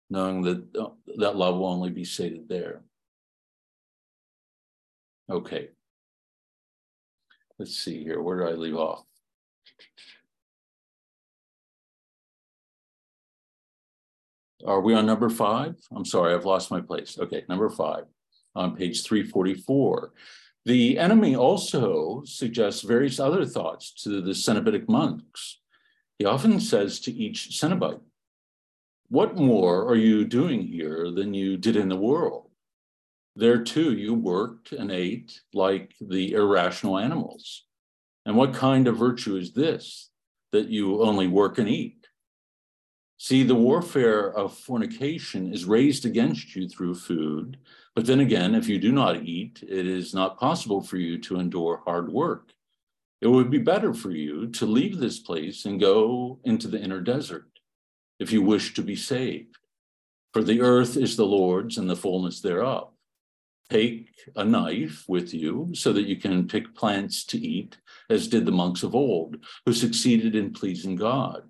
knowing 0.09 0.41
that 0.41 0.75
uh, 0.75 0.89
that 1.17 1.35
love 1.35 1.55
will 1.55 1.67
only 1.67 1.89
be 1.89 2.03
sated 2.03 2.49
there. 2.49 2.81
Okay. 5.29 5.69
Let's 7.57 7.77
see 7.77 8.03
here. 8.03 8.21
Where 8.21 8.39
did 8.39 8.49
I 8.49 8.51
leave 8.51 8.75
off? 8.75 9.05
Are 14.65 14.81
we 14.81 14.93
on 14.93 15.05
number 15.05 15.29
five? 15.29 15.75
I'm 15.95 16.05
sorry, 16.05 16.33
I've 16.33 16.45
lost 16.45 16.71
my 16.71 16.81
place. 16.81 17.17
Okay, 17.19 17.43
number 17.47 17.69
five 17.69 18.05
on 18.55 18.75
page 18.75 19.03
344. 19.03 20.11
The 20.65 20.97
enemy 20.97 21.35
also 21.35 22.23
suggests 22.25 22.81
various 22.81 23.19
other 23.19 23.45
thoughts 23.45 23.93
to 24.03 24.21
the 24.21 24.31
Cenobitic 24.31 24.89
monks. 24.89 25.59
He 26.17 26.25
often 26.25 26.59
says 26.59 26.99
to 27.01 27.11
each 27.13 27.49
Cenobite, 27.51 28.01
What 29.09 29.35
more 29.35 29.87
are 29.87 29.95
you 29.95 30.25
doing 30.25 30.61
here 30.61 31.11
than 31.11 31.33
you 31.33 31.57
did 31.57 31.75
in 31.75 31.87
the 31.87 31.95
world? 31.95 32.44
There 33.35 33.63
too, 33.63 33.93
you 33.93 34.13
worked 34.13 34.71
and 34.71 34.91
ate 34.91 35.41
like 35.53 35.93
the 35.99 36.33
irrational 36.33 36.97
animals. 36.97 37.65
And 38.25 38.37
what 38.37 38.53
kind 38.53 38.87
of 38.87 38.97
virtue 38.97 39.35
is 39.35 39.53
this 39.53 40.09
that 40.51 40.69
you 40.69 41.01
only 41.01 41.27
work 41.27 41.57
and 41.57 41.67
eat? 41.67 42.07
See, 43.17 43.43
the 43.43 43.55
warfare 43.55 44.31
of 44.31 44.57
fornication 44.57 45.53
is 45.53 45.65
raised 45.65 46.05
against 46.05 46.55
you 46.55 46.67
through 46.67 46.95
food, 46.95 47.57
but 47.93 48.05
then 48.05 48.19
again, 48.19 48.55
if 48.55 48.67
you 48.67 48.79
do 48.79 48.91
not 48.91 49.23
eat, 49.23 49.63
it 49.63 49.87
is 49.87 50.13
not 50.13 50.39
possible 50.39 50.81
for 50.81 50.97
you 50.97 51.17
to 51.19 51.39
endure 51.39 51.81
hard 51.85 52.11
work. 52.11 52.51
It 53.21 53.27
would 53.27 53.49
be 53.49 53.57
better 53.57 53.93
for 53.93 54.11
you 54.11 54.47
to 54.51 54.65
leave 54.65 54.97
this 54.97 55.19
place 55.19 55.65
and 55.65 55.79
go 55.79 56.39
into 56.43 56.67
the 56.67 56.81
inner 56.81 57.01
desert 57.01 57.47
if 58.19 58.31
you 58.31 58.41
wish 58.41 58.73
to 58.73 58.81
be 58.81 58.95
saved. 58.95 59.57
For 60.33 60.43
the 60.43 60.61
earth 60.61 60.97
is 60.97 61.15
the 61.15 61.25
Lord's 61.25 61.77
and 61.77 61.89
the 61.89 61.95
fullness 61.95 62.41
thereof. 62.41 62.89
Take 63.69 64.09
a 64.35 64.45
knife 64.45 65.05
with 65.07 65.33
you 65.33 65.71
so 65.73 65.91
that 65.93 66.07
you 66.07 66.17
can 66.17 66.47
pick 66.47 66.75
plants 66.75 67.23
to 67.25 67.39
eat, 67.39 67.77
as 68.09 68.27
did 68.27 68.45
the 68.45 68.51
monks 68.51 68.83
of 68.83 68.93
old, 68.93 69.37
who 69.65 69.73
succeeded 69.73 70.35
in 70.35 70.53
pleasing 70.53 70.95
God. 70.95 71.43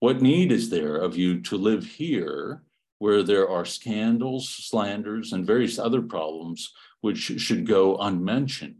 What 0.00 0.22
need 0.22 0.50
is 0.50 0.70
there 0.70 0.96
of 0.96 1.16
you 1.16 1.40
to 1.42 1.56
live 1.56 1.84
here 1.84 2.62
where 2.98 3.22
there 3.22 3.48
are 3.48 3.64
scandals, 3.64 4.48
slanders, 4.48 5.32
and 5.32 5.46
various 5.46 5.78
other 5.78 6.00
problems 6.00 6.72
which 7.00 7.18
should 7.18 7.66
go 7.66 7.96
unmentioned. 7.96 8.76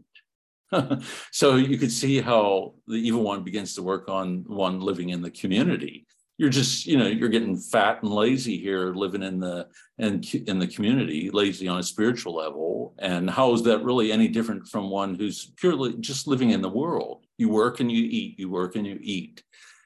so 1.31 1.55
you 1.57 1.77
could 1.77 1.91
see 1.91 2.21
how 2.21 2.73
the 2.87 2.95
evil 2.95 3.21
one 3.21 3.43
begins 3.43 3.75
to 3.75 3.83
work 3.83 4.09
on 4.09 4.43
one 4.47 4.79
living 4.79 5.09
in 5.09 5.21
the 5.21 5.29
community. 5.29 6.05
You're 6.37 6.49
just, 6.49 6.87
you 6.87 6.97
know, 6.97 7.07
you're 7.07 7.29
getting 7.29 7.55
fat 7.55 8.01
and 8.01 8.11
lazy 8.11 8.57
here, 8.57 8.93
living 8.93 9.21
in 9.21 9.39
the 9.39 9.67
in, 9.99 10.23
in 10.47 10.57
the 10.59 10.67
community, 10.67 11.29
lazy 11.29 11.67
on 11.67 11.79
a 11.79 11.83
spiritual 11.83 12.35
level. 12.35 12.95
And 12.99 13.29
how 13.29 13.53
is 13.53 13.61
that 13.63 13.83
really 13.83 14.11
any 14.11 14.27
different 14.27 14.67
from 14.67 14.89
one 14.89 15.13
who's 15.15 15.51
purely 15.57 15.93
just 15.99 16.27
living 16.27 16.49
in 16.49 16.61
the 16.61 16.69
world? 16.69 17.25
You 17.37 17.49
work 17.49 17.79
and 17.79 17.91
you 17.91 18.03
eat, 18.03 18.39
you 18.39 18.49
work 18.49 18.75
and 18.75 18.85
you 18.85 18.97
eat, 19.01 19.43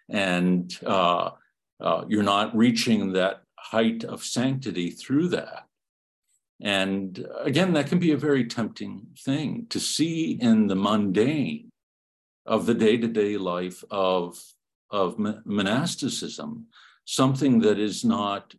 and 0.10 0.74
uh, 0.86 1.32
uh, 1.82 2.06
you're 2.08 2.24
not 2.24 2.56
reaching 2.56 3.14
that 3.14 3.41
height 3.58 4.06
of 4.06 4.24
sanctity 4.24 4.91
through 4.91 5.28
that. 5.30 5.66
And 6.62 7.28
again, 7.41 7.74
that 7.74 7.88
can 7.88 8.00
be 8.00 8.14
a 8.14 8.18
very 8.18 8.45
tempting 8.45 9.08
thing 9.20 9.68
to 9.70 9.80
see 9.80 10.32
in 10.41 10.68
the 10.68 10.76
mundane 10.76 11.70
of 12.45 12.66
the 12.66 12.74
day 12.74 12.98
to 12.98 13.08
day 13.08 13.38
life 13.38 13.84
of, 13.91 14.39
of 14.90 15.18
monasticism 15.18 16.68
something 17.06 17.60
that 17.62 17.80
is 17.80 18.04
not 18.04 18.54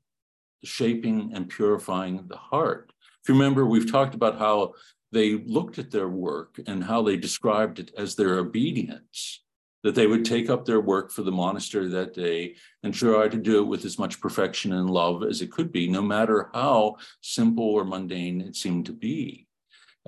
shaping 0.64 1.30
and 1.34 1.48
purifying 1.48 2.26
the 2.28 2.36
heart. 2.36 2.92
If 3.22 3.28
you 3.28 3.34
remember, 3.34 3.66
we've 3.66 3.90
talked 3.90 4.14
about 4.14 4.38
how 4.38 4.72
they 5.12 5.34
looked 5.34 5.78
at 5.78 5.90
their 5.90 6.08
work 6.08 6.58
and 6.66 6.82
how 6.84 7.02
they 7.02 7.16
described 7.16 7.78
it 7.78 7.92
as 7.96 8.14
their 8.14 8.38
obedience 8.38 9.42
that 9.84 9.94
they 9.94 10.06
would 10.06 10.24
take 10.24 10.50
up 10.50 10.64
their 10.64 10.80
work 10.80 11.10
for 11.10 11.22
the 11.22 11.32
monastery 11.32 11.88
that 11.88 12.14
day 12.14 12.56
and 12.82 12.92
try 12.92 13.28
to 13.28 13.38
do 13.38 13.58
it 13.58 13.66
with 13.66 13.84
as 13.84 13.98
much 13.98 14.20
perfection 14.20 14.72
and 14.72 14.90
love 14.90 15.22
as 15.22 15.40
it 15.40 15.52
could 15.52 15.70
be, 15.70 15.88
no 15.88 16.02
matter 16.02 16.50
how 16.52 16.96
simple 17.20 17.64
or 17.64 17.84
mundane 17.84 18.40
it 18.40 18.56
seemed 18.56 18.86
to 18.86 18.92
be. 18.92 19.47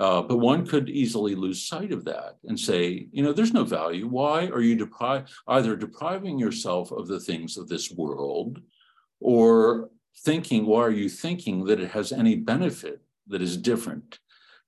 Uh, 0.01 0.23
but 0.23 0.39
one 0.39 0.67
could 0.67 0.89
easily 0.89 1.35
lose 1.35 1.63
sight 1.63 1.93
of 1.93 2.07
that 2.07 2.39
and 2.45 2.59
say, 2.59 3.07
you 3.13 3.23
know, 3.23 3.35
there's 3.35 3.53
no 3.53 3.65
value. 3.65 4.09
Why 4.09 4.47
are 4.47 4.63
you 4.63 4.75
depri- 4.75 5.29
either 5.47 5.77
depriving 5.77 6.39
yourself 6.39 6.91
of 6.91 7.07
the 7.07 7.21
things 7.21 7.59
of 7.59 7.69
this 7.69 7.91
world 7.91 8.63
or 9.21 9.91
thinking, 10.25 10.65
why 10.65 10.81
are 10.81 10.91
you 10.91 11.11
thinking 11.11 11.65
that 11.65 11.81
it 11.81 11.91
has 11.91 12.13
any 12.13 12.35
benefit 12.35 13.03
that 13.27 13.43
is 13.43 13.59
different 13.59 14.19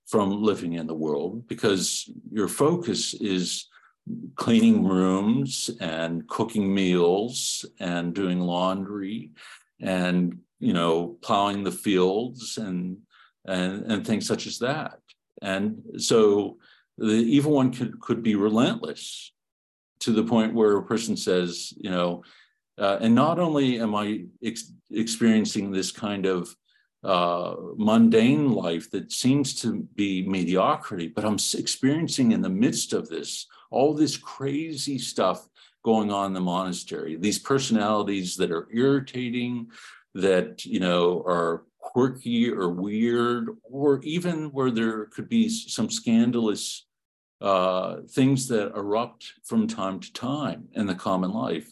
from 0.05 0.43
living 0.43 0.73
in 0.73 0.85
the 0.85 0.93
world? 0.93 1.47
Because 1.47 2.07
your 2.31 2.47
focus 2.47 3.15
is 3.15 3.67
cleaning 4.35 4.83
rooms 4.83 5.71
and 5.79 6.27
cooking 6.27 6.71
meals 6.71 7.65
and 7.79 8.13
doing 8.13 8.39
laundry 8.39 9.31
and 9.79 10.39
you 10.59 10.73
know 10.73 11.17
plowing 11.21 11.63
the 11.63 11.71
fields 11.71 12.57
and 12.57 12.97
and 13.45 13.91
and 13.91 14.05
things 14.05 14.27
such 14.27 14.45
as 14.45 14.59
that 14.59 14.99
and 15.43 15.83
so 15.97 16.57
the 16.97 17.13
evil 17.13 17.51
one 17.51 17.71
could 17.71 17.99
could 17.99 18.23
be 18.23 18.35
relentless 18.35 19.31
to 19.99 20.11
the 20.11 20.23
point 20.23 20.55
where 20.55 20.77
a 20.77 20.83
person 20.83 21.15
says 21.15 21.73
you 21.77 21.91
know 21.91 22.23
uh, 22.79 22.97
and 23.01 23.13
not 23.13 23.37
only 23.39 23.79
am 23.79 23.93
i 23.93 24.23
ex- 24.43 24.73
experiencing 24.91 25.71
this 25.71 25.91
kind 25.91 26.25
of 26.25 26.55
uh, 27.03 27.55
mundane 27.75 28.51
life 28.51 28.89
that 28.91 29.11
seems 29.11 29.53
to 29.61 29.83
be 29.95 30.25
mediocrity, 30.25 31.09
but 31.09 31.25
I'm 31.25 31.37
experiencing 31.53 32.31
in 32.31 32.41
the 32.41 32.49
midst 32.49 32.93
of 32.93 33.09
this 33.09 33.47
all 33.71 33.93
this 33.93 34.15
crazy 34.15 34.97
stuff 34.97 35.47
going 35.83 36.11
on 36.11 36.27
in 36.27 36.33
the 36.33 36.39
monastery. 36.39 37.17
These 37.17 37.39
personalities 37.39 38.37
that 38.37 38.51
are 38.51 38.69
irritating, 38.71 39.71
that 40.15 40.63
you 40.63 40.79
know 40.79 41.23
are 41.27 41.63
quirky 41.83 42.49
or 42.49 42.69
weird, 42.69 43.49
or 43.63 44.01
even 44.03 44.51
where 44.51 44.71
there 44.71 45.05
could 45.05 45.29
be 45.29 45.49
some 45.49 45.89
scandalous 45.89 46.85
uh, 47.41 47.97
things 48.09 48.47
that 48.47 48.73
erupt 48.75 49.33
from 49.43 49.67
time 49.67 49.99
to 49.99 50.11
time 50.13 50.69
in 50.73 50.87
the 50.87 50.95
common 50.95 51.31
life. 51.31 51.71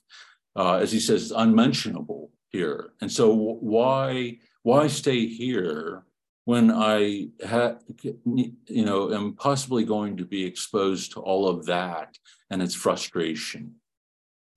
Uh, 0.56 0.76
as 0.76 0.92
he 0.92 1.00
says, 1.00 1.32
unmentionable 1.36 2.30
here. 2.50 2.92
And 3.02 3.12
so, 3.12 3.34
why? 3.34 4.38
why 4.64 4.88
stay 4.88 5.28
here 5.28 6.04
when 6.46 6.72
I 6.72 7.30
ha- 7.46 7.78
you 8.04 8.86
know 8.86 9.14
am 9.14 9.36
possibly 9.36 9.84
going 9.84 10.18
to 10.18 10.26
be 10.26 10.44
exposed 10.44 11.14
to 11.14 11.22
all 11.22 11.48
of 11.48 11.66
that 11.66 12.18
and 12.50 12.62
its 12.62 12.76
frustration? 12.76 13.76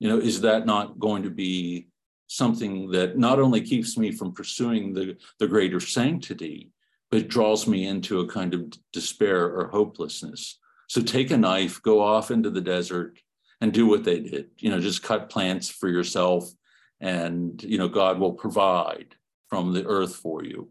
You 0.00 0.08
know, 0.08 0.18
is 0.18 0.40
that 0.42 0.66
not 0.66 0.98
going 0.98 1.22
to 1.22 1.30
be 1.30 1.88
something 2.36 2.90
that 2.90 3.18
not 3.18 3.38
only 3.38 3.60
keeps 3.60 3.96
me 3.96 4.12
from 4.12 4.32
pursuing 4.32 4.92
the, 4.92 5.16
the 5.38 5.46
greater 5.46 5.80
sanctity, 5.80 6.70
but 7.10 7.28
draws 7.28 7.66
me 7.66 7.86
into 7.86 8.20
a 8.20 8.28
kind 8.28 8.54
of 8.54 8.72
despair 8.92 9.44
or 9.44 9.68
hopelessness? 9.68 10.58
So 10.88 11.00
take 11.00 11.30
a 11.30 11.36
knife, 11.36 11.82
go 11.82 12.00
off 12.00 12.30
into 12.30 12.50
the 12.50 12.60
desert, 12.60 13.18
and 13.60 13.72
do 13.72 13.86
what 13.86 14.04
they 14.04 14.20
did. 14.20 14.50
You 14.58 14.70
know, 14.70 14.80
just 14.80 15.02
cut 15.02 15.30
plants 15.30 15.68
for 15.68 15.88
yourself, 15.88 16.50
and 17.00 17.62
you 17.62 17.78
know 17.78 17.88
God 17.88 18.18
will 18.18 18.32
provide 18.32 19.14
from 19.48 19.72
the 19.72 19.86
earth 19.86 20.16
for 20.16 20.44
you. 20.44 20.68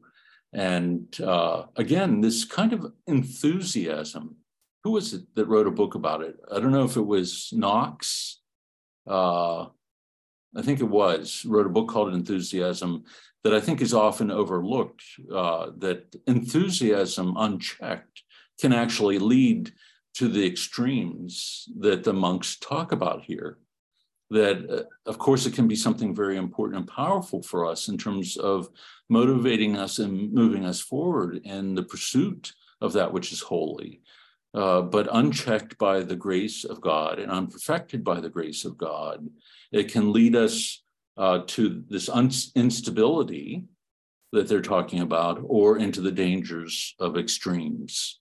And 0.53 1.07
uh, 1.19 1.63
again, 1.75 2.21
this 2.21 2.45
kind 2.45 2.73
of 2.73 2.93
enthusiasm. 3.07 4.35
Who 4.83 4.91
was 4.91 5.13
it 5.13 5.23
that 5.35 5.47
wrote 5.47 5.67
a 5.67 5.71
book 5.71 5.95
about 5.95 6.21
it? 6.21 6.35
I 6.51 6.59
don't 6.59 6.73
know 6.73 6.83
if 6.83 6.97
it 6.97 7.01
was 7.01 7.49
Knox. 7.53 8.41
Uh, 9.07 9.67
I 10.55 10.61
think 10.61 10.79
it 10.79 10.85
was, 10.85 11.45
wrote 11.45 11.65
a 11.65 11.69
book 11.69 11.87
called 11.87 12.13
Enthusiasm 12.13 13.03
that 13.43 13.53
I 13.53 13.59
think 13.59 13.81
is 13.81 13.93
often 13.93 14.31
overlooked. 14.31 15.03
Uh, 15.33 15.71
that 15.77 16.15
enthusiasm 16.27 17.35
unchecked 17.37 18.23
can 18.59 18.73
actually 18.73 19.19
lead 19.19 19.73
to 20.15 20.27
the 20.27 20.45
extremes 20.45 21.67
that 21.79 22.03
the 22.03 22.13
monks 22.13 22.57
talk 22.57 22.91
about 22.91 23.23
here 23.23 23.57
that 24.29 24.69
uh, 24.69 24.83
of 25.09 25.17
course 25.17 25.45
it 25.45 25.53
can 25.53 25.67
be 25.67 25.75
something 25.75 26.13
very 26.13 26.37
important 26.37 26.77
and 26.79 26.87
powerful 26.87 27.41
for 27.41 27.65
us 27.65 27.87
in 27.87 27.97
terms 27.97 28.37
of 28.37 28.69
motivating 29.09 29.75
us 29.75 29.99
and 29.99 30.31
moving 30.33 30.65
us 30.65 30.79
forward 30.79 31.41
in 31.43 31.75
the 31.75 31.83
pursuit 31.83 32.53
of 32.81 32.93
that 32.93 33.11
which 33.11 33.31
is 33.31 33.41
holy 33.41 34.01
uh, 34.53 34.81
but 34.81 35.07
unchecked 35.11 35.77
by 35.77 36.01
the 36.01 36.15
grace 36.15 36.63
of 36.63 36.81
god 36.81 37.19
and 37.19 37.31
unperfected 37.31 38.03
by 38.03 38.19
the 38.19 38.29
grace 38.29 38.65
of 38.65 38.77
god 38.77 39.27
it 39.71 39.91
can 39.91 40.11
lead 40.11 40.35
us 40.35 40.83
uh, 41.17 41.39
to 41.45 41.83
this 41.89 42.09
un- 42.09 42.31
instability 42.55 43.65
that 44.31 44.47
they're 44.47 44.61
talking 44.61 45.01
about 45.01 45.39
or 45.43 45.77
into 45.77 46.01
the 46.01 46.11
dangers 46.11 46.95
of 46.99 47.17
extremes 47.17 48.19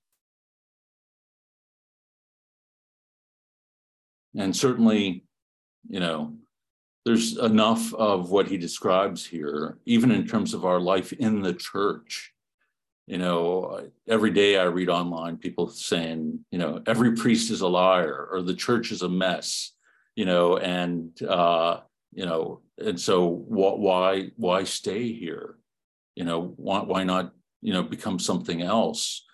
And 4.34 4.56
certainly, 4.56 5.24
you 5.88 6.00
know, 6.00 6.34
there's 7.04 7.36
enough 7.36 7.92
of 7.94 8.30
what 8.30 8.48
he 8.48 8.56
describes 8.56 9.26
here, 9.26 9.78
even 9.84 10.10
in 10.10 10.26
terms 10.26 10.54
of 10.54 10.64
our 10.64 10.80
life 10.80 11.12
in 11.12 11.42
the 11.42 11.52
church. 11.52 12.32
You 13.06 13.18
know, 13.18 13.88
every 14.08 14.30
day 14.30 14.58
I 14.58 14.64
read 14.64 14.88
online 14.88 15.36
people 15.36 15.68
saying, 15.68 16.44
you 16.50 16.58
know, 16.58 16.82
every 16.86 17.14
priest 17.14 17.50
is 17.50 17.60
a 17.60 17.68
liar 17.68 18.28
or 18.30 18.42
the 18.42 18.54
church 18.54 18.92
is 18.92 19.02
a 19.02 19.08
mess, 19.08 19.72
you 20.14 20.24
know, 20.24 20.56
and, 20.56 21.20
uh, 21.22 21.80
you 22.12 22.24
know, 22.24 22.60
and 22.78 22.98
so 23.00 23.26
why, 23.26 24.30
why 24.36 24.64
stay 24.64 25.12
here? 25.12 25.56
You 26.14 26.24
know, 26.24 26.54
why, 26.56 26.82
why 26.82 27.04
not, 27.04 27.32
you 27.60 27.72
know, 27.72 27.82
become 27.82 28.18
something 28.18 28.62
else? 28.62 29.24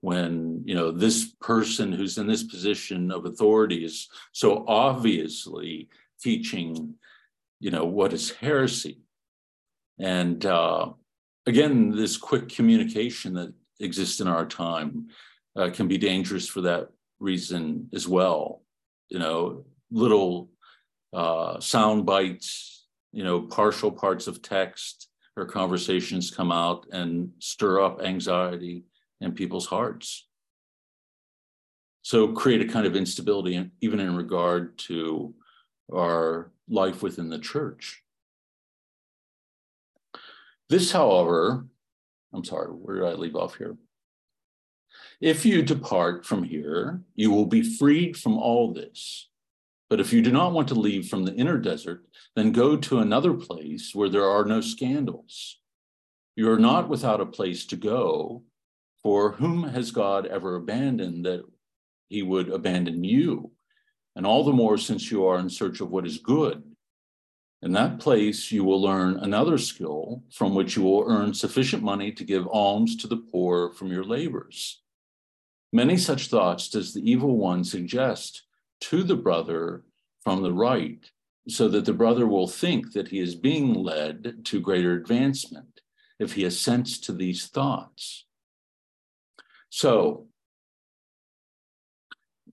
when 0.00 0.62
you 0.64 0.74
know 0.74 0.90
this 0.92 1.32
person 1.40 1.92
who's 1.92 2.18
in 2.18 2.26
this 2.26 2.44
position 2.44 3.10
of 3.10 3.24
authority 3.24 3.84
is 3.84 4.08
so 4.32 4.64
obviously 4.68 5.88
teaching 6.20 6.94
you 7.60 7.70
know 7.70 7.84
what 7.84 8.12
is 8.12 8.30
heresy 8.30 9.00
and 9.98 10.46
uh, 10.46 10.90
again 11.48 11.90
this 11.90 12.16
quick 12.16 12.48
communication 12.48 13.34
that 13.34 13.52
exists 13.80 14.20
in 14.20 14.28
our 14.28 14.46
time 14.46 15.08
uh, 15.56 15.70
can 15.70 15.88
be 15.88 15.98
dangerous 15.98 16.46
for 16.48 16.60
that 16.60 16.88
reason 17.18 17.88
as 17.92 18.06
well 18.06 18.62
you 19.08 19.18
know 19.18 19.64
little 19.90 20.50
uh, 21.12 21.58
sound 21.58 22.06
bites 22.06 22.86
you 23.12 23.24
know 23.24 23.40
partial 23.40 23.90
parts 23.90 24.26
of 24.26 24.42
text 24.42 25.08
or 25.38 25.46
conversations 25.46 26.30
come 26.30 26.50
out 26.50 26.86
and 26.92 27.30
stir 27.38 27.80
up 27.80 28.02
anxiety 28.02 28.84
in 29.20 29.32
people's 29.32 29.66
hearts. 29.66 30.26
So 32.02 32.28
create 32.28 32.62
a 32.62 32.72
kind 32.72 32.86
of 32.86 32.96
instability, 32.96 33.70
even 33.80 34.00
in 34.00 34.16
regard 34.16 34.78
to 34.78 35.34
our 35.92 36.50
life 36.68 37.02
within 37.02 37.28
the 37.28 37.38
church. 37.38 38.02
This, 40.68 40.92
however, 40.92 41.66
I'm 42.32 42.44
sorry, 42.44 42.68
where 42.68 42.96
did 42.96 43.04
I 43.04 43.12
leave 43.14 43.36
off 43.36 43.56
here? 43.56 43.76
If 45.20 45.46
you 45.46 45.62
depart 45.62 46.26
from 46.26 46.42
here, 46.42 47.00
you 47.14 47.30
will 47.30 47.46
be 47.46 47.62
freed 47.62 48.16
from 48.16 48.38
all 48.38 48.72
this. 48.72 49.28
But 49.90 50.00
if 50.00 50.12
you 50.12 50.20
do 50.20 50.30
not 50.30 50.52
want 50.52 50.68
to 50.68 50.74
leave 50.74 51.08
from 51.08 51.24
the 51.24 51.34
inner 51.34 51.56
desert, 51.56 52.04
then 52.36 52.52
go 52.52 52.76
to 52.76 52.98
another 52.98 53.32
place 53.34 53.94
where 53.94 54.10
there 54.10 54.28
are 54.28 54.44
no 54.44 54.60
scandals. 54.60 55.58
You 56.36 56.50
are 56.50 56.58
not 56.58 56.88
without 56.88 57.20
a 57.20 57.26
place 57.26 57.66
to 57.66 57.76
go, 57.76 58.44
for 59.02 59.32
whom 59.32 59.64
has 59.64 59.90
God 59.90 60.26
ever 60.26 60.56
abandoned 60.56 61.24
that 61.24 61.42
he 62.08 62.22
would 62.22 62.50
abandon 62.50 63.02
you? 63.02 63.52
And 64.14 64.26
all 64.26 64.44
the 64.44 64.52
more 64.52 64.76
since 64.76 65.10
you 65.10 65.26
are 65.26 65.38
in 65.38 65.48
search 65.48 65.80
of 65.80 65.90
what 65.90 66.06
is 66.06 66.18
good. 66.18 66.62
In 67.60 67.72
that 67.72 67.98
place, 67.98 68.52
you 68.52 68.62
will 68.62 68.80
learn 68.80 69.16
another 69.18 69.58
skill 69.58 70.22
from 70.30 70.54
which 70.54 70.76
you 70.76 70.82
will 70.82 71.04
earn 71.08 71.34
sufficient 71.34 71.82
money 71.82 72.12
to 72.12 72.24
give 72.24 72.46
alms 72.46 72.94
to 72.96 73.08
the 73.08 73.16
poor 73.16 73.72
from 73.72 73.90
your 73.90 74.04
labors. 74.04 74.80
Many 75.72 75.96
such 75.96 76.28
thoughts 76.28 76.68
does 76.68 76.94
the 76.94 77.10
evil 77.10 77.36
one 77.36 77.64
suggest 77.64 78.44
to 78.82 79.02
the 79.02 79.16
brother 79.16 79.82
from 80.22 80.42
the 80.42 80.52
right, 80.52 81.10
so 81.48 81.66
that 81.68 81.84
the 81.84 81.92
brother 81.92 82.26
will 82.26 82.46
think 82.46 82.92
that 82.92 83.08
he 83.08 83.18
is 83.18 83.34
being 83.34 83.74
led 83.74 84.44
to 84.44 84.60
greater 84.60 84.92
advancement 84.92 85.80
if 86.18 86.34
he 86.34 86.44
assents 86.44 86.98
to 86.98 87.12
these 87.12 87.46
thoughts. 87.46 88.24
So, 89.70 90.28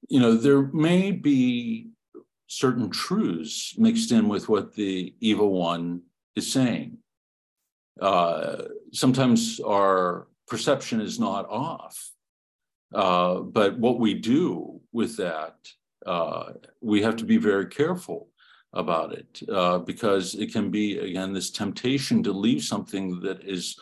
you 0.07 0.19
know, 0.19 0.33
there 0.33 0.61
may 0.61 1.11
be 1.11 1.89
certain 2.47 2.89
truths 2.89 3.75
mixed 3.77 4.11
in 4.11 4.27
with 4.27 4.49
what 4.49 4.73
the 4.75 5.13
evil 5.19 5.51
one 5.51 6.01
is 6.35 6.51
saying. 6.51 6.97
Uh, 7.99 8.63
sometimes 8.91 9.59
our 9.59 10.27
perception 10.47 11.01
is 11.01 11.19
not 11.19 11.49
off, 11.49 12.11
uh, 12.93 13.39
but 13.39 13.77
what 13.79 13.99
we 13.99 14.13
do 14.13 14.79
with 14.91 15.17
that, 15.17 15.55
uh, 16.05 16.51
we 16.81 17.01
have 17.01 17.15
to 17.15 17.25
be 17.25 17.37
very 17.37 17.65
careful 17.65 18.29
about 18.73 19.13
it 19.13 19.41
uh, 19.49 19.79
because 19.79 20.35
it 20.35 20.51
can 20.51 20.69
be, 20.69 20.99
again, 20.99 21.33
this 21.33 21.49
temptation 21.49 22.21
to 22.21 22.33
leave 22.33 22.61
something 22.61 23.19
that 23.21 23.43
is 23.43 23.79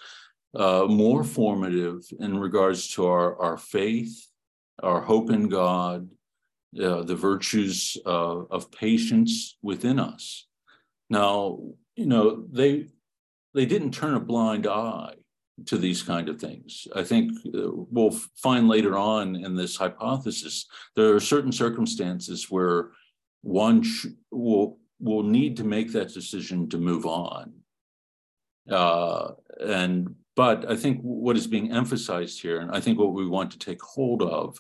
uh, 0.55 0.85
more 0.87 1.23
formative 1.23 2.03
in 2.19 2.37
regards 2.37 2.89
to 2.89 3.07
our, 3.07 3.39
our 3.41 3.57
faith, 3.57 4.27
our 4.83 5.01
hope 5.01 5.31
in 5.31 5.49
God, 5.49 6.07
uh, 6.81 7.03
the 7.03 7.15
virtues 7.15 7.97
of, 8.05 8.47
of 8.49 8.71
patience 8.71 9.57
within 9.61 9.99
us. 9.99 10.47
Now, 11.09 11.59
you 11.95 12.05
know, 12.05 12.45
they 12.51 12.87
they 13.53 13.65
didn't 13.65 13.93
turn 13.93 14.15
a 14.15 14.19
blind 14.19 14.65
eye 14.65 15.13
to 15.67 15.77
these 15.77 16.01
kind 16.01 16.29
of 16.29 16.39
things. 16.39 16.87
I 16.95 17.03
think 17.03 17.31
uh, 17.47 17.69
we'll 17.71 18.17
find 18.35 18.67
later 18.67 18.97
on 18.97 19.35
in 19.35 19.55
this 19.55 19.77
hypothesis 19.77 20.65
there 20.95 21.13
are 21.13 21.19
certain 21.19 21.51
circumstances 21.51 22.49
where 22.49 22.91
one 23.41 23.83
sh- 23.83 24.07
will 24.31 24.79
will 24.99 25.23
need 25.23 25.57
to 25.57 25.63
make 25.63 25.91
that 25.91 26.13
decision 26.13 26.69
to 26.69 26.77
move 26.77 27.05
on. 27.05 27.53
Uh, 28.69 29.31
and 29.59 30.15
but 30.35 30.69
I 30.69 30.75
think 30.75 31.01
what 31.01 31.37
is 31.37 31.45
being 31.45 31.71
emphasized 31.71 32.41
here, 32.41 32.61
and 32.61 32.71
I 32.71 32.79
think 32.79 32.97
what 32.97 33.13
we 33.13 33.27
want 33.27 33.51
to 33.51 33.59
take 33.59 33.81
hold 33.81 34.23
of, 34.23 34.57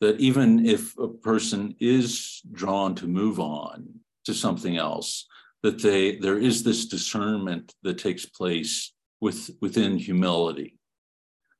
that 0.00 0.20
even 0.20 0.64
if 0.64 0.96
a 0.98 1.08
person 1.08 1.74
is 1.80 2.40
drawn 2.52 2.94
to 2.96 3.06
move 3.06 3.40
on 3.40 4.00
to 4.24 4.34
something 4.34 4.76
else, 4.76 5.26
that 5.62 5.82
they 5.82 6.16
there 6.16 6.38
is 6.38 6.62
this 6.62 6.86
discernment 6.86 7.74
that 7.82 7.98
takes 7.98 8.24
place 8.24 8.92
with 9.20 9.50
within 9.60 9.98
humility, 9.98 10.78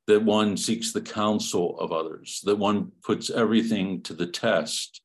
that 0.07 0.23
one 0.23 0.57
seeks 0.57 0.93
the 0.93 1.01
counsel 1.01 1.79
of 1.81 1.93
others, 1.93 2.41
that 2.45 2.57
one 2.57 2.93
puts 3.03 3.31
everything 3.31 4.03
to 4.03 4.15
the 4.15 4.27
test, 4.27 5.01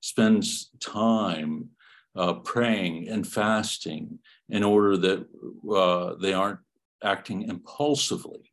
spends 0.00 0.70
time 0.80 1.70
uh, 2.14 2.34
praying 2.34 3.08
and 3.08 3.26
fasting 3.26 4.18
in 4.48 4.62
order 4.62 4.96
that 4.96 5.26
uh, 5.70 6.14
they 6.20 6.32
aren't 6.32 6.60
acting 7.02 7.42
impulsively. 7.42 8.52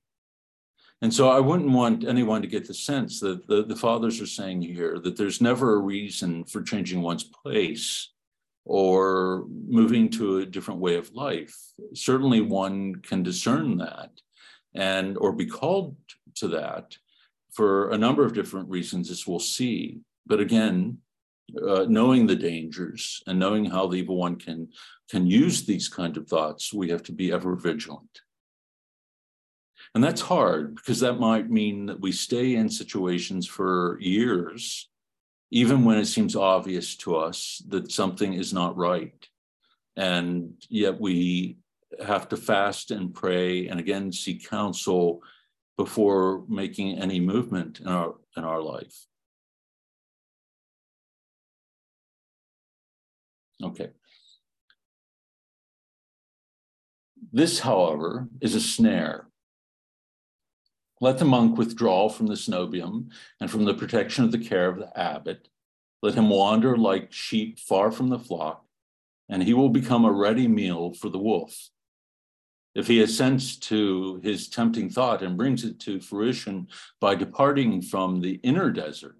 And 1.02 1.14
so 1.14 1.30
I 1.30 1.40
wouldn't 1.40 1.72
want 1.72 2.08
anyone 2.08 2.42
to 2.42 2.48
get 2.48 2.66
the 2.66 2.74
sense 2.74 3.20
that 3.20 3.46
the, 3.48 3.64
the 3.64 3.76
fathers 3.76 4.22
are 4.22 4.28
saying 4.28 4.62
here 4.62 5.00
that 5.00 5.18
there's 5.18 5.42
never 5.42 5.76
a 5.76 5.80
reason 5.80 6.46
for 6.46 6.62
changing 6.62 7.02
one's 7.02 7.26
place 7.26 8.10
or 8.66 9.46
moving 9.68 10.10
to 10.10 10.38
a 10.38 10.46
different 10.46 10.80
way 10.80 10.96
of 10.96 11.14
life. 11.14 11.56
Certainly 11.94 12.42
one 12.42 12.96
can 12.96 13.22
discern 13.22 13.78
that 13.80 14.12
and 14.74 15.18
or 15.18 15.34
be 15.34 15.46
called 15.46 15.96
to 16.36 16.48
that 16.50 16.96
for 17.52 17.92
a 17.92 17.98
number 17.98 18.26
of 18.26 18.34
different 18.34 18.70
reasons 18.70 19.12
as 19.12 19.28
we'll 19.28 19.40
see. 19.40 20.00
But 20.26 20.40
again, 20.40 21.00
uh, 21.62 21.86
knowing 21.88 22.26
the 22.26 22.36
dangers 22.36 23.22
and 23.28 23.38
knowing 23.38 23.66
how 23.66 23.88
the 23.88 23.98
evil 23.98 24.16
one 24.16 24.38
can 24.38 24.70
can 25.10 25.28
use 25.28 25.66
these 25.66 25.90
kind 25.90 26.18
of 26.18 26.28
thoughts, 26.28 26.74
we 26.74 26.90
have 26.90 27.04
to 27.04 27.12
be 27.12 27.32
ever 27.32 27.56
vigilant. 27.56 28.22
And 29.96 30.04
that's 30.04 30.22
hard 30.22 30.76
because 30.76 31.00
that 31.02 31.20
might 31.20 31.52
mean 31.52 31.86
that 31.86 32.00
we 32.00 32.12
stay 32.12 32.56
in 32.56 32.68
situations 32.70 33.46
for 33.46 33.98
years, 34.02 34.90
even 35.52 35.86
when 35.86 36.00
it 36.00 36.08
seems 36.08 36.36
obvious 36.36 36.96
to 36.98 37.16
us 37.16 37.62
that 37.68 37.92
something 37.92 38.34
is 38.34 38.54
not 38.54 38.76
right. 38.76 39.14
And 39.96 40.54
yet 40.70 41.00
we 41.00 41.58
have 42.04 42.28
to 42.30 42.38
fast 42.38 42.90
and 42.90 43.14
pray 43.14 43.68
and 43.68 43.80
again 43.80 44.12
seek 44.12 44.50
counsel 44.50 45.22
before 45.78 46.44
making 46.48 46.98
any 46.98 47.20
movement 47.20 47.80
in 47.80 47.88
our 47.88 48.16
in 48.36 48.44
our 48.44 48.62
life. 48.62 49.06
Okay. 53.64 53.92
This, 57.32 57.60
however, 57.60 58.28
is 58.42 58.56
a 58.56 58.60
snare 58.60 59.28
let 61.02 61.18
the 61.18 61.26
monk 61.26 61.58
withdraw 61.58 62.10
from 62.10 62.28
the 62.28 62.36
cenobium 62.36 63.10
and 63.40 63.50
from 63.50 63.66
the 63.66 63.74
protection 63.74 64.24
of 64.24 64.32
the 64.32 64.38
care 64.38 64.70
of 64.70 64.78
the 64.78 64.98
abbot. 64.98 65.50
Let 66.02 66.16
him 66.16 66.30
wander 66.30 66.78
like 66.78 67.12
sheep 67.12 67.60
far 67.60 67.92
from 67.92 68.10
the 68.10 68.20
flock, 68.20 68.66
and 69.30 69.44
he 69.44 69.54
will 69.54 69.70
become 69.70 70.06
a 70.06 70.12
ready 70.12 70.48
meal 70.48 70.94
for 70.94 71.10
the 71.10 71.20
wolf. 71.20 71.70
If 72.76 72.88
he 72.88 73.02
assents 73.02 73.58
to 73.58 74.20
his 74.24 74.50
tempting 74.50 74.90
thought 74.90 75.22
and 75.22 75.38
brings 75.38 75.64
it 75.64 75.80
to 75.82 76.00
fruition 76.00 76.68
by 77.00 77.16
departing 77.16 77.82
from 77.82 78.20
the 78.20 78.40
inner 78.44 78.72
desert, 78.72 79.18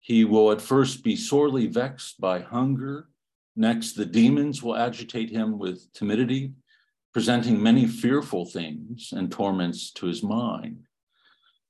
he 0.00 0.24
will 0.24 0.50
at 0.50 0.60
first 0.60 1.04
be 1.04 1.14
sorely 1.14 1.68
vexed 1.68 2.20
by 2.20 2.40
hunger. 2.40 3.08
Next, 3.54 3.92
the 3.92 4.04
demons 4.04 4.62
will 4.62 4.76
agitate 4.76 5.30
him 5.30 5.58
with 5.58 5.92
timidity, 5.92 6.54
presenting 7.12 7.62
many 7.62 7.86
fearful 7.86 8.44
things 8.44 9.12
and 9.12 9.30
torments 9.30 9.92
to 9.92 10.06
his 10.06 10.22
mind. 10.22 10.86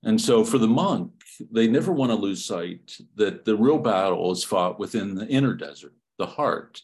And 0.05 0.21
so 0.21 0.45
for 0.45 0.59
the 0.59 0.69
monk, 0.69 1.13
they 1.51 1.69
never 1.69 1.93
want 1.93 2.11
to 2.11 2.17
lose 2.17 2.45
sight 2.45 2.97
that 3.17 3.45
the 3.45 3.57
real 3.57 3.79
battle 3.79 4.33
is 4.33 4.45
fought 4.45 4.79
within 4.79 5.15
the 5.15 5.27
inner 5.29 5.55
desert, 5.55 5.95
the 6.19 6.27
heart. 6.27 6.81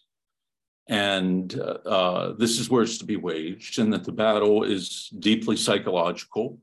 And 0.89 1.55
uh, 1.85 2.33
this 2.33 2.59
is 2.59 2.71
where 2.71 2.83
it's 2.83 2.99
to 2.99 3.05
be 3.05 3.17
waged, 3.17 3.79
and 3.79 3.93
that 3.93 4.05
the 4.05 4.13
battle 4.13 4.63
is 4.63 5.11
deeply 5.19 5.57
psychological, 5.57 6.61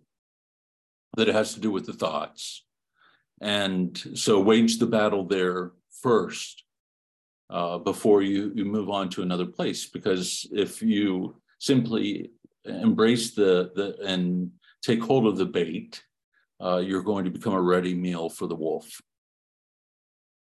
that 1.16 1.30
it 1.30 1.36
has 1.36 1.54
to 1.54 1.60
do 1.60 1.72
with 1.72 1.86
the 1.86 1.94
thoughts. 1.94 2.64
And 3.42 4.02
so 4.16 4.40
wage 4.40 4.80
the 4.80 4.88
battle 4.88 5.26
there 5.26 5.74
first 6.02 6.64
uh, 7.50 7.78
before 7.78 8.22
you, 8.22 8.52
you 8.56 8.66
move 8.66 8.90
on 8.90 9.10
to 9.10 9.22
another 9.22 9.46
place. 9.46 9.86
Because 9.86 10.48
if 10.52 10.82
you 10.82 11.36
simply 11.60 12.32
embrace 12.64 13.36
the, 13.36 13.72
the 13.76 13.98
and 14.04 14.52
take 14.82 15.04
hold 15.04 15.28
of 15.28 15.38
the 15.38 15.46
bait, 15.46 16.02
uh, 16.62 16.78
you're 16.78 17.02
going 17.04 17.26
to 17.26 17.32
become 17.32 17.54
a 17.54 17.62
ready 17.62 17.94
meal 17.94 18.30
for 18.30 18.48
the 18.48 18.56
wolf. 18.56 19.02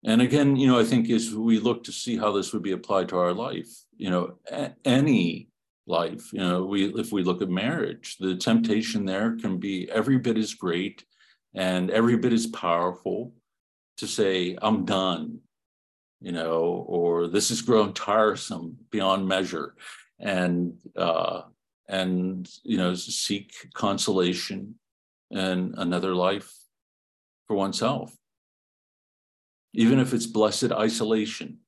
And 0.05 0.21
again, 0.21 0.55
you 0.57 0.67
know, 0.67 0.79
I 0.79 0.83
think 0.83 1.09
as 1.09 1.33
we 1.33 1.59
look 1.59 1.85
to 1.85 1.91
see 1.91 2.17
how 2.17 2.31
this 2.31 2.51
would 2.51 2.63
be 2.63 2.73
applied 2.73 3.09
to 3.09 3.17
our 3.17 3.33
life, 3.33 3.69
you 3.95 4.09
know, 4.09 4.37
a- 4.51 4.73
any 4.83 5.47
life, 5.87 6.33
you 6.33 6.39
know, 6.39 6.65
we 6.65 6.93
if 6.95 7.11
we 7.11 7.23
look 7.23 7.41
at 7.41 7.49
marriage, 7.49 8.17
the 8.19 8.35
temptation 8.35 9.05
there 9.05 9.37
can 9.37 9.57
be 9.59 9.89
every 9.89 10.17
bit 10.17 10.37
as 10.37 10.53
great 10.53 11.05
and 11.55 11.89
every 11.89 12.17
bit 12.17 12.33
as 12.33 12.47
powerful 12.47 13.33
to 13.97 14.07
say, 14.07 14.57
I'm 14.61 14.85
done, 14.85 15.39
you 16.19 16.31
know, 16.31 16.85
or 16.87 17.27
this 17.27 17.49
has 17.49 17.61
grown 17.61 17.93
tiresome 17.93 18.77
beyond 18.91 19.27
measure. 19.27 19.75
And 20.19 20.73
uh 20.97 21.43
and 21.87 22.49
you 22.63 22.77
know, 22.77 22.93
seek 22.93 23.53
consolation 23.73 24.75
and 25.33 25.75
another 25.77 26.15
life 26.15 26.53
for 27.47 27.55
oneself. 27.55 28.15
Even 29.73 29.99
if 29.99 30.13
it's 30.13 30.27
blessed 30.27 30.71
isolation 30.71 31.59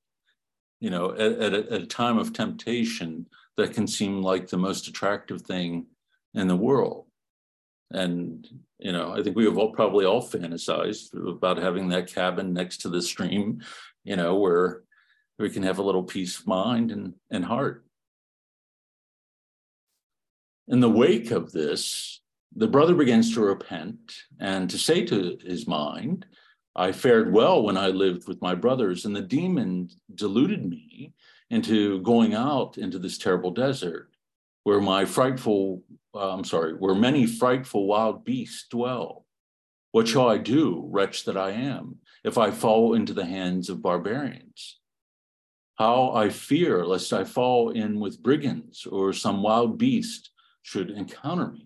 you 0.82 0.90
know 0.90 1.14
at, 1.14 1.32
at, 1.40 1.54
a, 1.54 1.74
at, 1.74 1.82
a, 1.82 1.86
time 1.86 2.18
of 2.18 2.34
temptation 2.34 3.26
that 3.56 3.74
can 3.74 3.88
seem 3.88 4.22
like 4.22 4.48
the 4.48 4.58
most 4.58 4.90
attractive 4.90 5.42
thing 5.42 5.86
in 6.34 6.48
the 6.50 6.56
world. 6.56 7.06
And 7.92 8.46
you 8.78 8.92
know 8.92 9.14
i 9.14 9.24
think 9.24 9.36
we 9.38 9.46
have 9.46 9.58
all 9.58 9.72
probably 9.72 10.06
all 10.06 10.22
fantasized 10.22 11.14
about 11.30 11.58
having 11.58 11.88
that 11.90 12.08
cabin 12.08 12.52
next 12.52 12.80
to 12.80 12.90
the 12.90 13.02
stream 13.02 13.62
you 14.04 14.18
know 14.18 14.36
where 14.36 14.82
we 15.40 15.50
can 15.50 15.64
have 15.64 15.80
a 15.80 15.84
little 15.84 16.04
peace 16.04 16.40
of 16.40 16.48
mind 16.48 16.92
and, 16.92 17.14
and 17.30 17.44
heart. 17.44 17.86
In 20.68 20.80
the 20.80 20.90
wake 20.90 21.32
of 21.32 21.52
this 21.52 22.22
the 22.56 22.68
brother 22.68 22.96
begins 22.96 23.34
to 23.34 23.42
repent 23.42 24.14
and 24.40 24.70
to 24.70 24.78
say 24.78 25.06
to 25.06 25.38
his 25.44 25.68
mind, 25.68 26.26
I 26.76 26.92
fared 26.92 27.34
well 27.34 27.64
when 27.64 27.78
I 27.78 27.88
lived 27.88 28.28
with 28.28 28.42
my 28.42 28.56
brothers, 28.56 29.06
and 29.06 29.16
the 29.16 29.22
demon 29.22 29.90
deluded 30.14 30.68
me 30.68 31.14
into 31.50 32.02
going 32.02 32.34
out 32.34 32.78
into 32.78 33.00
this 33.00 33.18
terrible 33.18 33.52
desert 33.52 34.10
where 34.64 34.82
my 34.82 35.06
frightful, 35.06 35.84
uh, 36.14 36.34
I'm 36.34 36.44
sorry, 36.44 36.74
where 36.74 36.96
many 36.96 37.28
frightful 37.28 37.88
wild 37.88 38.26
beasts 38.26 38.68
dwell. 38.70 39.26
What 39.92 40.08
shall 40.08 40.28
I 40.28 40.38
do, 40.38 40.88
wretch 40.92 41.26
that 41.26 41.38
I 41.38 41.52
am, 41.52 41.98
if 42.24 42.38
I 42.38 42.52
fall 42.52 42.96
into 42.96 43.14
the 43.14 43.26
hands 43.26 43.70
of 43.70 43.82
barbarians? 43.82 44.80
How 45.76 46.12
I 46.14 46.30
fear 46.30 46.86
lest 46.86 47.14
I 47.14 47.26
fall 47.26 47.70
in 47.70 48.00
with 48.00 48.24
brigands 48.24 48.86
or 48.86 49.14
some 49.14 49.44
wild 49.44 49.78
beast 49.78 50.32
should 50.64 50.90
encounter 50.90 51.52
me. 51.52 51.65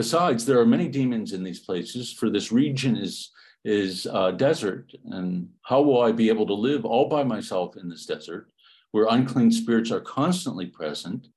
Besides, 0.00 0.46
there 0.46 0.58
are 0.58 0.64
many 0.64 0.88
demons 0.88 1.34
in 1.34 1.44
these 1.44 1.60
places, 1.60 2.10
for 2.10 2.30
this 2.30 2.50
region 2.50 2.96
is, 2.96 3.32
is 3.66 4.06
uh, 4.06 4.30
desert. 4.30 4.90
And 5.04 5.50
how 5.60 5.82
will 5.82 6.00
I 6.00 6.10
be 6.10 6.30
able 6.30 6.46
to 6.46 6.54
live 6.54 6.86
all 6.86 7.06
by 7.06 7.22
myself 7.22 7.76
in 7.76 7.90
this 7.90 8.06
desert, 8.06 8.50
where 8.92 9.08
unclean 9.10 9.52
spirits 9.52 9.90
are 9.90 10.00
constantly 10.00 10.64
present, 10.64 11.28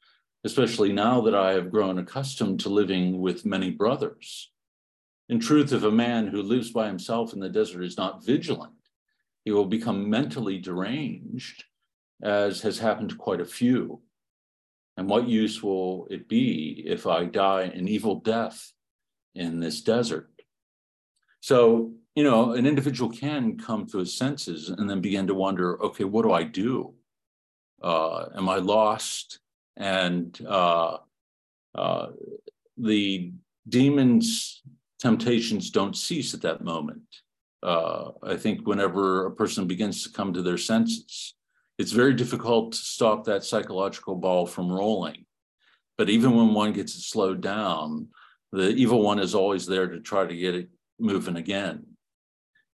especially 0.46 0.94
now 0.94 1.20
that 1.20 1.36
I 1.36 1.52
have 1.52 1.72
grown 1.72 2.00
accustomed 2.00 2.62
to 2.62 2.70
living 2.70 3.20
with 3.20 3.46
many 3.46 3.70
brothers? 3.70 4.54
In 5.28 5.42
truth, 5.42 5.74
if 5.74 5.84
a 5.84 5.92
man 5.92 6.28
who 6.28 6.42
lives 6.42 6.72
by 6.72 6.88
himself 6.88 7.34
in 7.34 7.42
the 7.42 7.50
desert 7.50 7.84
is 7.84 7.98
not 7.98 8.24
vigilant, 8.26 8.80
he 9.44 9.52
will 9.52 9.66
become 9.66 10.10
mentally 10.10 10.58
deranged, 10.58 11.66
as 12.22 12.62
has 12.62 12.80
happened 12.80 13.10
to 13.10 13.18
quite 13.18 13.42
a 13.42 13.56
few. 13.60 14.00
And 14.98 15.10
what 15.10 15.28
use 15.28 15.64
will 15.64 16.08
it 16.12 16.30
be 16.30 16.84
if 16.86 17.08
I 17.08 17.26
die 17.26 17.64
an 17.64 17.88
evil 17.88 18.16
death 18.16 18.72
in 19.34 19.60
this 19.60 19.82
desert? 19.82 20.30
So, 21.40 21.94
you 22.16 22.24
know, 22.24 22.54
an 22.54 22.66
individual 22.66 23.10
can 23.10 23.58
come 23.58 23.88
to 23.88 23.98
his 23.98 24.16
senses 24.16 24.70
and 24.70 24.90
then 24.90 25.02
begin 25.02 25.28
to 25.28 25.34
wonder 25.34 25.82
okay, 25.82 26.04
what 26.04 26.24
do 26.24 26.32
I 26.32 26.44
do? 26.44 26.94
Uh, 27.82 28.28
am 28.36 28.48
I 28.48 28.58
lost? 28.58 29.40
And 29.76 30.40
uh, 30.48 30.98
uh, 31.76 32.08
the 32.78 33.34
demons' 33.68 34.62
temptations 35.00 35.72
don't 35.72 35.98
cease 35.98 36.34
at 36.34 36.42
that 36.42 36.64
moment. 36.64 37.02
Uh, 37.64 38.12
I 38.22 38.36
think 38.36 38.68
whenever 38.68 39.26
a 39.26 39.32
person 39.32 39.68
begins 39.68 40.04
to 40.04 40.12
come 40.12 40.34
to 40.34 40.42
their 40.42 40.58
senses, 40.58 41.34
it's 41.78 41.92
very 41.92 42.14
difficult 42.14 42.74
to 42.74 42.78
stop 42.78 43.26
that 43.26 43.44
psychological 43.44 44.16
ball 44.16 44.46
from 44.46 44.72
rolling. 44.72 45.26
But 45.98 46.10
even 46.10 46.36
when 46.36 46.54
one 46.54 46.74
gets 46.74 46.96
it 46.96 47.02
slowed 47.02 47.42
down, 47.42 48.08
the 48.52 48.70
evil 48.70 49.02
one 49.02 49.20
is 49.20 49.36
always 49.36 49.66
there 49.66 49.88
to 49.88 50.00
try 50.00 50.26
to 50.26 50.36
get 50.36 50.56
it 50.56 50.70
moving 51.00 51.36
again 51.36 51.86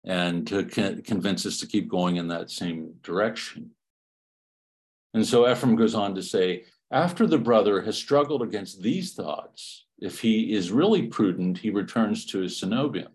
and 0.05 0.47
to 0.47 0.65
con- 0.65 1.03
convince 1.03 1.47
us 1.47 1.59
to 1.59 1.67
keep 1.67 1.89
going 1.89 2.17
in 2.17 2.29
that 2.29 2.51
same 2.51 2.95
direction. 3.03 3.71
And 5.15 5.27
so 5.27 5.43
Ephrem 5.45 5.77
goes 5.77 5.95
on 5.95 6.15
to 6.15 6.23
say, 6.23 6.65
after 6.91 7.27
the 7.27 7.39
brother 7.39 7.83
has 7.83 7.97
struggled 7.97 8.43
against 8.43 8.83
these 8.83 9.15
thoughts, 9.15 9.87
if 9.99 10.21
he 10.21 10.53
is 10.53 10.71
really 10.71 11.07
prudent, 11.07 11.59
he 11.59 11.71
returns 11.71 12.27
to 12.27 12.41
his 12.41 12.61
cenobium. 12.61 13.09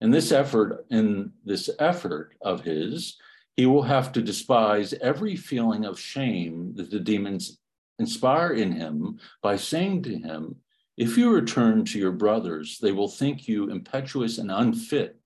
In 0.00 0.10
this 0.10 0.32
effort, 0.32 0.86
in 0.90 1.32
this 1.44 1.68
effort 1.78 2.34
of 2.40 2.62
his, 2.62 3.18
he 3.58 3.66
will 3.66 3.82
have 3.82 4.12
to 4.12 4.22
despise 4.22 4.94
every 5.02 5.34
feeling 5.34 5.84
of 5.84 5.98
shame 5.98 6.72
that 6.76 6.92
the 6.92 7.00
demons 7.00 7.58
inspire 7.98 8.52
in 8.52 8.70
him 8.70 9.18
by 9.42 9.56
saying 9.56 10.00
to 10.00 10.16
him, 10.16 10.54
If 10.96 11.18
you 11.18 11.32
return 11.32 11.84
to 11.86 11.98
your 11.98 12.12
brothers, 12.12 12.78
they 12.78 12.92
will 12.92 13.08
think 13.08 13.48
you 13.48 13.68
impetuous 13.68 14.38
and 14.38 14.52
unfit, 14.52 15.18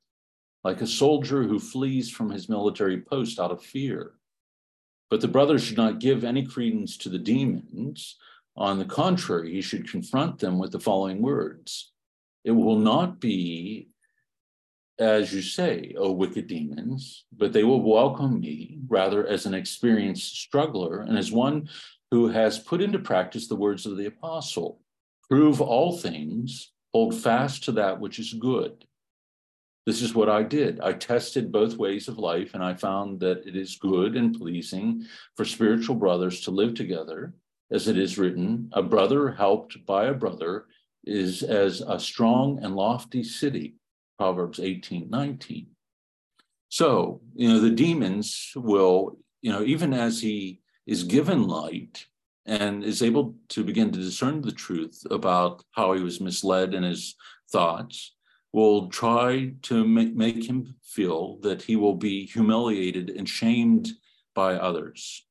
like 0.64 0.80
a 0.80 0.86
soldier 0.86 1.42
who 1.42 1.58
flees 1.58 2.08
from 2.08 2.30
his 2.30 2.48
military 2.48 3.02
post 3.02 3.38
out 3.38 3.50
of 3.50 3.62
fear. 3.62 4.14
But 5.10 5.20
the 5.20 5.28
brother 5.28 5.58
should 5.58 5.76
not 5.76 6.00
give 6.00 6.24
any 6.24 6.46
credence 6.46 6.96
to 6.98 7.10
the 7.10 7.18
demons. 7.18 8.16
On 8.56 8.78
the 8.78 8.86
contrary, 8.86 9.52
he 9.52 9.60
should 9.60 9.90
confront 9.90 10.38
them 10.38 10.58
with 10.58 10.72
the 10.72 10.80
following 10.80 11.20
words 11.20 11.92
It 12.44 12.52
will 12.52 12.78
not 12.78 13.20
be 13.20 13.91
as 14.98 15.32
you 15.32 15.42
say, 15.42 15.94
O 15.98 16.12
wicked 16.12 16.46
demons, 16.46 17.24
but 17.32 17.52
they 17.52 17.64
will 17.64 17.82
welcome 17.82 18.40
me 18.40 18.78
rather 18.88 19.26
as 19.26 19.46
an 19.46 19.54
experienced 19.54 20.36
struggler 20.36 21.00
and 21.00 21.16
as 21.16 21.32
one 21.32 21.68
who 22.10 22.28
has 22.28 22.58
put 22.58 22.82
into 22.82 22.98
practice 22.98 23.48
the 23.48 23.56
words 23.56 23.86
of 23.86 23.96
the 23.96 24.06
apostle 24.06 24.82
prove 25.32 25.62
all 25.62 25.96
things, 25.96 26.72
hold 26.92 27.14
fast 27.14 27.64
to 27.64 27.72
that 27.72 27.98
which 27.98 28.18
is 28.18 28.34
good. 28.34 28.84
This 29.86 30.02
is 30.02 30.14
what 30.14 30.28
I 30.28 30.42
did. 30.42 30.78
I 30.80 30.92
tested 30.92 31.50
both 31.50 31.78
ways 31.78 32.06
of 32.06 32.18
life, 32.18 32.52
and 32.52 32.62
I 32.62 32.74
found 32.74 33.18
that 33.20 33.46
it 33.46 33.56
is 33.56 33.76
good 33.76 34.14
and 34.14 34.38
pleasing 34.38 35.06
for 35.34 35.46
spiritual 35.46 35.96
brothers 35.96 36.42
to 36.42 36.50
live 36.50 36.74
together. 36.74 37.32
As 37.70 37.88
it 37.88 37.96
is 37.96 38.18
written, 38.18 38.68
a 38.74 38.82
brother 38.82 39.30
helped 39.30 39.86
by 39.86 40.04
a 40.04 40.14
brother 40.14 40.66
is 41.04 41.42
as 41.42 41.80
a 41.80 41.98
strong 41.98 42.62
and 42.62 42.76
lofty 42.76 43.24
city 43.24 43.76
Proverbs 44.22 44.60
18, 44.60 45.10
19. 45.10 45.66
So, 46.68 47.20
you 47.34 47.48
know, 47.48 47.58
the 47.58 47.70
demons 47.70 48.52
will, 48.54 49.18
you 49.40 49.50
know, 49.50 49.64
even 49.64 49.92
as 49.92 50.20
he 50.20 50.60
is 50.86 51.02
given 51.02 51.48
light 51.48 52.06
and 52.46 52.84
is 52.84 53.02
able 53.02 53.34
to 53.48 53.64
begin 53.64 53.90
to 53.90 53.98
discern 53.98 54.40
the 54.40 54.52
truth 54.52 55.04
about 55.10 55.64
how 55.72 55.92
he 55.94 56.04
was 56.04 56.20
misled 56.20 56.72
in 56.72 56.84
his 56.84 57.16
thoughts, 57.50 58.14
will 58.52 58.86
try 58.90 59.54
to 59.62 59.84
make, 59.84 60.14
make 60.14 60.48
him 60.48 60.76
feel 60.84 61.38
that 61.40 61.60
he 61.60 61.74
will 61.74 61.96
be 61.96 62.24
humiliated 62.24 63.10
and 63.10 63.28
shamed 63.28 63.88
by 64.36 64.54
others, 64.54 65.26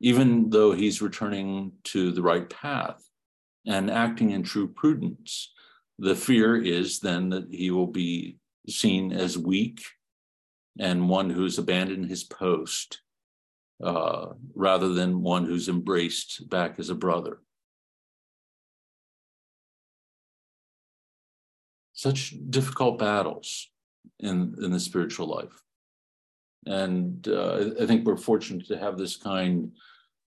even 0.00 0.48
though 0.48 0.72
he's 0.72 1.02
returning 1.02 1.72
to 1.92 2.10
the 2.10 2.22
right 2.22 2.48
path 2.48 3.06
and 3.66 3.90
acting 3.90 4.30
in 4.30 4.42
true 4.42 4.66
prudence. 4.66 5.52
The 5.98 6.16
fear 6.16 6.60
is 6.60 7.00
then 7.00 7.28
that 7.30 7.46
he 7.50 7.70
will 7.70 7.86
be 7.86 8.38
seen 8.68 9.12
as 9.12 9.38
weak 9.38 9.80
and 10.78 11.08
one 11.08 11.30
who's 11.30 11.58
abandoned 11.58 12.06
his 12.06 12.24
post 12.24 13.00
uh, 13.82 14.26
rather 14.54 14.88
than 14.88 15.22
one 15.22 15.44
who's 15.44 15.68
embraced 15.68 16.48
back 16.48 16.78
as 16.78 16.90
a 16.90 16.94
brother. 16.94 17.38
such 21.94 22.34
difficult 22.50 22.98
battles 22.98 23.70
in, 24.20 24.54
in 24.62 24.70
the 24.70 24.80
spiritual 24.80 25.26
life. 25.26 25.62
And 26.66 27.26
uh, 27.28 27.70
I 27.80 27.86
think 27.86 28.04
we're 28.04 28.16
fortunate 28.16 28.66
to 28.68 28.78
have 28.78 28.98
this 28.98 29.16
kind 29.16 29.70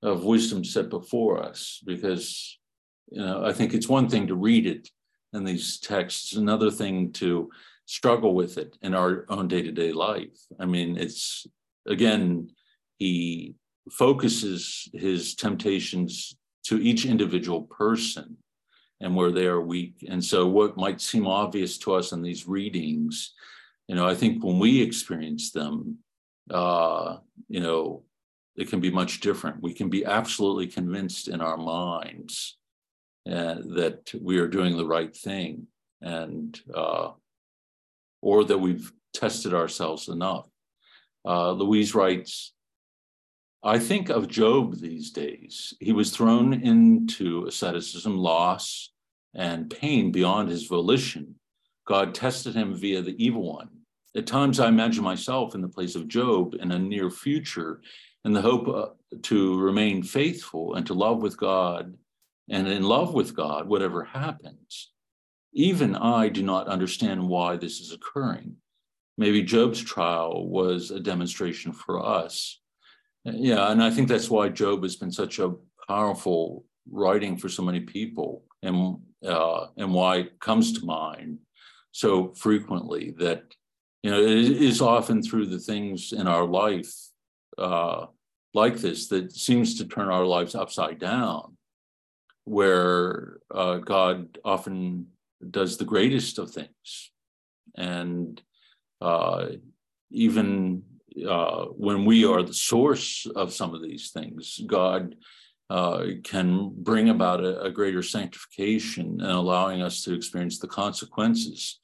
of 0.03 0.25
wisdom 0.25 0.63
set 0.63 0.89
before 0.91 1.43
us 1.43 1.83
because, 1.85 2.59
you 3.11 3.21
know, 3.21 3.45
I 3.45 3.53
think 3.53 3.73
it's 3.73 3.89
one 3.89 4.09
thing 4.09 4.27
to 4.29 4.37
read 4.37 4.67
it 4.67 4.89
in 5.35 5.45
these 5.45 5.79
texts, 5.79 6.35
another 6.35 6.71
thing 6.71 7.13
to 7.13 7.51
struggle 7.87 8.35
with 8.35 8.57
it 8.57 8.79
in 8.83 8.95
our 8.95 9.27
own 9.29 9.49
day 9.49 9.63
to 9.63 9.73
day 9.73 9.93
life. 9.93 10.39
I 10.59 10.65
mean, 10.65 10.97
it's 10.97 11.47
again, 11.87 12.51
he 12.99 13.55
focuses 13.91 14.89
his 14.95 15.35
temptations 15.35 16.37
to 16.65 16.79
each 16.79 17.05
individual 17.05 17.63
person 17.63 18.37
and 19.01 19.15
where 19.15 19.33
they 19.33 19.47
are 19.47 19.61
weak. 19.61 20.07
And 20.09 20.25
so, 20.25 20.47
what 20.47 20.77
might 20.77 21.01
seem 21.01 21.27
obvious 21.27 21.77
to 21.79 21.95
us 21.95 22.13
in 22.13 22.23
these 22.23 22.49
readings, 22.49 23.35
you 23.89 23.97
know, 23.97 24.07
I 24.07 24.15
think 24.15 24.43
when 24.43 24.59
we 24.59 24.81
experience 24.81 25.51
them, 25.51 25.99
uh, 26.51 27.19
you 27.49 27.61
know, 27.61 28.05
it 28.57 28.69
can 28.71 28.81
be 28.81 28.91
much 28.91 29.21
different. 29.21 29.63
We 29.63 29.75
can 29.75 29.91
be 29.91 30.05
absolutely 30.05 30.69
convinced 30.69 31.29
in 31.29 31.41
our 31.41 31.57
minds 31.57 32.57
uh, 33.31 33.57
that 33.75 34.13
we 34.21 34.39
are 34.39 34.49
doing 34.49 34.77
the 34.77 34.87
right 34.87 35.15
thing, 35.17 35.67
and 36.03 36.61
uh, 36.75 37.11
or 38.21 38.45
that 38.45 38.59
we've 38.59 38.93
tested 39.13 39.55
ourselves 39.55 40.09
enough. 40.09 40.49
Uh, 41.25 41.53
Louise 41.53 41.95
writes, 41.95 42.53
I 43.63 43.79
think 43.79 44.11
of 44.11 44.29
Job 44.29 44.79
these 44.79 45.11
days. 45.11 45.73
He 45.81 45.93
was 45.93 46.11
thrown 46.11 46.53
into 46.53 47.47
asceticism, 47.47 48.19
loss, 48.19 48.91
and 49.35 49.71
pain 49.71 50.13
beyond 50.13 50.51
his 50.51 50.67
volition. 50.67 51.37
God 51.87 52.15
tested 52.15 52.55
him 52.55 52.75
via 52.75 53.01
the 53.01 53.17
evil 53.25 53.55
one. 53.55 53.69
At 54.15 54.27
times, 54.27 54.61
I 54.61 54.69
imagine 54.69 55.03
myself 55.03 55.55
in 55.55 55.63
the 55.63 55.69
place 55.69 55.97
of 55.97 56.09
Job 56.09 56.55
in 56.61 56.73
a 56.73 56.79
near 56.79 57.11
future 57.11 57.81
in 58.25 58.33
the 58.33 58.43
hope 58.43 58.69
uh, 58.69 58.89
to 59.23 59.59
remain 59.59 60.03
faithful 60.03 60.75
and 60.75 60.87
to 60.87 60.95
love 60.95 61.23
with 61.23 61.37
God 61.39 61.95
and 62.51 62.69
in 62.69 62.83
love 62.83 63.15
with 63.15 63.35
God, 63.35 63.69
whatever 63.69 64.05
happens. 64.05 64.93
Even 65.53 65.95
I 65.95 66.29
do 66.29 66.43
not 66.43 66.67
understand 66.67 67.29
why 67.29 67.57
this 67.57 67.81
is 67.81 67.93
occurring. 67.93 68.57
Maybe 69.17 69.43
Job's 69.43 69.81
trial 69.81 70.49
was 70.49 70.91
a 70.91 70.99
demonstration 70.99 71.73
for 71.73 72.05
us. 72.05 72.61
Yeah, 73.25 73.71
and 73.71 73.83
I 73.83 73.91
think 73.91 74.09
that's 74.09 74.29
why 74.29 74.49
Job 74.49 74.83
has 74.83 74.97
been 74.97 75.13
such 75.13 75.39
a 75.39 75.55
powerful 75.89 76.65
writing 76.91 77.37
for 77.37 77.49
so 77.49 77.63
many 77.63 77.81
people, 77.81 78.45
and 78.63 78.99
uh, 79.27 79.69
and 79.77 79.95
why 79.95 80.17
it 80.17 80.41
comes 80.41 80.73
to 80.73 80.85
mind 80.85 81.39
so 81.93 82.35
frequently 82.35 83.15
that 83.19 83.55
you 84.03 84.11
know, 84.11 84.21
it 84.21 84.29
is 84.29 84.83
often 84.83 85.23
through 85.23 85.47
the 85.47 85.59
things 85.59 86.13
in 86.13 86.27
our 86.27 86.45
life 86.45 86.93
uh, 87.57 88.07
like 88.53 88.77
this 88.77 89.09
that 89.09 89.33
seems 89.33 89.79
to 89.79 89.87
turn 89.87 90.11
our 90.11 90.27
lives 90.27 90.55
upside 90.55 90.99
down, 90.99 91.57
where 92.45 93.39
uh, 93.51 93.79
God 93.79 94.39
often 94.45 95.07
does 95.51 95.77
the 95.77 95.85
greatest 95.85 96.39
of 96.39 96.51
things. 96.51 97.11
And 97.77 98.41
uh, 99.01 99.47
even 100.11 100.83
uh, 101.29 101.67
when 101.67 102.05
we 102.05 102.25
are 102.25 102.43
the 102.43 102.55
source 102.55 103.27
of 103.35 103.53
some 103.53 103.75
of 103.75 103.83
these 103.83 104.11
things, 104.11 104.61
God 104.67 105.17
uh, 105.71 106.05
can 106.23 106.73
bring 106.77 107.09
about 107.09 107.43
a, 107.43 107.63
a, 107.63 107.71
greater 107.71 108.03
sanctification 108.03 109.21
and 109.21 109.31
allowing 109.31 109.81
us 109.81 110.03
to 110.03 110.15
experience 110.15 110.59
the 110.59 110.69
consequences 110.69 111.81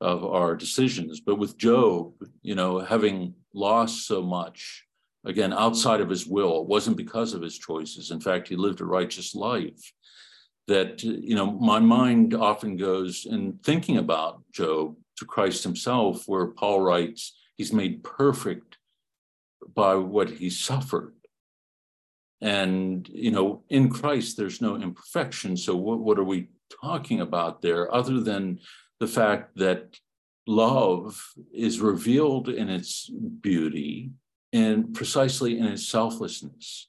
of 0.00 0.24
our 0.24 0.54
decisions. 0.54 1.20
But 1.20 1.38
with 1.38 1.58
Job, 1.58 2.12
you 2.42 2.54
know, 2.54 2.78
having 2.78 3.34
lost 3.52 4.06
so 4.06 4.22
much, 4.22 4.84
again, 5.24 5.52
outside 5.52 6.00
of 6.00 6.10
his 6.10 6.26
will, 6.26 6.60
it 6.60 6.66
wasn't 6.66 6.96
because 6.96 7.34
of 7.34 7.42
his 7.42 7.58
choices. 7.58 8.10
In 8.10 8.20
fact, 8.20 8.48
he 8.48 8.56
lived 8.56 8.80
a 8.80 8.84
righteous 8.84 9.34
life. 9.34 9.92
That, 10.66 11.02
you 11.02 11.34
know, 11.34 11.52
my 11.52 11.78
mind 11.78 12.32
often 12.34 12.76
goes 12.76 13.26
in 13.26 13.58
thinking 13.62 13.98
about 13.98 14.42
Job 14.50 14.96
to 15.18 15.24
Christ 15.26 15.62
himself, 15.62 16.24
where 16.26 16.46
Paul 16.46 16.80
writes, 16.80 17.36
he's 17.56 17.72
made 17.72 18.02
perfect 18.02 18.78
by 19.74 19.94
what 19.94 20.30
he 20.30 20.48
suffered. 20.50 21.14
And, 22.40 23.08
you 23.08 23.30
know, 23.30 23.62
in 23.68 23.90
Christ, 23.90 24.36
there's 24.36 24.60
no 24.60 24.76
imperfection. 24.76 25.56
So, 25.56 25.76
what, 25.76 26.00
what 26.00 26.18
are 26.18 26.24
we 26.24 26.48
talking 26.82 27.20
about 27.20 27.62
there 27.62 27.92
other 27.94 28.20
than 28.20 28.60
the 29.00 29.06
fact 29.06 29.56
that 29.56 29.98
love 30.46 31.32
is 31.52 31.80
revealed 31.80 32.48
in 32.48 32.68
its 32.68 33.10
beauty 33.40 34.10
and 34.54 34.94
precisely 34.94 35.58
in 35.58 35.66
its 35.66 35.86
selflessness 35.86 36.88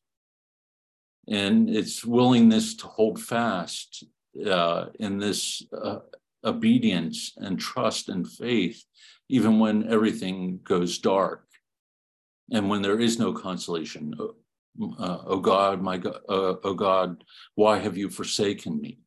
and 1.27 1.67
its 1.67 2.05
willingness 2.05 2.75
to 2.75 2.85
hold 2.85 3.19
fast 3.19 4.03
uh, 4.45 4.85
in 4.99 5.17
this 5.17 5.63
uh, 5.75 5.97
obedience 6.43 7.33
and 7.37 7.59
trust 7.59 8.07
and 8.07 8.29
faith, 8.29 8.85
even 9.29 9.59
when 9.59 9.91
everything 9.91 10.59
goes 10.63 10.99
dark 10.99 11.47
and 12.51 12.69
when 12.69 12.83
there 12.83 12.99
is 12.99 13.17
no 13.17 13.33
consolation. 13.33 14.13
Uh, 14.19 15.17
oh 15.25 15.39
God, 15.39 15.81
my 15.81 15.97
God, 15.97 16.19
uh, 16.29 16.55
oh 16.63 16.75
God, 16.75 17.23
why 17.55 17.79
have 17.79 17.97
you 17.97 18.09
forsaken 18.09 18.79
me? 18.79 18.99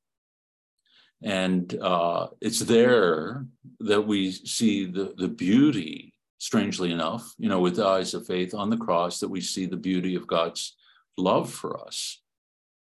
And 1.23 1.73
uh, 1.81 2.29
it's 2.41 2.61
there 2.61 3.47
that 3.81 4.03
we 4.03 4.33
see 4.33 4.87
the, 4.87 5.15
the 5.17 5.29
beauty, 5.29 6.08
strangely 6.39 6.93
enough, 6.93 7.35
you 7.39 7.49
know, 7.49 7.61
with 7.61 7.77
the 7.77 7.87
eyes 7.87 8.15
of 8.15 8.27
faith 8.27 8.55
on 8.55 8.71
the 8.71 8.77
cross, 8.77 9.21
that 9.21 9.29
we 9.29 9.41
see 9.41 9.67
the 9.67 9.77
beauty 9.77 10.15
of 10.15 10.27
God's 10.27 10.77
love 11.17 11.51
for 11.51 11.85
us. 11.85 12.21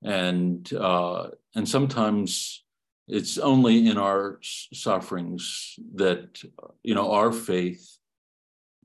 And 0.02 0.72
uh, 0.72 1.28
and 1.54 1.68
sometimes 1.68 2.64
it's 3.08 3.36
only 3.38 3.88
in 3.88 3.98
our 3.98 4.38
sufferings 4.42 5.74
that 5.96 6.40
you 6.84 6.94
know 6.94 7.10
our 7.12 7.32
faith 7.32 7.98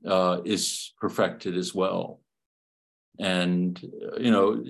uh, 0.06 0.40
is 0.44 0.92
perfected 1.00 1.56
as 1.56 1.74
well. 1.74 2.20
And 3.20 3.80
you 4.18 4.32
know, 4.32 4.64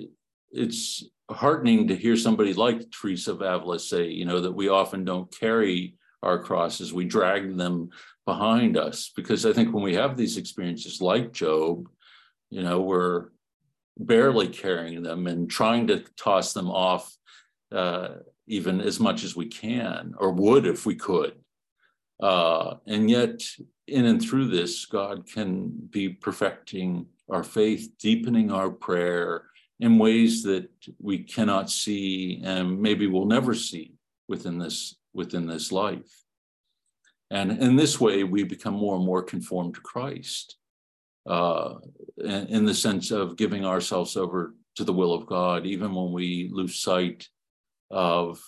it's 0.52 1.05
heartening 1.30 1.88
to 1.88 1.96
hear 1.96 2.16
somebody 2.16 2.52
like 2.52 2.90
Teresa 2.90 3.32
of 3.32 3.40
Avila 3.40 3.80
say, 3.80 4.09
you 4.09 4.26
know, 4.26 4.40
that 4.40 4.52
we 4.52 4.68
often 4.68 5.05
don't 5.05 5.34
carry 5.34 5.96
our 6.25 6.39
crosses, 6.39 6.93
we 6.93 7.05
drag 7.05 7.57
them 7.57 7.91
behind 8.27 8.77
us. 8.77 9.12
Because 9.14 9.47
I 9.47 9.53
think 9.53 9.72
when 9.72 9.85
we 9.85 9.95
have 9.95 10.16
these 10.16 10.37
experiences 10.37 11.01
like 11.01 11.33
Job, 11.33 11.89
you 12.51 12.62
know, 12.62 12.81
we're 12.81 13.29
barely 13.97 14.49
carrying 14.49 15.03
them 15.03 15.27
and 15.27 15.51
trying 15.51 15.87
to 15.89 16.05
toss 16.16 16.53
them 16.53 16.70
off 16.70 17.14
uh, 17.72 18.09
even 18.47 18.81
as 18.81 19.01
much 19.01 19.25
as 19.25 19.35
we 19.35 19.47
can, 19.47 20.14
or 20.18 20.31
would 20.33 20.66
if 20.66 20.85
we 20.85 20.95
could. 20.95 21.35
Uh, 22.20 22.75
and 22.87 23.11
yet, 23.11 23.43
in 23.87 24.05
and 24.07 24.22
through 24.22 24.49
this, 24.49 24.85
God 24.87 25.27
can 25.27 25.68
be 25.91 26.09
perfecting 26.09 27.07
our 27.31 27.43
faith, 27.43 27.91
deepening 27.99 28.51
our 28.51 28.70
prayer, 28.70 29.45
in 29.81 29.99
ways 29.99 30.43
that 30.45 30.68
we 31.01 31.18
cannot 31.18 31.70
see 31.70 32.41
and 32.45 32.81
maybe 32.81 33.07
will 33.07 33.27
never 33.27 33.55
see 33.55 33.95
within 34.29 34.59
this 34.59 34.97
within 35.15 35.47
this 35.47 35.73
life 35.73 36.25
and 37.31 37.53
in 37.62 37.77
this 37.77 38.01
way 38.01 38.25
we 38.25 38.45
become 38.45 38.75
more 38.75 38.97
and 38.97 39.05
more 39.05 39.23
conformed 39.23 39.75
to 39.75 39.81
christ 39.81 40.57
uh, 41.27 41.75
in, 42.19 42.47
in 42.49 42.65
the 42.65 42.75
sense 42.75 43.11
of 43.11 43.37
giving 43.37 43.65
ourselves 43.65 44.17
over 44.17 44.55
to 44.77 44.85
the 44.85 44.93
will 44.93 45.15
of 45.15 45.27
god 45.27 45.67
even 45.67 45.95
when 45.95 46.12
we 46.12 46.51
lose 46.53 46.81
sight 46.81 47.29
of 47.91 48.41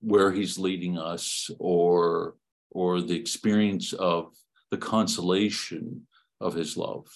where 0.00 0.32
he's 0.32 0.58
leading 0.58 0.98
us 0.98 1.50
or 1.58 2.36
or 2.70 3.00
the 3.00 3.16
experience 3.16 3.92
of 3.92 4.34
the 4.70 4.78
consolation 4.78 6.06
of 6.40 6.54
his 6.54 6.76
love 6.76 7.06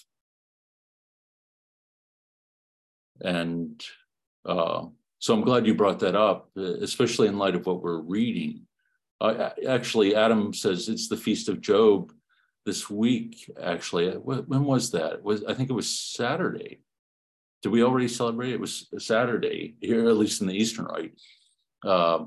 And 3.21 3.83
uh, 4.45 4.85
so 5.19 5.33
I'm 5.33 5.41
glad 5.41 5.65
you 5.65 5.73
brought 5.73 5.99
that 5.99 6.15
up, 6.15 6.49
especially 6.55 7.27
in 7.27 7.37
light 7.37 7.55
of 7.55 7.65
what 7.65 7.81
we're 7.81 8.01
reading. 8.01 8.66
Uh, 9.19 9.49
actually, 9.67 10.15
Adam 10.15 10.53
says 10.53 10.89
it's 10.89 11.07
the 11.07 11.17
Feast 11.17 11.49
of 11.49 11.61
Job 11.61 12.13
this 12.65 12.89
week. 12.89 13.51
Actually, 13.61 14.11
when 14.11 14.63
was 14.63 14.91
that? 14.91 15.13
It 15.13 15.23
was 15.23 15.43
I 15.45 15.53
think 15.53 15.69
it 15.69 15.73
was 15.73 15.89
Saturday. 15.89 16.81
Did 17.63 17.71
we 17.71 17.83
already 17.83 18.07
celebrate? 18.07 18.53
It 18.53 18.59
was 18.59 18.87
Saturday 18.99 19.75
here, 19.81 20.07
at 20.07 20.17
least 20.17 20.41
in 20.41 20.47
the 20.47 20.55
Eastern 20.55 20.85
Rite. 20.85 21.13
Uh, 21.83 22.25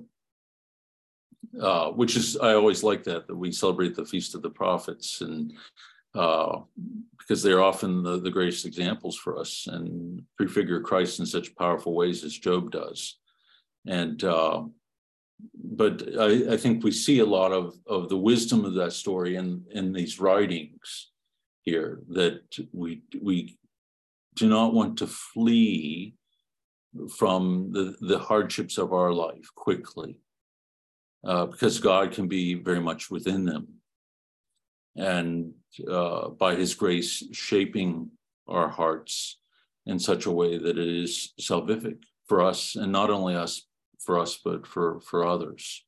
uh, 1.60 1.90
which 1.90 2.16
is 2.16 2.36
I 2.36 2.54
always 2.54 2.82
like 2.82 3.04
that 3.04 3.26
that 3.26 3.36
we 3.36 3.50
celebrate 3.50 3.94
the 3.94 4.04
feast 4.04 4.34
of 4.34 4.42
the 4.42 4.50
prophets 4.50 5.20
and 5.20 5.52
uh, 6.14 6.60
because 7.18 7.42
they're 7.42 7.62
often 7.62 8.02
the, 8.02 8.18
the 8.18 8.30
greatest 8.30 8.66
examples 8.66 9.16
for 9.16 9.38
us 9.38 9.66
and 9.66 10.22
prefigure 10.36 10.80
Christ 10.80 11.20
in 11.20 11.26
such 11.26 11.54
powerful 11.56 11.94
ways 11.94 12.24
as 12.24 12.36
Job 12.36 12.70
does. 12.70 13.18
And 13.86 14.22
uh, 14.24 14.64
but 15.54 16.02
I, 16.18 16.52
I, 16.54 16.56
think 16.56 16.82
we 16.82 16.90
see 16.90 17.20
a 17.20 17.26
lot 17.26 17.52
of, 17.52 17.74
of 17.86 18.08
the 18.08 18.16
wisdom 18.16 18.64
of 18.64 18.74
that 18.74 18.92
story 18.92 19.36
in, 19.36 19.64
in 19.70 19.92
these 19.92 20.20
writings 20.20 21.10
here 21.62 22.00
that 22.08 22.42
we 22.72 23.02
we 23.20 23.58
do 24.36 24.48
not 24.48 24.72
want 24.72 24.98
to 24.98 25.06
flee 25.06 26.14
from 27.16 27.70
the, 27.72 27.96
the 28.00 28.18
hardships 28.18 28.78
of 28.78 28.92
our 28.92 29.12
life 29.12 29.48
quickly 29.54 30.18
uh, 31.24 31.46
because 31.46 31.78
God 31.78 32.12
can 32.12 32.28
be 32.28 32.54
very 32.54 32.80
much 32.80 33.10
within 33.10 33.44
them. 33.44 33.68
And 34.96 35.52
uh, 35.88 36.30
by 36.30 36.54
his 36.54 36.74
grace, 36.74 37.22
shaping 37.32 38.10
our 38.48 38.68
hearts 38.68 39.38
in 39.86 39.98
such 39.98 40.26
a 40.26 40.30
way 40.30 40.58
that 40.58 40.78
it 40.78 41.02
is 41.04 41.32
salvific 41.40 41.98
for 42.26 42.42
us, 42.42 42.76
and 42.76 42.90
not 42.90 43.10
only 43.10 43.34
us, 43.34 43.66
for 44.04 44.18
us, 44.18 44.38
but 44.44 44.66
for, 44.66 45.00
for 45.00 45.26
others. 45.26 45.84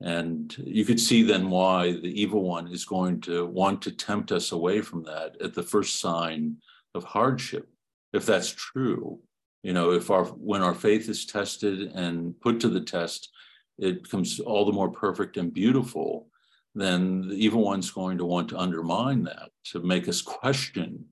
And 0.00 0.54
you 0.58 0.84
could 0.84 1.00
see 1.00 1.22
then 1.22 1.50
why 1.50 1.92
the 1.92 2.20
evil 2.20 2.42
one 2.42 2.68
is 2.68 2.84
going 2.84 3.20
to 3.22 3.46
want 3.46 3.82
to 3.82 3.90
tempt 3.90 4.30
us 4.30 4.52
away 4.52 4.80
from 4.80 5.02
that 5.04 5.40
at 5.42 5.54
the 5.54 5.62
first 5.62 5.98
sign 6.00 6.56
of 6.94 7.02
hardship. 7.02 7.68
If 8.12 8.24
that's 8.24 8.50
true, 8.50 9.20
you 9.62 9.72
know, 9.72 9.92
if 9.92 10.10
our 10.10 10.24
when 10.24 10.62
our 10.62 10.74
faith 10.74 11.08
is 11.08 11.26
tested 11.26 11.92
and 11.94 12.38
put 12.40 12.60
to 12.60 12.68
the 12.68 12.80
test, 12.80 13.30
it 13.78 14.04
becomes 14.04 14.38
all 14.40 14.64
the 14.64 14.72
more 14.72 14.90
perfect 14.90 15.36
and 15.36 15.52
beautiful, 15.52 16.28
then 16.74 17.28
the 17.28 17.34
evil 17.34 17.64
one's 17.64 17.90
going 17.90 18.18
to 18.18 18.24
want 18.24 18.48
to 18.50 18.58
undermine 18.58 19.24
that, 19.24 19.50
to 19.64 19.80
make 19.80 20.08
us 20.08 20.22
question 20.22 21.04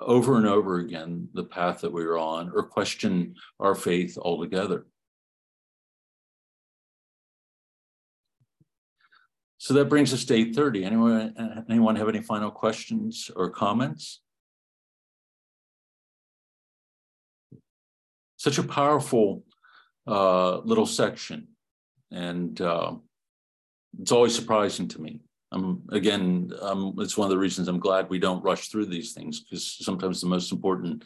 over 0.00 0.36
and 0.36 0.46
over 0.46 0.78
again 0.78 1.28
the 1.34 1.44
path 1.44 1.82
that 1.82 1.92
we 1.92 2.02
are 2.02 2.18
on 2.18 2.50
or 2.54 2.62
question 2.62 3.34
our 3.60 3.74
faith 3.74 4.16
altogether. 4.18 4.86
So 9.62 9.74
that 9.74 9.88
brings 9.88 10.12
us 10.12 10.24
to 10.24 10.34
8.30. 10.34 10.84
Anyone, 10.84 11.64
anyone 11.70 11.94
have 11.94 12.08
any 12.08 12.20
final 12.20 12.50
questions 12.50 13.30
or 13.36 13.48
comments? 13.48 14.20
Such 18.38 18.58
a 18.58 18.64
powerful 18.64 19.44
uh, 20.04 20.58
little 20.64 20.84
section. 20.84 21.46
And 22.10 22.60
uh, 22.60 22.96
it's 24.00 24.10
always 24.10 24.34
surprising 24.34 24.88
to 24.88 25.00
me. 25.00 25.20
Um, 25.52 25.82
again, 25.92 26.50
um, 26.60 26.96
it's 26.98 27.16
one 27.16 27.26
of 27.26 27.30
the 27.30 27.38
reasons 27.38 27.68
I'm 27.68 27.78
glad 27.78 28.10
we 28.10 28.18
don't 28.18 28.42
rush 28.42 28.66
through 28.66 28.86
these 28.86 29.12
things 29.12 29.44
because 29.44 29.76
sometimes 29.78 30.20
the 30.20 30.26
most 30.26 30.50
important 30.50 31.04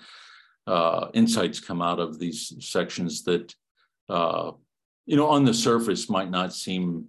uh, 0.67 1.09
insights 1.13 1.61
come 1.61 1.83
out 1.83 2.01
of 2.01 2.19
these 2.19 2.55
sections 2.61 3.23
that, 3.25 3.55
uh, 4.09 4.53
you 5.05 5.17
know, 5.19 5.29
on 5.29 5.45
the 5.45 5.53
surface 5.53 6.09
might 6.09 6.31
not 6.31 6.55
seem 6.55 7.09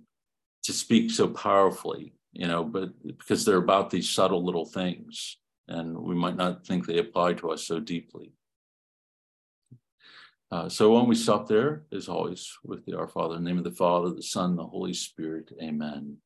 to 0.68 0.74
speak 0.74 1.09
so 1.09 1.30
powerfully, 1.30 2.13
you 2.34 2.45
know, 2.45 2.61
but 2.61 2.89
because 3.05 3.45
they're 3.45 3.55
about 3.55 3.89
these 3.89 4.09
subtle 4.09 4.43
little 4.43 4.65
things 4.65 5.38
and 5.70 5.97
we 5.97 6.13
might 6.13 6.36
not 6.36 6.68
think 6.68 6.86
they 6.86 6.97
apply 6.97 7.34
to 7.36 7.51
us 7.51 7.63
so 7.63 7.80
deeply. 7.80 8.34
Uh, 10.51 10.68
so 10.68 10.93
when 10.93 11.07
we 11.07 11.15
stop 11.15 11.47
there, 11.47 11.86
as 11.93 12.09
always, 12.09 12.51
with 12.65 12.84
the 12.86 12.97
Our 12.97 13.07
Father, 13.07 13.38
in 13.38 13.45
the 13.45 13.49
name 13.49 13.57
of 13.57 13.63
the 13.63 13.72
Father, 13.72 14.09
the 14.09 14.22
Son, 14.22 14.57
the 14.57 14.65
Holy 14.65 14.93
Spirit, 14.93 15.51
amen. 15.61 16.18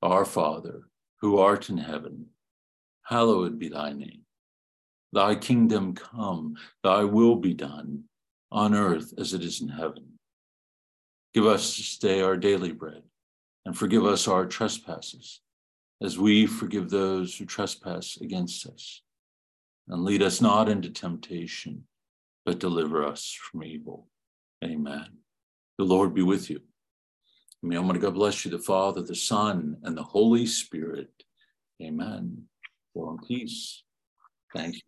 Our 0.00 0.24
Father, 0.24 0.88
who 1.20 1.38
art 1.38 1.68
in 1.68 1.76
heaven, 1.76 2.28
hallowed 3.02 3.58
be 3.58 3.68
thy 3.68 3.92
name. 3.92 4.22
Thy 5.12 5.34
kingdom 5.34 5.94
come, 5.94 6.56
thy 6.82 7.04
will 7.04 7.36
be 7.36 7.52
done, 7.52 8.04
on 8.50 8.74
earth 8.74 9.12
as 9.18 9.34
it 9.34 9.42
is 9.42 9.60
in 9.60 9.68
heaven. 9.68 10.18
Give 11.34 11.46
us 11.46 11.76
this 11.76 11.98
day 11.98 12.22
our 12.22 12.38
daily 12.38 12.72
bread 12.72 13.02
and 13.64 13.76
forgive 13.76 14.04
us 14.04 14.28
our 14.28 14.46
trespasses, 14.46 15.40
as 16.02 16.18
we 16.18 16.46
forgive 16.46 16.90
those 16.90 17.36
who 17.36 17.44
trespass 17.44 18.18
against 18.20 18.66
us. 18.66 19.02
And 19.88 20.04
lead 20.04 20.22
us 20.22 20.40
not 20.40 20.68
into 20.68 20.90
temptation, 20.90 21.84
but 22.44 22.58
deliver 22.58 23.04
us 23.04 23.32
from 23.32 23.64
evil. 23.64 24.08
Amen. 24.62 25.06
The 25.78 25.84
Lord 25.84 26.14
be 26.14 26.22
with 26.22 26.50
you. 26.50 26.60
May 27.62 27.76
Almighty 27.76 28.00
God 28.00 28.14
bless 28.14 28.44
you, 28.44 28.50
the 28.50 28.58
Father, 28.58 29.02
the 29.02 29.14
Son, 29.14 29.78
and 29.82 29.96
the 29.96 30.02
Holy 30.02 30.46
Spirit. 30.46 31.10
Amen. 31.82 32.44
Go 32.94 33.10
in 33.10 33.18
peace. 33.26 33.82
Thank 34.54 34.74
you. 34.76 34.80